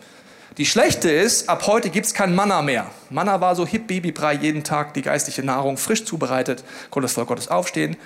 Die 0.59 0.66
schlechte 0.66 1.11
ist, 1.11 1.49
ab 1.49 1.66
heute 1.66 1.88
gibt 1.88 2.07
es 2.07 2.14
kein 2.14 2.34
Manna 2.34 2.61
mehr. 2.61 2.90
Manna 3.09 3.40
war 3.40 3.57
so 3.57 3.66
hip 3.66 3.86
Babybrei, 3.86 4.34
jeden 4.34 4.62
Tag 4.62 4.92
die 4.95 5.03
geistliche 5.03 5.42
Nahrung 5.42 5.78
frisch 5.78 6.05
zubereitet, 6.05 6.64
konnte 6.90 7.07
das 7.07 7.14
Volk 7.14 7.28
Gottes 7.28 7.49
aufstehen, 7.49 7.97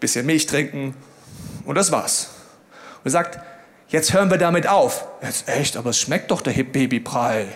bisschen 0.00 0.26
Milch 0.26 0.46
trinken 0.46 0.94
und 1.68 1.74
das 1.74 1.92
war's. 1.92 2.30
Und 3.04 3.08
er 3.08 3.10
sagt, 3.10 3.38
jetzt 3.88 4.14
hören 4.14 4.30
wir 4.30 4.38
damit 4.38 4.66
auf. 4.66 5.06
Jetzt 5.22 5.48
echt, 5.48 5.76
aber 5.76 5.90
es 5.90 6.00
schmeckt 6.00 6.30
doch 6.30 6.40
der 6.40 6.52
Babybrei. 6.52 7.46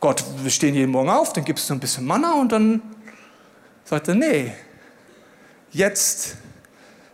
Gott, 0.00 0.22
wir 0.42 0.50
stehen 0.50 0.74
jeden 0.74 0.92
Morgen 0.92 1.08
auf, 1.08 1.32
dann 1.32 1.42
gibt 1.46 1.58
es 1.58 1.66
so 1.66 1.72
ein 1.72 1.80
bisschen 1.80 2.04
Manna 2.04 2.34
und 2.34 2.52
dann 2.52 2.82
sagt 3.86 4.08
er, 4.08 4.16
nee, 4.16 4.52
jetzt 5.70 6.36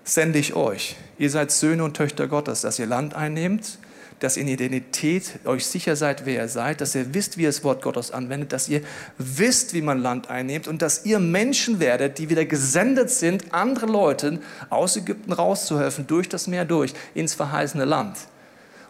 sende 0.02 0.40
ich 0.40 0.54
euch. 0.54 0.96
Ihr 1.18 1.30
seid 1.30 1.52
Söhne 1.52 1.84
und 1.84 1.96
Töchter 1.96 2.26
Gottes, 2.26 2.62
dass 2.62 2.80
ihr 2.80 2.86
Land 2.86 3.14
einnehmt, 3.14 3.78
dass 4.22 4.36
ihr 4.36 4.42
in 4.42 4.48
Identität 4.48 5.40
euch 5.44 5.66
sicher 5.66 5.96
seid, 5.96 6.26
wer 6.26 6.42
ihr 6.42 6.48
seid, 6.48 6.80
dass 6.80 6.94
ihr 6.94 7.12
wisst, 7.12 7.38
wie 7.38 7.42
ihr 7.42 7.48
das 7.48 7.64
Wort 7.64 7.82
Gottes 7.82 8.10
anwendet, 8.10 8.52
dass 8.52 8.68
ihr 8.68 8.82
wisst, 9.18 9.74
wie 9.74 9.82
man 9.82 9.98
Land 9.98 10.30
einnimmt 10.30 10.68
und 10.68 10.80
dass 10.80 11.04
ihr 11.04 11.18
Menschen 11.18 11.80
werdet, 11.80 12.18
die 12.18 12.28
wieder 12.28 12.44
gesendet 12.44 13.10
sind, 13.10 13.52
andere 13.52 13.86
Leuten 13.86 14.40
aus 14.70 14.96
Ägypten 14.96 15.32
rauszuhelfen, 15.32 16.06
durch 16.06 16.28
das 16.28 16.46
Meer 16.46 16.64
durch, 16.64 16.94
ins 17.14 17.34
verheißene 17.34 17.84
Land. 17.84 18.16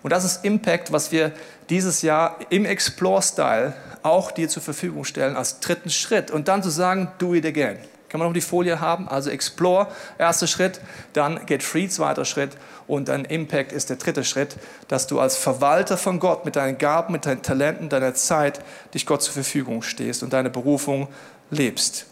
Und 0.03 0.11
das 0.11 0.25
ist 0.25 0.45
Impact, 0.45 0.93
was 0.93 1.13
wir 1.13 1.33
dieses 1.71 2.03
Jahr 2.03 2.39
im 2.51 2.65
Explore-Style 2.65 3.75
auch 4.03 4.33
dir 4.33 4.49
zur 4.49 4.63
Verfügung 4.63 5.05
stellen 5.05 5.37
als 5.37 5.61
dritten 5.61 5.91
Schritt. 5.91 6.31
Und 6.31 6.49
dann 6.49 6.63
zu 6.63 6.71
sagen, 6.71 7.09
do 7.19 7.35
it 7.35 7.47
again. 7.47 7.79
Kann 8.13 8.19
man 8.19 8.29
noch 8.29 8.35
die 8.35 8.43
Folie 8.43 8.79
haben? 8.79 9.09
Also 9.09 9.31
Explore, 9.31 9.87
erster 10.19 10.47
Schritt, 10.47 10.83
dann 11.15 11.47
Get 11.47 11.63
Free, 11.63 11.89
zweiter 11.89 12.27
Schritt 12.27 12.51
und 12.87 13.09
dann 13.09 13.25
Impact 13.25 13.73
ist 13.73 13.89
der 13.89 13.97
dritte 13.97 14.23
Schritt, 14.23 14.57
dass 14.89 15.07
du 15.07 15.19
als 15.19 15.39
Verwalter 15.39 15.97
von 15.97 16.21
Gott 16.21 16.45
mit 16.45 16.57
deinen 16.57 16.77
Gaben, 16.77 17.15
mit 17.15 17.25
deinen 17.25 17.41
Talenten, 17.41 17.89
deiner 17.89 18.13
Zeit 18.13 18.61
dich 18.93 19.07
Gott 19.07 19.23
zur 19.23 19.33
Verfügung 19.33 19.81
stehst 19.81 20.23
und 20.23 20.35
deine 20.35 20.51
Berufung 20.51 21.09
lebst. 21.51 22.05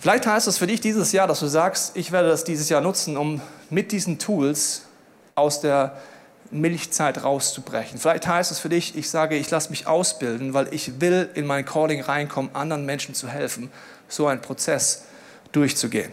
Vielleicht 0.00 0.26
heißt 0.26 0.48
das 0.48 0.58
für 0.58 0.66
dich 0.66 0.80
dieses 0.80 1.12
Jahr, 1.12 1.28
dass 1.28 1.38
du 1.38 1.46
sagst, 1.46 1.96
ich 1.96 2.10
werde 2.10 2.28
das 2.28 2.42
dieses 2.42 2.68
Jahr 2.68 2.80
nutzen, 2.80 3.16
um 3.16 3.40
mit 3.70 3.92
diesen 3.92 4.18
Tools 4.18 4.82
aus 5.36 5.60
der 5.60 5.96
Milchzeit 6.50 7.22
rauszubrechen. 7.22 8.00
Vielleicht 8.00 8.26
heißt 8.26 8.50
es 8.50 8.58
für 8.58 8.68
dich, 8.68 8.96
ich 8.96 9.10
sage, 9.10 9.36
ich 9.36 9.48
lasse 9.48 9.70
mich 9.70 9.86
ausbilden, 9.86 10.54
weil 10.54 10.74
ich 10.74 11.00
will 11.00 11.28
in 11.34 11.46
mein 11.46 11.64
Calling 11.64 12.00
reinkommen, 12.00 12.52
anderen 12.54 12.84
Menschen 12.84 13.14
zu 13.14 13.28
helfen 13.28 13.70
so 14.08 14.26
einen 14.26 14.40
Prozess 14.40 15.04
durchzugehen. 15.52 16.10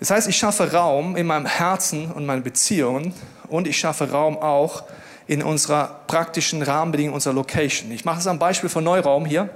Das 0.00 0.10
heißt, 0.10 0.28
ich 0.28 0.36
schaffe 0.36 0.72
Raum 0.72 1.16
in 1.16 1.26
meinem 1.26 1.46
Herzen 1.46 2.10
und 2.12 2.26
meinen 2.26 2.42
Beziehungen 2.42 3.14
und 3.48 3.66
ich 3.66 3.78
schaffe 3.78 4.10
Raum 4.10 4.36
auch 4.36 4.84
in 5.26 5.42
unserer 5.42 6.00
praktischen 6.06 6.62
Rahmenbedingung 6.62 7.14
unserer 7.14 7.34
Location. 7.34 7.90
Ich 7.90 8.04
mache 8.04 8.20
es 8.20 8.26
am 8.26 8.38
Beispiel 8.38 8.68
von 8.68 8.84
Neuraum 8.84 9.24
hier, 9.24 9.48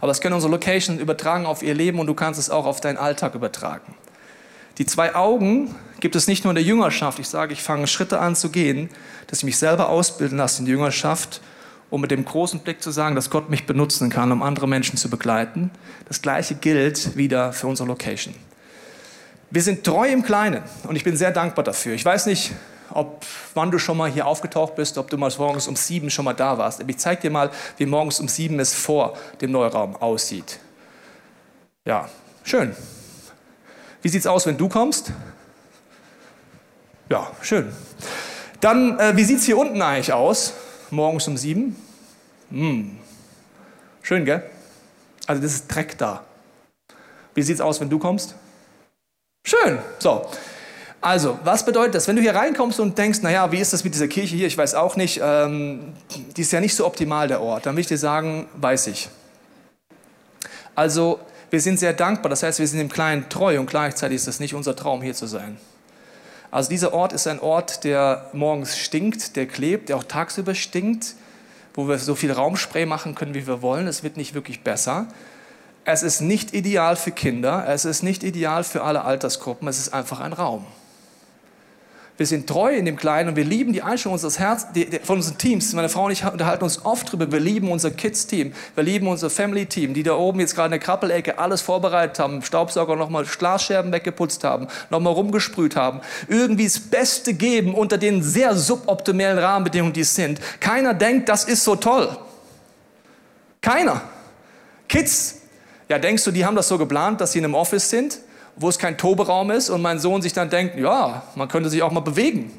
aber 0.00 0.12
es 0.12 0.20
können 0.20 0.34
unsere 0.34 0.50
Location 0.50 0.98
übertragen 0.98 1.46
auf 1.46 1.62
ihr 1.62 1.74
Leben 1.74 1.98
und 1.98 2.06
du 2.06 2.14
kannst 2.14 2.38
es 2.38 2.50
auch 2.50 2.66
auf 2.66 2.80
deinen 2.80 2.98
Alltag 2.98 3.34
übertragen. 3.34 3.94
Die 4.78 4.86
zwei 4.86 5.14
Augen 5.14 5.74
gibt 6.00 6.16
es 6.16 6.26
nicht 6.26 6.44
nur 6.44 6.50
in 6.50 6.56
der 6.56 6.64
Jüngerschaft. 6.64 7.18
Ich 7.18 7.28
sage, 7.28 7.52
ich 7.52 7.62
fange 7.62 7.86
Schritte 7.86 8.18
an 8.18 8.34
zu 8.34 8.50
gehen, 8.50 8.88
dass 9.26 9.38
ich 9.38 9.44
mich 9.44 9.58
selber 9.58 9.88
ausbilden 9.88 10.38
lasse 10.38 10.60
in 10.60 10.66
der 10.66 10.74
Jüngerschaft 10.74 11.40
um 11.92 12.00
mit 12.00 12.10
dem 12.10 12.24
großen 12.24 12.60
Blick 12.60 12.82
zu 12.82 12.90
sagen, 12.90 13.14
dass 13.14 13.28
Gott 13.28 13.50
mich 13.50 13.66
benutzen 13.66 14.08
kann, 14.08 14.32
um 14.32 14.42
andere 14.42 14.66
Menschen 14.66 14.96
zu 14.96 15.10
begleiten. 15.10 15.70
Das 16.08 16.22
Gleiche 16.22 16.54
gilt 16.54 17.18
wieder 17.18 17.52
für 17.52 17.66
unsere 17.66 17.86
Location. 17.86 18.34
Wir 19.50 19.60
sind 19.60 19.84
treu 19.84 20.08
im 20.08 20.22
Kleinen 20.22 20.62
und 20.84 20.96
ich 20.96 21.04
bin 21.04 21.18
sehr 21.18 21.32
dankbar 21.32 21.64
dafür. 21.64 21.92
Ich 21.92 22.02
weiß 22.02 22.24
nicht, 22.24 22.52
ob 22.88 23.26
wann 23.52 23.70
du 23.70 23.78
schon 23.78 23.98
mal 23.98 24.10
hier 24.10 24.26
aufgetaucht 24.26 24.74
bist, 24.74 24.96
ob 24.96 25.10
du 25.10 25.18
mal 25.18 25.30
morgens 25.36 25.68
um 25.68 25.76
sieben 25.76 26.08
schon 26.08 26.24
mal 26.24 26.32
da 26.32 26.56
warst. 26.56 26.82
Ich 26.86 26.96
zeige 26.96 27.20
dir 27.20 27.30
mal, 27.30 27.50
wie 27.76 27.84
morgens 27.84 28.20
um 28.20 28.28
sieben 28.28 28.58
es 28.58 28.72
vor 28.72 29.12
dem 29.42 29.52
Neuraum 29.52 29.94
aussieht. 29.96 30.60
Ja, 31.84 32.08
schön. 32.42 32.74
Wie 34.00 34.08
sieht 34.08 34.20
es 34.20 34.26
aus, 34.26 34.46
wenn 34.46 34.56
du 34.56 34.70
kommst? 34.70 35.12
Ja, 37.10 37.30
schön. 37.42 37.70
Dann, 38.62 38.98
äh, 38.98 39.14
wie 39.14 39.24
sieht 39.24 39.40
es 39.40 39.44
hier 39.44 39.58
unten 39.58 39.82
eigentlich 39.82 40.14
aus? 40.14 40.54
Morgens 40.92 41.26
um 41.26 41.36
sieben. 41.36 41.76
Hm. 42.50 42.98
Schön, 44.02 44.24
gell? 44.24 44.42
Also 45.26 45.42
das 45.42 45.54
ist 45.54 45.68
Dreck 45.68 45.96
da. 45.98 46.24
Wie 47.34 47.42
sieht 47.42 47.56
es 47.56 47.60
aus, 47.60 47.80
wenn 47.80 47.88
du 47.88 47.98
kommst? 47.98 48.34
Schön. 49.44 49.78
So. 49.98 50.26
Also, 51.00 51.38
was 51.42 51.64
bedeutet 51.64 51.96
das? 51.96 52.06
Wenn 52.06 52.14
du 52.14 52.22
hier 52.22 52.34
reinkommst 52.34 52.78
und 52.78 52.96
denkst, 52.96 53.22
naja, 53.22 53.50
wie 53.50 53.58
ist 53.58 53.72
das 53.72 53.82
mit 53.82 53.92
dieser 53.94 54.06
Kirche 54.06 54.36
hier? 54.36 54.46
Ich 54.46 54.56
weiß 54.56 54.74
auch 54.74 54.94
nicht. 54.94 55.20
Ähm, 55.22 55.94
die 56.36 56.42
ist 56.42 56.52
ja 56.52 56.60
nicht 56.60 56.76
so 56.76 56.86
optimal, 56.86 57.26
der 57.26 57.40
Ort. 57.40 57.66
Dann 57.66 57.74
will 57.74 57.80
ich 57.80 57.88
dir 57.88 57.98
sagen, 57.98 58.46
weiß 58.54 58.86
ich. 58.86 59.08
Also, 60.76 61.18
wir 61.50 61.60
sind 61.60 61.80
sehr 61.80 61.92
dankbar. 61.92 62.30
Das 62.30 62.44
heißt, 62.44 62.60
wir 62.60 62.68
sind 62.68 62.78
im 62.78 62.88
Kleinen 62.88 63.28
treu 63.28 63.58
und 63.58 63.66
gleichzeitig 63.66 64.16
ist 64.16 64.28
das 64.28 64.38
nicht 64.38 64.54
unser 64.54 64.76
Traum, 64.76 65.02
hier 65.02 65.14
zu 65.14 65.26
sein. 65.26 65.58
Also 66.52 66.68
dieser 66.68 66.92
Ort 66.92 67.14
ist 67.14 67.26
ein 67.26 67.40
Ort, 67.40 67.82
der 67.82 68.26
morgens 68.34 68.76
stinkt, 68.76 69.36
der 69.36 69.46
klebt, 69.46 69.88
der 69.88 69.96
auch 69.96 70.04
tagsüber 70.04 70.54
stinkt, 70.54 71.14
wo 71.72 71.88
wir 71.88 71.98
so 71.98 72.14
viel 72.14 72.30
Raumspray 72.30 72.84
machen 72.84 73.14
können, 73.14 73.32
wie 73.32 73.46
wir 73.46 73.62
wollen. 73.62 73.86
Es 73.86 74.02
wird 74.02 74.18
nicht 74.18 74.34
wirklich 74.34 74.62
besser. 74.62 75.06
Es 75.86 76.02
ist 76.02 76.20
nicht 76.20 76.52
ideal 76.52 76.96
für 76.96 77.10
Kinder, 77.10 77.64
es 77.66 77.86
ist 77.86 78.02
nicht 78.02 78.22
ideal 78.22 78.64
für 78.64 78.84
alle 78.84 79.02
Altersgruppen, 79.02 79.66
es 79.66 79.78
ist 79.78 79.94
einfach 79.94 80.20
ein 80.20 80.34
Raum. 80.34 80.66
Wir 82.18 82.26
sind 82.26 82.46
treu 82.46 82.76
in 82.76 82.84
dem 82.84 82.96
Kleinen 82.96 83.30
und 83.30 83.36
wir 83.36 83.44
lieben 83.44 83.72
die 83.72 83.82
Einstellung 83.82 84.12
unseres 84.12 84.38
Herz, 84.38 84.70
die, 84.74 84.84
die, 84.84 84.98
von 84.98 85.16
unseren 85.16 85.38
Teams. 85.38 85.72
Meine 85.72 85.88
Frau 85.88 86.04
und 86.04 86.10
ich 86.10 86.24
unterhalten 86.24 86.62
uns 86.62 86.84
oft 86.84 87.08
darüber. 87.08 87.32
Wir 87.32 87.40
lieben 87.40 87.70
unser 87.70 87.90
Kids-Team. 87.90 88.52
Wir 88.74 88.84
lieben 88.84 89.06
unser 89.06 89.30
Family-Team, 89.30 89.94
die 89.94 90.02
da 90.02 90.14
oben 90.14 90.38
jetzt 90.40 90.54
gerade 90.54 90.66
in 90.66 90.72
der 90.72 90.80
Krabbelecke 90.80 91.38
alles 91.38 91.62
vorbereitet 91.62 92.18
haben, 92.18 92.42
Staubsauger 92.42 92.96
nochmal 92.96 93.24
Glasscherben 93.24 93.92
weggeputzt 93.92 94.44
haben, 94.44 94.68
nochmal 94.90 95.14
rumgesprüht 95.14 95.74
haben. 95.74 96.00
Irgendwie 96.28 96.64
das 96.64 96.80
Beste 96.80 97.32
geben 97.32 97.74
unter 97.74 97.96
den 97.96 98.22
sehr 98.22 98.54
suboptimalen 98.56 99.38
Rahmenbedingungen, 99.38 99.94
die 99.94 100.02
es 100.02 100.14
sind. 100.14 100.38
Keiner 100.60 100.92
denkt, 100.92 101.30
das 101.30 101.44
ist 101.44 101.64
so 101.64 101.76
toll. 101.76 102.14
Keiner. 103.62 104.02
Kids, 104.86 105.36
ja, 105.88 105.98
denkst 105.98 106.24
du, 106.24 106.30
die 106.30 106.44
haben 106.44 106.56
das 106.56 106.68
so 106.68 106.76
geplant, 106.76 107.22
dass 107.22 107.32
sie 107.32 107.38
in 107.38 107.46
einem 107.46 107.54
Office 107.54 107.88
sind? 107.88 108.18
Wo 108.56 108.68
es 108.68 108.78
kein 108.78 108.98
Toberaum 108.98 109.50
ist 109.50 109.70
und 109.70 109.82
mein 109.82 109.98
Sohn 109.98 110.22
sich 110.22 110.32
dann 110.32 110.50
denkt, 110.50 110.76
ja, 110.78 111.22
man 111.34 111.48
könnte 111.48 111.70
sich 111.70 111.82
auch 111.82 111.90
mal 111.92 112.00
bewegen. 112.00 112.52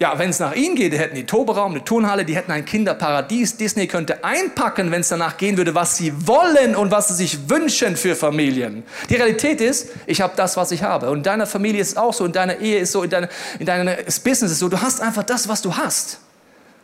Ja, 0.00 0.18
wenn 0.18 0.30
es 0.30 0.38
nach 0.38 0.54
ihnen 0.54 0.76
geht, 0.76 0.94
die 0.94 0.98
hätten 0.98 1.14
die 1.14 1.26
Toberaum, 1.26 1.72
eine 1.72 1.84
Turnhalle, 1.84 2.24
die 2.24 2.34
hätten 2.34 2.50
ein 2.50 2.64
Kinderparadies. 2.64 3.58
Disney 3.58 3.86
könnte 3.86 4.24
einpacken, 4.24 4.90
wenn 4.90 5.02
es 5.02 5.08
danach 5.08 5.36
gehen 5.36 5.58
würde, 5.58 5.74
was 5.74 5.98
sie 5.98 6.26
wollen 6.26 6.74
und 6.74 6.90
was 6.90 7.08
sie 7.08 7.14
sich 7.14 7.50
wünschen 7.50 7.96
für 7.96 8.16
Familien. 8.16 8.82
Die 9.10 9.16
Realität 9.16 9.60
ist, 9.60 9.90
ich 10.06 10.22
habe 10.22 10.32
das, 10.36 10.56
was 10.56 10.72
ich 10.72 10.82
habe. 10.82 11.10
Und 11.10 11.18
in 11.18 11.22
deiner 11.22 11.46
Familie 11.46 11.82
ist 11.82 11.88
es 11.88 11.96
auch 11.98 12.14
so, 12.14 12.24
in 12.24 12.32
deiner 12.32 12.60
Ehe 12.60 12.78
ist 12.78 12.92
so, 12.92 13.02
in, 13.02 13.10
deiner, 13.10 13.28
in 13.58 13.66
deinem 13.66 13.94
Business 14.24 14.52
ist 14.52 14.60
so. 14.60 14.70
Du 14.70 14.80
hast 14.80 15.02
einfach 15.02 15.22
das, 15.22 15.46
was 15.48 15.60
du 15.60 15.76
hast. 15.76 16.20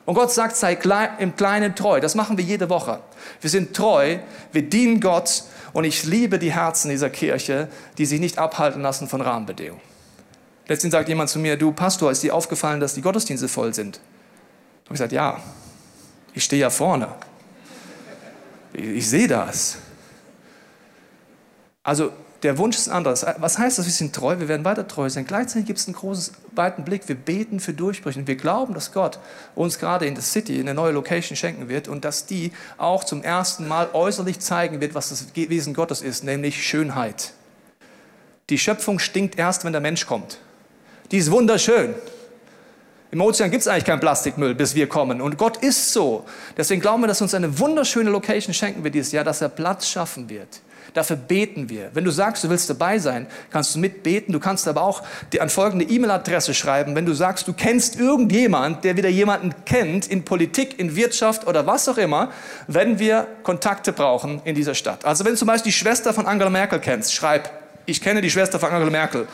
Und 0.05 0.15
Gott 0.15 0.31
sagt, 0.31 0.55
sei 0.55 0.79
im 1.19 1.35
Kleinen 1.37 1.75
treu. 1.75 2.01
Das 2.01 2.15
machen 2.15 2.37
wir 2.37 2.45
jede 2.45 2.69
Woche. 2.69 3.01
Wir 3.41 3.49
sind 3.49 3.75
treu, 3.75 4.19
wir 4.53 4.63
dienen 4.63 5.01
Gott 5.01 5.43
und 5.77 5.85
ich 5.85 6.05
liebe 6.05 6.39
die 6.39 6.55
Herzen 6.55 6.89
dieser 6.89 7.11
Kirche, 7.11 7.69
die 7.99 8.07
sich 8.07 8.19
nicht 8.19 8.39
abhalten 8.39 8.81
lassen 8.81 9.09
von 9.09 9.21
Rahmenbedingungen. 9.21 9.83
Letztens 10.69 10.93
sagt 10.93 11.07
jemand 11.07 11.29
zu 11.29 11.39
mir, 11.39 11.59
du 11.59 11.71
Pastor, 11.71 12.11
ist 12.11 12.23
dir 12.23 12.35
aufgefallen, 12.35 12.81
dass 12.81 12.95
die 12.95 13.03
Gottesdienste 13.03 13.47
voll 13.47 13.75
sind? 13.75 13.97
Ich 13.97 14.87
habe 14.87 14.95
gesagt, 14.95 15.13
ja, 15.13 15.39
ich 16.33 16.45
stehe 16.45 16.63
ja 16.63 16.71
vorne. 16.71 17.09
Ich, 18.73 18.85
ich 18.87 19.07
sehe 19.07 19.29
das. 19.29 19.77
Also 21.83 22.11
der 22.43 22.59
Wunsch 22.59 22.77
ist 22.77 22.89
anders. 22.89 23.25
Was 23.39 23.59
heißt 23.59 23.79
das? 23.79 23.87
Wir 23.87 23.93
sind 23.93 24.15
treu, 24.15 24.39
wir 24.39 24.49
werden 24.49 24.65
weiter 24.65 24.87
treu 24.87 25.09
sein. 25.09 25.27
Gleichzeitig 25.27 25.67
gibt 25.67 25.79
es 25.79 25.87
einen 25.87 25.97
großen, 25.97 26.35
weiten 26.55 26.85
Blick. 26.85 27.09
Wir 27.09 27.15
beten 27.15 27.61
für 27.61 27.73
Durchbrüche. 27.73 28.19
Und 28.19 28.29
wir 28.29 28.37
glauben, 28.37 28.75
dass 28.75 28.93
Gott 28.93 29.19
uns 29.55 29.79
gerade 29.79 30.07
in 30.07 30.15
der 30.15 30.23
City, 30.23 30.57
in 30.57 30.63
eine 30.63 30.75
neue 30.75 30.93
Location 30.93 31.37
schenken 31.37 31.69
wird 31.69 31.89
und 31.89 32.05
dass 32.05 32.27
die 32.27 32.53
auch 32.77 33.05
zum 33.05 33.23
ersten 33.23 33.67
Mal 33.67 33.89
äußerlich 33.93 34.39
zeigen 34.41 34.81
wird, 34.81 34.95
was 34.95 35.09
das 35.09 35.27
Wesen 35.35 35.73
Gottes 35.73 36.03
ist, 36.03 36.25
nämlich 36.25 36.67
Schönheit. 36.67 37.33
Die 38.51 38.59
Schöpfung 38.59 38.99
stinkt 38.99 39.39
erst, 39.39 39.65
wenn 39.65 39.73
der 39.73 39.81
Mensch 39.81 40.07
kommt. 40.07 40.39
Die 41.11 41.19
ist 41.19 41.31
wunderschön. 41.31 41.95
Im 43.11 43.21
Ozean 43.21 43.51
gibt 43.51 43.63
es 43.63 43.69
eigentlich 43.69 43.85
keinen 43.85 44.01
Plastikmüll, 44.01 44.55
bis 44.55 44.75
wir 44.75 44.89
kommen. 44.89 45.21
Und 45.21 45.39
Gott 45.39 45.57
ist 45.59 45.93
so. 45.93 46.27
Deswegen 46.57 46.81
glauben 46.81 47.03
wir, 47.03 47.07
dass 47.07 47.23
uns 47.23 47.35
eine 47.35 47.59
wunderschöne 47.59 48.11
Location 48.11 48.53
schenken 48.53 48.85
wird 48.85 48.95
dieses 48.95 49.13
Jahr, 49.13 49.25
dass 49.25 49.41
er 49.41 49.49
Platz 49.49 49.89
schaffen 49.89 50.29
wird. 50.29 50.61
Dafür 50.97 51.17
beten 51.17 51.69
wir. 51.69 51.91
Wenn 51.93 52.05
du 52.05 52.11
sagst, 52.11 52.43
du 52.43 52.49
willst 52.49 52.71
dabei 52.71 52.99
sein, 52.99 53.27
kannst 53.51 53.75
du 53.75 53.79
mitbeten. 53.79 54.33
Du 54.33 54.41
kannst 54.41 54.67
aber 54.67 54.81
auch 54.81 55.03
dir 55.31 55.43
an 55.43 55.51
folgende 55.51 55.85
E-Mail-Adresse 55.85 56.55
schreiben. 56.55 56.95
Wenn 56.95 57.05
du 57.05 57.13
sagst, 57.13 57.47
du 57.47 57.53
kennst 57.53 58.01
irgendjemand, 58.01 58.83
der 58.83 58.97
wieder 58.97 59.11
jemanden 59.11 59.55
kennt 59.67 60.07
in 60.07 60.25
Politik, 60.25 60.79
in 60.79 60.97
Wirtschaft 60.97 61.47
oder 61.47 61.67
was 61.67 61.87
auch 61.87 61.99
immer, 61.99 62.31
wenn 62.67 62.99
wir 62.99 63.27
Kontakte 63.43 63.93
brauchen 63.93 64.41
in 64.47 64.55
dieser 64.55 64.75
Stadt. 64.75 65.05
Also 65.05 65.27
wenn 65.27 65.33
du 65.33 65.39
zum 65.39 65.49
Beispiel 65.49 65.71
die 65.71 65.77
Schwester 65.77 66.15
von 66.15 66.25
Angela 66.25 66.49
Merkel 66.49 66.79
kennst, 66.79 67.13
schreib, 67.13 67.51
ich 67.85 68.01
kenne 68.01 68.23
die 68.23 68.31
Schwester 68.31 68.59
von 68.59 68.71
Angela 68.71 68.91
Merkel. 68.91 69.29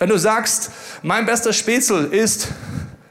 Wenn 0.00 0.08
du 0.08 0.18
sagst, 0.18 0.72
mein 1.02 1.26
bester 1.26 1.52
Spätzle 1.52 2.06
ist 2.06 2.48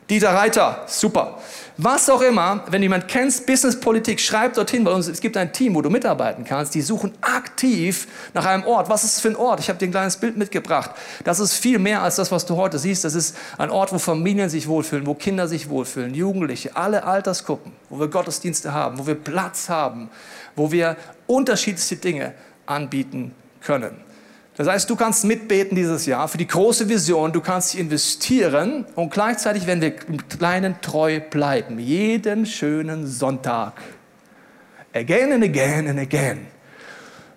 Dieter 0.10 0.34
Reiter, 0.34 0.84
super. 0.88 1.39
Was 1.78 2.07
auch 2.07 2.21
immer, 2.21 2.63
wenn 2.69 2.84
jemand 2.84 3.07
kennst, 3.07 3.47
Business, 3.47 3.80
Politik, 3.80 4.19
schreib 4.19 4.53
dorthin, 4.53 4.86
weil 4.86 4.99
es 4.99 5.19
gibt 5.19 5.36
ein 5.36 5.51
Team, 5.51 5.74
wo 5.74 5.82
du 5.82 5.89
mitarbeiten 5.89 6.43
kannst. 6.43 6.76
Die 6.76 6.82
suchen 6.82 7.13
aktiv 7.21 8.07
nach 8.36 8.45
einem 8.45 8.63
Ort. 8.65 8.89
Was 8.89 9.03
ist 9.03 9.15
das 9.15 9.21
für 9.21 9.30
ein 9.30 9.36
Ort? 9.36 9.59
Ich 9.59 9.69
habe 9.69 9.80
dir 9.80 9.88
ein 9.88 9.91
kleines 9.91 10.17
Bild 10.17 10.38
mitgebracht. 10.38 10.91
Das 11.24 11.39
ist 11.39 11.53
viel 11.53 11.80
mehr 11.80 12.03
als 12.03 12.17
das, 12.17 12.32
was 12.32 12.45
du 12.45 12.57
heute 12.57 12.78
siehst. 12.78 13.03
Das 13.05 13.15
ist 13.15 13.36
ein 13.57 13.71
Ort, 13.71 13.91
wo 13.91 13.97
Familien 13.97 14.49
sich 14.49 14.67
wohlfühlen, 14.67 15.07
wo 15.07 15.15
Kinder 15.15 15.47
sich 15.47 15.67
wohlfühlen, 15.67 16.13
Jugendliche, 16.13 16.76
alle 16.76 17.05
Altersgruppen, 17.05 17.71
wo 17.89 17.99
wir 17.99 18.07
Gottesdienste 18.07 18.71
haben, 18.71 18.99
wo 18.99 19.07
wir 19.07 19.15
Platz 19.15 19.67
haben, 19.67 20.11
wo 20.55 20.71
wir 20.71 20.95
unterschiedlichste 21.26 21.95
Dinge 21.95 22.36
anbieten 22.67 23.34
können. 23.61 24.12
Das 24.56 24.68
heißt, 24.68 24.89
du 24.89 24.95
kannst 24.95 25.26
mitbeten 25.26 25.76
dieses 25.76 26.06
Jahr 26.06 26.28
für 26.28 26.38
die 26.38 26.47
große 26.47 26.88
Vision, 26.88 27.32
du 27.32 27.41
kannst 27.41 27.74
dich 27.74 27.80
investieren 27.80 28.86
und 28.95 29.12
gleichzeitig 29.12 29.66
werden 29.66 29.82
wir 29.82 29.95
im 30.08 30.28
Kleinen 30.28 30.80
treu 30.82 31.20
bleiben. 31.20 31.80
Jeden 31.80 32.45
schönen 32.45 33.08
Sonntag. 33.08 33.82
Again 34.93 35.34
and 35.34 35.43
again 35.43 35.88
and 35.88 35.99
again. 35.99 36.45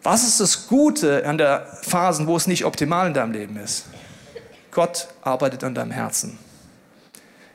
Was 0.02 0.24
ist 0.24 0.40
das 0.40 0.68
Gute 0.68 1.26
an 1.26 1.38
der 1.38 1.66
Phasen, 1.82 2.26
wo 2.26 2.36
es 2.36 2.46
nicht 2.46 2.66
optimal 2.66 3.08
in 3.08 3.14
deinem 3.14 3.32
Leben 3.32 3.56
ist? 3.56 3.86
Gott 4.70 5.08
arbeitet 5.22 5.64
an 5.64 5.74
deinem 5.74 5.90
Herzen. 5.90 6.38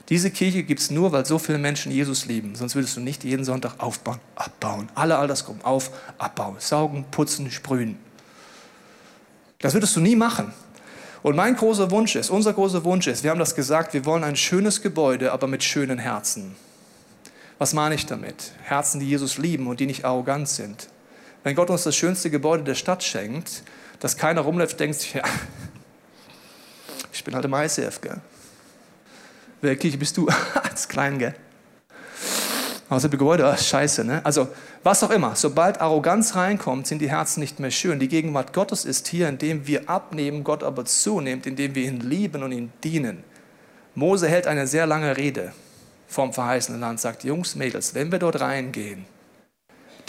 Diese 0.09 0.31
Kirche 0.31 0.63
gibt 0.63 0.81
es 0.81 0.89
nur, 0.91 1.11
weil 1.11 1.25
so 1.25 1.37
viele 1.37 1.59
Menschen 1.59 1.91
Jesus 1.91 2.25
lieben. 2.25 2.55
Sonst 2.55 2.75
würdest 2.75 2.97
du 2.97 2.99
nicht 2.99 3.23
jeden 3.23 3.45
Sonntag 3.45 3.75
aufbauen, 3.77 4.19
abbauen. 4.35 4.89
Alle 4.95 5.17
Altersgruppen 5.17 5.63
auf, 5.63 5.91
abbauen. 6.17 6.55
Saugen, 6.57 7.05
putzen, 7.11 7.51
sprühen. 7.51 7.97
Das 9.61 9.73
würdest 9.73 9.95
du 9.95 9.99
nie 9.99 10.15
machen. 10.15 10.53
Und 11.23 11.35
mein 11.35 11.55
großer 11.55 11.91
Wunsch 11.91 12.15
ist, 12.15 12.29
unser 12.29 12.53
großer 12.53 12.83
Wunsch 12.83 13.07
ist, 13.07 13.23
wir 13.23 13.29
haben 13.29 13.39
das 13.39 13.55
gesagt, 13.55 13.93
wir 13.93 14.05
wollen 14.05 14.23
ein 14.23 14.35
schönes 14.35 14.81
Gebäude, 14.81 15.31
aber 15.31 15.47
mit 15.47 15.63
schönen 15.63 15.99
Herzen. 15.99 16.55
Was 17.59 17.73
meine 17.73 17.93
ich 17.93 18.07
damit? 18.07 18.53
Herzen, 18.63 18.99
die 18.99 19.07
Jesus 19.07 19.37
lieben 19.37 19.67
und 19.67 19.79
die 19.79 19.85
nicht 19.85 20.03
arrogant 20.03 20.49
sind. 20.49 20.87
Wenn 21.43 21.55
Gott 21.55 21.69
uns 21.69 21.83
das 21.83 21.95
schönste 21.95 22.31
Gebäude 22.31 22.63
der 22.63 22.75
Stadt 22.75 23.03
schenkt, 23.03 23.63
dass 23.99 24.17
keiner 24.17 24.41
rumläuft 24.41 24.79
denkt, 24.79 25.13
ja, 25.13 25.21
ich 27.13 27.23
bin 27.23 27.35
halt 27.35 27.45
im 27.45 27.53
ICF, 27.53 28.01
gell? 28.01 28.19
Welche 29.61 29.77
Kirche 29.77 29.97
bist 29.99 30.17
du? 30.17 30.27
Als 30.63 30.87
klein, 30.87 31.19
gell? 31.19 31.35
Außer 32.91 33.07
Gebäude, 33.07 33.49
oh, 33.49 33.55
scheiße, 33.57 34.03
ne? 34.03 34.19
Also, 34.25 34.49
was 34.83 35.01
auch 35.01 35.11
immer. 35.11 35.33
Sobald 35.37 35.79
Arroganz 35.79 36.35
reinkommt, 36.35 36.87
sind 36.87 36.99
die 36.99 37.09
Herzen 37.09 37.39
nicht 37.39 37.57
mehr 37.61 37.71
schön. 37.71 37.99
Die 37.99 38.09
Gegenwart 38.09 38.51
Gottes 38.51 38.83
ist 38.83 39.07
hier, 39.07 39.29
indem 39.29 39.65
wir 39.65 39.89
abnehmen, 39.89 40.43
Gott 40.43 40.61
aber 40.61 40.83
zunimmt, 40.83 41.47
indem 41.47 41.73
wir 41.73 41.85
ihn 41.85 42.01
lieben 42.01 42.43
und 42.43 42.51
ihn 42.51 42.73
dienen. 42.83 43.23
Mose 43.95 44.27
hält 44.27 44.45
eine 44.45 44.67
sehr 44.67 44.87
lange 44.87 45.15
Rede 45.15 45.53
vom 46.09 46.33
verheißenen 46.33 46.81
Land, 46.81 46.99
sagt, 46.99 47.23
Jungs, 47.23 47.55
Mädels, 47.55 47.95
wenn 47.95 48.11
wir 48.11 48.19
dort 48.19 48.41
reingehen, 48.41 49.05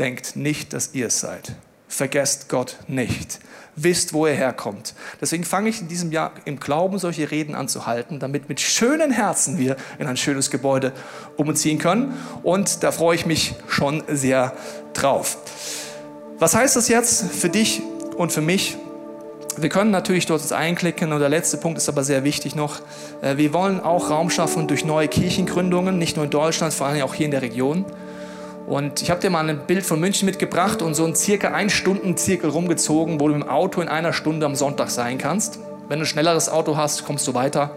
denkt 0.00 0.34
nicht, 0.34 0.72
dass 0.72 0.92
ihr 0.92 1.06
es 1.06 1.20
seid. 1.20 1.54
Vergesst 1.92 2.48
Gott 2.48 2.78
nicht 2.88 3.38
wisst, 3.76 4.14
wo 4.14 4.26
ihr 4.26 4.32
herkommt. 4.32 4.94
Deswegen 5.20 5.44
fange 5.44 5.68
ich 5.68 5.82
in 5.82 5.88
diesem 5.88 6.10
Jahr 6.10 6.32
im 6.46 6.58
Glauben 6.58 6.98
solche 6.98 7.30
Reden 7.30 7.54
an 7.54 7.68
zu 7.68 7.84
halten, 7.84 8.18
damit 8.18 8.48
mit 8.48 8.60
schönen 8.60 9.10
Herzen 9.10 9.58
wir 9.58 9.76
in 9.98 10.06
ein 10.06 10.16
schönes 10.16 10.50
Gebäude 10.50 10.94
umziehen 11.36 11.78
können. 11.78 12.14
Und 12.42 12.82
da 12.82 12.92
freue 12.92 13.14
ich 13.14 13.26
mich 13.26 13.54
schon 13.68 14.02
sehr 14.08 14.54
drauf. 14.94 15.36
Was 16.38 16.54
heißt 16.54 16.76
das 16.76 16.88
jetzt 16.88 17.30
für 17.30 17.50
dich 17.50 17.82
und 18.16 18.32
für 18.32 18.40
mich? 18.40 18.78
Wir 19.58 19.68
können 19.68 19.90
natürlich 19.90 20.24
dort 20.24 20.40
uns 20.40 20.52
einklicken 20.52 21.12
und 21.12 21.20
der 21.20 21.28
letzte 21.28 21.58
Punkt 21.58 21.76
ist 21.76 21.90
aber 21.90 22.04
sehr 22.04 22.24
wichtig 22.24 22.54
noch. 22.54 22.80
Äh, 23.20 23.36
wir 23.36 23.52
wollen 23.52 23.80
auch 23.80 24.08
Raum 24.08 24.30
schaffen 24.30 24.66
durch 24.66 24.86
neue 24.86 25.08
Kirchengründungen, 25.08 25.98
nicht 25.98 26.16
nur 26.16 26.24
in 26.24 26.30
Deutschland, 26.30 26.72
vor 26.72 26.86
allem 26.86 27.02
auch 27.02 27.12
hier 27.12 27.26
in 27.26 27.32
der 27.32 27.42
Region. 27.42 27.84
Und 28.72 29.02
ich 29.02 29.10
habe 29.10 29.20
dir 29.20 29.28
mal 29.28 29.46
ein 29.46 29.66
Bild 29.66 29.84
von 29.84 30.00
München 30.00 30.24
mitgebracht 30.24 30.80
und 30.80 30.94
so 30.94 31.04
einen 31.04 31.14
circa 31.14 31.48
ein 31.48 31.68
Stunden 31.68 32.16
Zirkel 32.16 32.48
rumgezogen, 32.48 33.20
wo 33.20 33.28
du 33.28 33.34
im 33.34 33.46
Auto 33.46 33.82
in 33.82 33.88
einer 33.88 34.14
Stunde 34.14 34.46
am 34.46 34.54
Sonntag 34.54 34.88
sein 34.88 35.18
kannst. 35.18 35.58
Wenn 35.88 35.98
du 35.98 36.04
ein 36.04 36.06
schnelleres 36.06 36.48
Auto 36.48 36.74
hast, 36.74 37.04
kommst 37.04 37.28
du 37.28 37.34
weiter. 37.34 37.72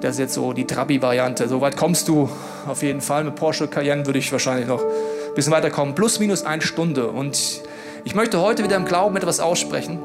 Das 0.00 0.12
ist 0.12 0.18
jetzt 0.18 0.32
so 0.32 0.54
die 0.54 0.66
Trabi-Variante. 0.66 1.46
So 1.46 1.60
weit 1.60 1.76
kommst 1.76 2.08
du 2.08 2.30
auf 2.66 2.82
jeden 2.82 3.02
Fall. 3.02 3.24
Mit 3.24 3.34
Porsche 3.34 3.68
Cayenne 3.68 4.06
würde 4.06 4.18
ich 4.18 4.32
wahrscheinlich 4.32 4.66
noch 4.66 4.80
ein 4.80 5.34
bisschen 5.34 5.52
weiterkommen. 5.52 5.94
Plus, 5.94 6.18
minus 6.20 6.42
eine 6.42 6.62
Stunde. 6.62 7.08
Und 7.08 7.60
ich 8.04 8.14
möchte 8.14 8.40
heute 8.40 8.64
wieder 8.64 8.76
im 8.76 8.86
Glauben 8.86 9.14
etwas 9.18 9.40
aussprechen. 9.40 9.98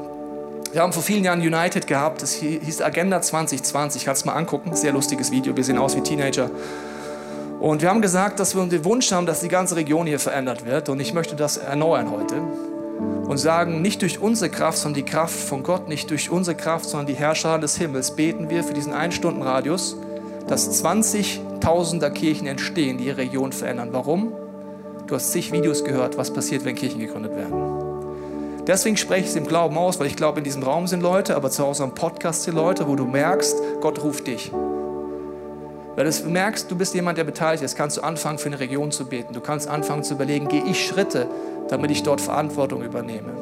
Wir 0.70 0.82
haben 0.82 0.92
vor 0.92 1.02
vielen 1.02 1.24
Jahren 1.24 1.40
United 1.40 1.86
gehabt. 1.86 2.20
Das 2.20 2.34
hieß 2.34 2.82
Agenda 2.82 3.22
2020. 3.22 4.04
Kannst 4.04 4.26
mal 4.26 4.34
angucken. 4.34 4.76
Sehr 4.76 4.92
lustiges 4.92 5.30
Video. 5.30 5.56
Wir 5.56 5.64
sehen 5.64 5.78
aus 5.78 5.96
wie 5.96 6.02
Teenager. 6.02 6.50
Und 7.60 7.82
wir 7.82 7.90
haben 7.90 8.02
gesagt, 8.02 8.38
dass 8.38 8.54
wir 8.54 8.64
den 8.66 8.84
Wunsch 8.84 9.10
haben, 9.10 9.26
dass 9.26 9.40
die 9.40 9.48
ganze 9.48 9.76
Region 9.76 10.06
hier 10.06 10.20
verändert 10.20 10.64
wird. 10.64 10.88
Und 10.88 11.00
ich 11.00 11.12
möchte 11.12 11.34
das 11.34 11.56
erneuern 11.56 12.10
heute 12.10 12.36
und 13.26 13.36
sagen, 13.38 13.82
nicht 13.82 14.02
durch 14.02 14.20
unsere 14.20 14.50
Kraft, 14.50 14.78
sondern 14.78 15.04
die 15.04 15.10
Kraft 15.10 15.34
von 15.34 15.62
Gott, 15.62 15.88
nicht 15.88 16.10
durch 16.10 16.30
unsere 16.30 16.56
Kraft, 16.56 16.86
sondern 16.86 17.06
die 17.06 17.14
Herrscher 17.14 17.58
des 17.58 17.76
Himmels, 17.76 18.12
beten 18.14 18.48
wir 18.48 18.62
für 18.62 18.74
diesen 18.74 18.92
Ein-Stunden-Radius, 18.92 19.96
dass 20.46 20.82
20.000er 20.82 22.10
Kirchen 22.10 22.46
entstehen, 22.46 22.98
die 22.98 23.06
ihre 23.06 23.18
Region 23.18 23.52
verändern. 23.52 23.88
Warum? 23.92 24.32
Du 25.06 25.14
hast 25.14 25.32
zig 25.32 25.52
Videos 25.52 25.84
gehört, 25.84 26.16
was 26.16 26.32
passiert, 26.32 26.64
wenn 26.64 26.74
Kirchen 26.74 27.00
gegründet 27.00 27.34
werden. 27.34 27.78
Deswegen 28.66 28.96
spreche 28.96 29.22
ich 29.22 29.30
es 29.30 29.36
im 29.36 29.46
Glauben 29.46 29.78
aus, 29.78 29.98
weil 29.98 30.06
ich 30.06 30.16
glaube, 30.16 30.38
in 30.38 30.44
diesem 30.44 30.62
Raum 30.62 30.86
sind 30.86 31.02
Leute, 31.02 31.34
aber 31.34 31.50
zu 31.50 31.64
Hause 31.64 31.84
am 31.84 31.94
Podcast 31.94 32.44
sind 32.44 32.54
Leute, 32.54 32.86
wo 32.86 32.96
du 32.96 33.06
merkst, 33.06 33.56
Gott 33.80 34.02
ruft 34.02 34.26
dich. 34.26 34.52
Weil 35.98 36.08
du 36.08 36.28
merkst, 36.28 36.70
du 36.70 36.76
bist 36.76 36.94
jemand, 36.94 37.18
der 37.18 37.24
beteiligt 37.24 37.64
ist, 37.64 37.76
kannst 37.76 37.96
du 37.96 38.02
anfangen, 38.02 38.38
für 38.38 38.46
eine 38.46 38.60
Region 38.60 38.92
zu 38.92 39.06
beten. 39.06 39.34
Du 39.34 39.40
kannst 39.40 39.66
anfangen 39.66 40.04
zu 40.04 40.14
überlegen, 40.14 40.46
gehe 40.46 40.62
ich 40.62 40.86
Schritte, 40.86 41.26
damit 41.70 41.90
ich 41.90 42.04
dort 42.04 42.20
Verantwortung 42.20 42.84
übernehme. 42.84 43.32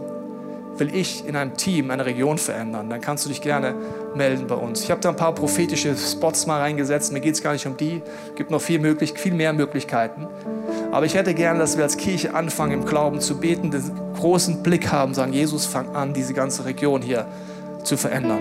Will 0.79 0.95
ich 0.95 1.29
in 1.29 1.37
einem 1.37 1.59
Team 1.59 1.91
eine 1.91 2.07
Region 2.07 2.39
verändern, 2.39 2.89
dann 2.89 3.03
kannst 3.03 3.27
du 3.27 3.29
dich 3.29 3.43
gerne 3.43 3.75
melden 4.15 4.47
bei 4.47 4.55
uns. 4.55 4.83
Ich 4.83 4.91
habe 4.91 5.03
da 5.03 5.11
ein 5.11 5.17
paar 5.17 5.35
prophetische 5.35 5.95
Spots 5.99 6.47
mal 6.47 6.61
reingesetzt. 6.61 7.13
Mir 7.13 7.21
geht 7.21 7.35
es 7.35 7.43
gar 7.43 7.53
nicht 7.53 7.67
um 7.67 7.77
die. 7.77 8.01
Es 8.31 8.37
gibt 8.37 8.51
noch 8.51 8.63
viel, 8.63 8.79
möglich, 8.79 9.13
viel 9.19 9.35
mehr 9.35 9.53
Möglichkeiten. 9.53 10.27
Aber 10.93 11.05
ich 11.05 11.15
hätte 11.15 11.35
gerne, 11.35 11.59
dass 11.59 11.77
wir 11.77 11.85
als 11.85 11.99
Kirche 11.99 12.33
anfangen, 12.33 12.73
im 12.73 12.87
Glauben 12.87 13.21
zu 13.21 13.39
beten, 13.39 13.71
den 13.71 13.83
großen 14.15 14.63
Blick 14.63 14.91
haben, 14.91 15.13
sagen, 15.13 15.35
Jesus, 15.35 15.67
fang 15.67 15.95
an, 15.95 16.15
diese 16.15 16.33
ganze 16.33 16.65
Region 16.65 17.03
hier 17.03 17.27
zu 17.85 17.99
verändern. 17.99 18.41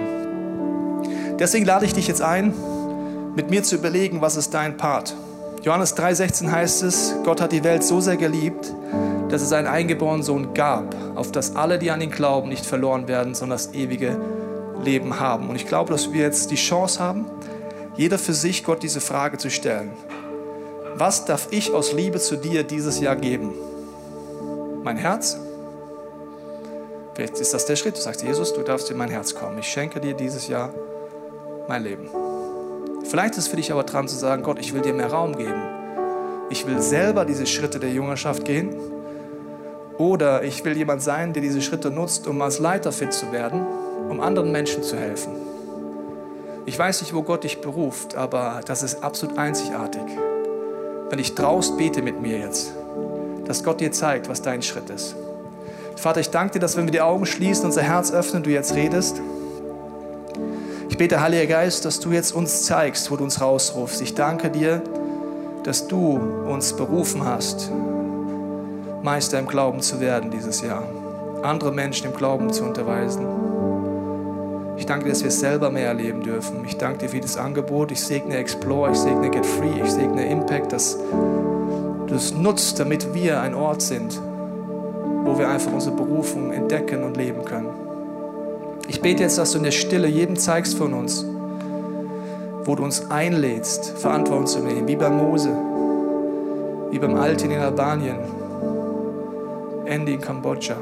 Deswegen 1.38 1.66
lade 1.66 1.84
ich 1.84 1.94
dich 1.94 2.08
jetzt 2.08 2.22
ein, 2.22 2.54
mit 3.36 3.50
mir 3.50 3.64
zu 3.64 3.76
überlegen, 3.76 4.22
was 4.22 4.38
ist 4.38 4.54
dein 4.54 4.78
Part. 4.78 5.14
Johannes 5.62 5.96
3,16 5.98 6.52
heißt 6.52 6.84
es, 6.84 7.16
Gott 7.24 7.42
hat 7.42 7.52
die 7.52 7.64
Welt 7.64 7.84
so 7.84 8.00
sehr 8.00 8.18
geliebt, 8.18 8.72
dass 9.30 9.42
es 9.42 9.50
seinen 9.50 9.68
eingeborenen 9.68 10.24
Sohn 10.24 10.54
gab, 10.54 10.96
auf 11.16 11.32
das 11.32 11.56
alle, 11.56 11.80
die 11.80 11.92
an 11.92 12.02
ihn 12.02 12.12
glauben, 12.12 12.50
nicht 12.50 12.66
verloren 12.66 13.08
werden, 13.08 13.36
sondern 13.36 13.58
das 13.58 13.74
ewige 13.74 14.18
Leben 14.84 15.20
haben. 15.20 15.50
Und 15.50 15.56
ich 15.56 15.68
glaube, 15.68 15.92
dass 15.92 16.14
wir 16.14 16.22
jetzt 16.22 16.52
die 16.52 16.56
Chance 16.56 17.00
haben, 17.00 17.26
jeder 17.98 18.20
für 18.20 18.34
sich 18.34 18.64
Gott 18.64 18.84
diese 18.84 19.02
Frage 19.02 19.38
zu 19.38 19.50
stellen. 19.50 19.92
Was 20.96 21.26
darf 21.26 21.48
ich 21.52 21.74
aus 21.74 21.94
Liebe 21.94 22.20
zu 22.20 22.38
dir 22.38 22.64
dieses 22.64 23.00
Jahr 23.00 23.16
geben? 23.16 23.54
Mein 24.84 24.98
Herz? 24.98 25.38
Vielleicht 27.16 27.40
ist 27.40 27.54
das 27.54 27.66
der 27.66 27.76
Schritt. 27.76 27.98
Du 27.98 28.02
sagst, 28.02 28.22
Jesus, 28.22 28.54
du 28.54 28.62
darfst 28.62 28.92
in 28.92 28.98
mein 28.98 29.10
Herz 29.10 29.34
kommen. 29.34 29.58
Ich 29.58 29.68
schenke 29.68 30.00
dir 30.00 30.14
dieses 30.14 30.48
Jahr 30.48 30.74
mein 31.68 31.84
Leben. 31.84 32.25
Vielleicht 33.08 33.34
ist 33.34 33.46
es 33.46 33.48
für 33.48 33.56
dich 33.56 33.72
aber 33.72 33.84
dran 33.84 34.08
zu 34.08 34.16
sagen, 34.16 34.44
Gott, 34.44 34.60
ich 34.60 34.74
will 34.74 34.82
dir 34.82 34.94
mehr 34.94 35.12
Raum 35.12 35.38
geben. 35.38 35.62
Ich 36.50 36.66
will 36.66 36.82
selber 36.82 37.26
diese 37.26 37.46
Schritte 37.46 37.80
der 37.80 37.92
Jüngerschaft 37.92 38.46
gehen. 38.46 38.76
Oder 39.98 40.44
ich 40.44 40.66
will 40.66 40.76
jemand 40.76 41.02
sein, 41.02 41.32
der 41.32 41.42
diese 41.42 41.62
Schritte 41.62 41.90
nutzt, 41.90 42.28
um 42.28 42.42
als 42.42 42.60
Leiter 42.60 42.92
fit 42.92 43.14
zu 43.14 43.32
werden, 43.32 43.66
um 44.10 44.20
anderen 44.20 44.52
Menschen 44.52 44.84
zu 44.84 44.98
helfen. 44.98 45.34
Ich 46.66 46.78
weiß 46.78 47.02
nicht, 47.02 47.14
wo 47.14 47.22
Gott 47.22 47.44
dich 47.44 47.62
beruft, 47.62 48.16
aber 48.16 48.62
das 48.66 48.82
ist 48.82 49.04
absolut 49.04 49.38
einzigartig. 49.38 50.02
Wenn 51.10 51.20
ich 51.20 51.36
traust, 51.36 51.78
bete 51.78 52.02
mit 52.02 52.20
mir 52.20 52.40
jetzt, 52.40 52.74
dass 53.46 53.64
Gott 53.64 53.80
dir 53.80 53.92
zeigt, 53.92 54.28
was 54.28 54.42
dein 54.42 54.64
Schritt 54.64 54.90
ist. 54.90 55.16
Vater, 55.96 56.20
ich 56.20 56.32
danke 56.32 56.54
dir, 56.54 56.60
dass 56.60 56.76
wenn 56.76 56.86
wir 56.86 56.92
die 56.92 57.02
Augen 57.02 57.26
schließen, 57.26 57.66
unser 57.66 57.84
Herz 57.84 58.12
öffnen, 58.12 58.42
du 58.42 58.50
jetzt 58.50 58.76
redest. 58.76 59.22
Ich 60.96 61.00
bete, 61.00 61.20
Heiliger 61.20 61.46
Geist, 61.46 61.84
dass 61.84 62.00
du 62.00 62.14
jetzt 62.14 62.34
uns 62.34 62.64
zeigst, 62.64 63.12
wo 63.12 63.18
du 63.18 63.26
uns 63.26 63.42
rausrufst. 63.42 64.02
Ich 64.02 64.16
danke 64.16 64.50
dir, 64.50 64.82
dass 65.66 65.90
du 65.90 66.18
uns 66.48 66.72
berufen 66.72 67.26
hast, 67.26 67.70
Meister 69.04 69.38
im 69.38 69.46
Glauben 69.46 69.82
zu 69.82 70.00
werden 70.00 70.32
dieses 70.32 70.62
Jahr, 70.62 70.84
andere 71.44 71.74
Menschen 71.74 72.08
im 72.08 72.14
Glauben 72.16 72.54
zu 72.54 72.64
unterweisen. 72.64 73.26
Ich 74.78 74.86
danke 74.86 75.04
dir, 75.04 75.12
dass 75.12 75.20
wir 75.20 75.28
es 75.28 75.42
selber 75.42 75.70
mehr 75.70 75.88
erleben 75.88 76.24
dürfen. 76.24 76.64
Ich 76.66 76.78
danke 76.78 77.00
dir 77.00 77.10
für 77.10 77.20
das 77.20 77.36
Angebot. 77.36 77.92
Ich 77.92 78.00
segne 78.00 78.38
Explore, 78.38 78.92
ich 78.94 78.98
segne 78.98 79.30
Get 79.30 79.46
Free, 79.46 79.82
ich 79.84 79.92
segne 79.92 80.26
Impact, 80.32 80.72
dass 80.72 80.98
du 82.08 82.16
es 82.16 82.34
nutzt, 82.34 82.80
damit 82.80 83.14
wir 83.14 83.42
ein 83.42 83.54
Ort 83.54 83.82
sind, 83.82 84.18
wo 85.26 85.38
wir 85.38 85.50
einfach 85.50 85.74
unsere 85.74 85.94
Berufung 85.94 86.54
entdecken 86.54 87.04
und 87.04 87.18
leben 87.18 87.44
können. 87.44 87.85
Ich 88.88 89.02
bete 89.02 89.24
jetzt, 89.24 89.38
dass 89.38 89.52
du 89.52 89.58
in 89.58 89.64
der 89.64 89.72
Stille 89.72 90.08
jedem 90.08 90.36
zeigst 90.36 90.78
von 90.78 90.94
uns, 90.94 91.26
wo 92.64 92.76
du 92.76 92.84
uns 92.84 93.10
einlädst, 93.10 93.98
Verantwortung 93.98 94.48
zu 94.48 94.60
nehmen, 94.60 94.88
wie 94.88 94.96
bei 94.96 95.10
Mose. 95.10 95.50
wie 96.96 97.00
beim 97.00 97.16
Altin 97.18 97.52
in 97.52 97.60
Albanien, 97.60 98.16
Andy 99.84 100.14
in 100.14 100.22
Kambodscha. 100.22 100.78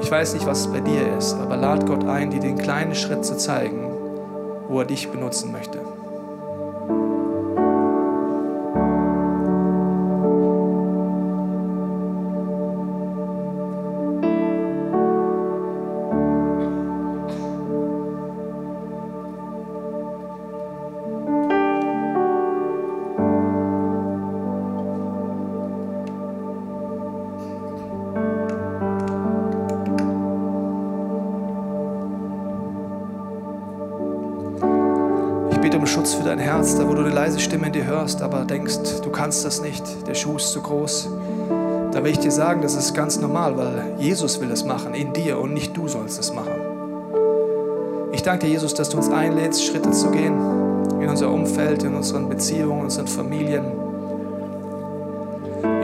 Ich 0.00 0.10
weiß 0.10 0.32
nicht, 0.32 0.46
was 0.46 0.60
es 0.60 0.66
bei 0.68 0.80
dir 0.80 1.18
ist, 1.18 1.34
aber 1.34 1.58
lad 1.58 1.86
Gott 1.86 2.06
ein, 2.06 2.30
dir 2.30 2.40
den 2.40 2.56
kleinen 2.56 2.94
Schritt 2.94 3.26
zu 3.26 3.36
zeigen, 3.36 3.92
wo 4.68 4.78
er 4.78 4.86
dich 4.86 5.10
benutzen 5.10 5.52
möchte. 5.52 5.81
Schutz 36.02 36.14
für 36.14 36.24
dein 36.24 36.40
Herz, 36.40 36.76
da 36.76 36.88
wo 36.88 36.94
du 36.94 37.02
eine 37.02 37.14
leise 37.14 37.38
Stimme 37.38 37.68
in 37.68 37.74
dir 37.74 37.86
hörst, 37.86 38.22
aber 38.22 38.44
denkst, 38.44 39.02
du 39.04 39.10
kannst 39.10 39.44
das 39.44 39.62
nicht, 39.62 39.84
der 40.08 40.14
Schuh 40.14 40.34
ist 40.34 40.50
zu 40.50 40.60
groß. 40.60 41.08
Da 41.92 42.02
will 42.02 42.10
ich 42.10 42.18
dir 42.18 42.32
sagen, 42.32 42.60
das 42.60 42.74
ist 42.74 42.92
ganz 42.92 43.20
normal, 43.20 43.56
weil 43.56 43.94
Jesus 44.00 44.40
will 44.40 44.50
es 44.50 44.64
machen 44.64 44.94
in 44.94 45.12
dir 45.12 45.38
und 45.38 45.54
nicht 45.54 45.76
du 45.76 45.86
sollst 45.86 46.18
es 46.18 46.34
machen. 46.34 46.54
Ich 48.10 48.24
danke 48.24 48.46
dir, 48.46 48.52
Jesus, 48.52 48.74
dass 48.74 48.88
du 48.88 48.96
uns 48.96 49.10
einlädst, 49.10 49.64
Schritte 49.64 49.92
zu 49.92 50.10
gehen 50.10 50.34
in 51.00 51.08
unser 51.08 51.30
Umfeld, 51.30 51.84
in 51.84 51.94
unseren 51.94 52.28
Beziehungen, 52.28 52.78
in 52.78 52.84
unseren 52.86 53.06
Familien. 53.06 53.66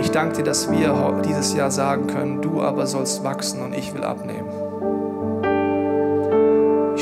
Ich 0.00 0.10
danke 0.10 0.38
dir, 0.38 0.44
dass 0.44 0.68
wir 0.68 1.22
dieses 1.28 1.54
Jahr 1.54 1.70
sagen 1.70 2.08
können, 2.08 2.42
du 2.42 2.60
aber 2.60 2.88
sollst 2.88 3.22
wachsen 3.22 3.62
und 3.62 3.72
ich 3.72 3.94
will 3.94 4.02
abnehmen. 4.02 4.67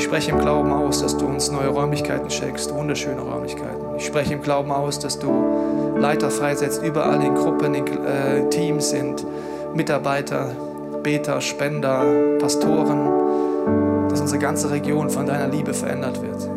Ich 0.07 0.09
spreche 0.09 0.31
im 0.31 0.39
Glauben 0.39 0.71
aus, 0.71 1.01
dass 1.01 1.17
du 1.17 1.25
uns 1.25 1.51
neue 1.51 1.67
Räumlichkeiten 1.67 2.29
schenkst, 2.29 2.73
wunderschöne 2.73 3.19
Räumlichkeiten. 3.19 3.97
Ich 3.97 4.05
spreche 4.05 4.35
im 4.35 4.41
Glauben 4.41 4.71
aus, 4.71 4.99
dass 4.99 5.19
du 5.19 5.97
Leiter 5.97 6.31
freisetzt, 6.31 6.81
überall 6.81 7.21
in 7.21 7.35
Gruppen, 7.35 7.75
in 7.75 7.85
äh, 7.85 8.49
Teams 8.49 8.91
sind 8.91 9.25
Mitarbeiter, 9.75 10.55
Beter, 11.03 11.41
Spender, 11.41 12.05
Pastoren, 12.39 14.07
dass 14.07 14.21
unsere 14.21 14.39
ganze 14.39 14.71
Region 14.71 15.09
von 15.09 15.25
deiner 15.25 15.49
Liebe 15.49 15.73
verändert 15.73 16.21
wird. 16.21 16.49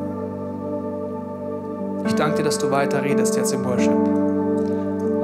Ich 2.06 2.14
danke 2.14 2.36
dir, 2.36 2.44
dass 2.44 2.58
du 2.58 2.70
weiter 2.70 3.02
redest 3.02 3.36
jetzt 3.36 3.52
im 3.52 3.64
Worship. 3.64 3.90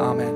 Amen. 0.00 0.35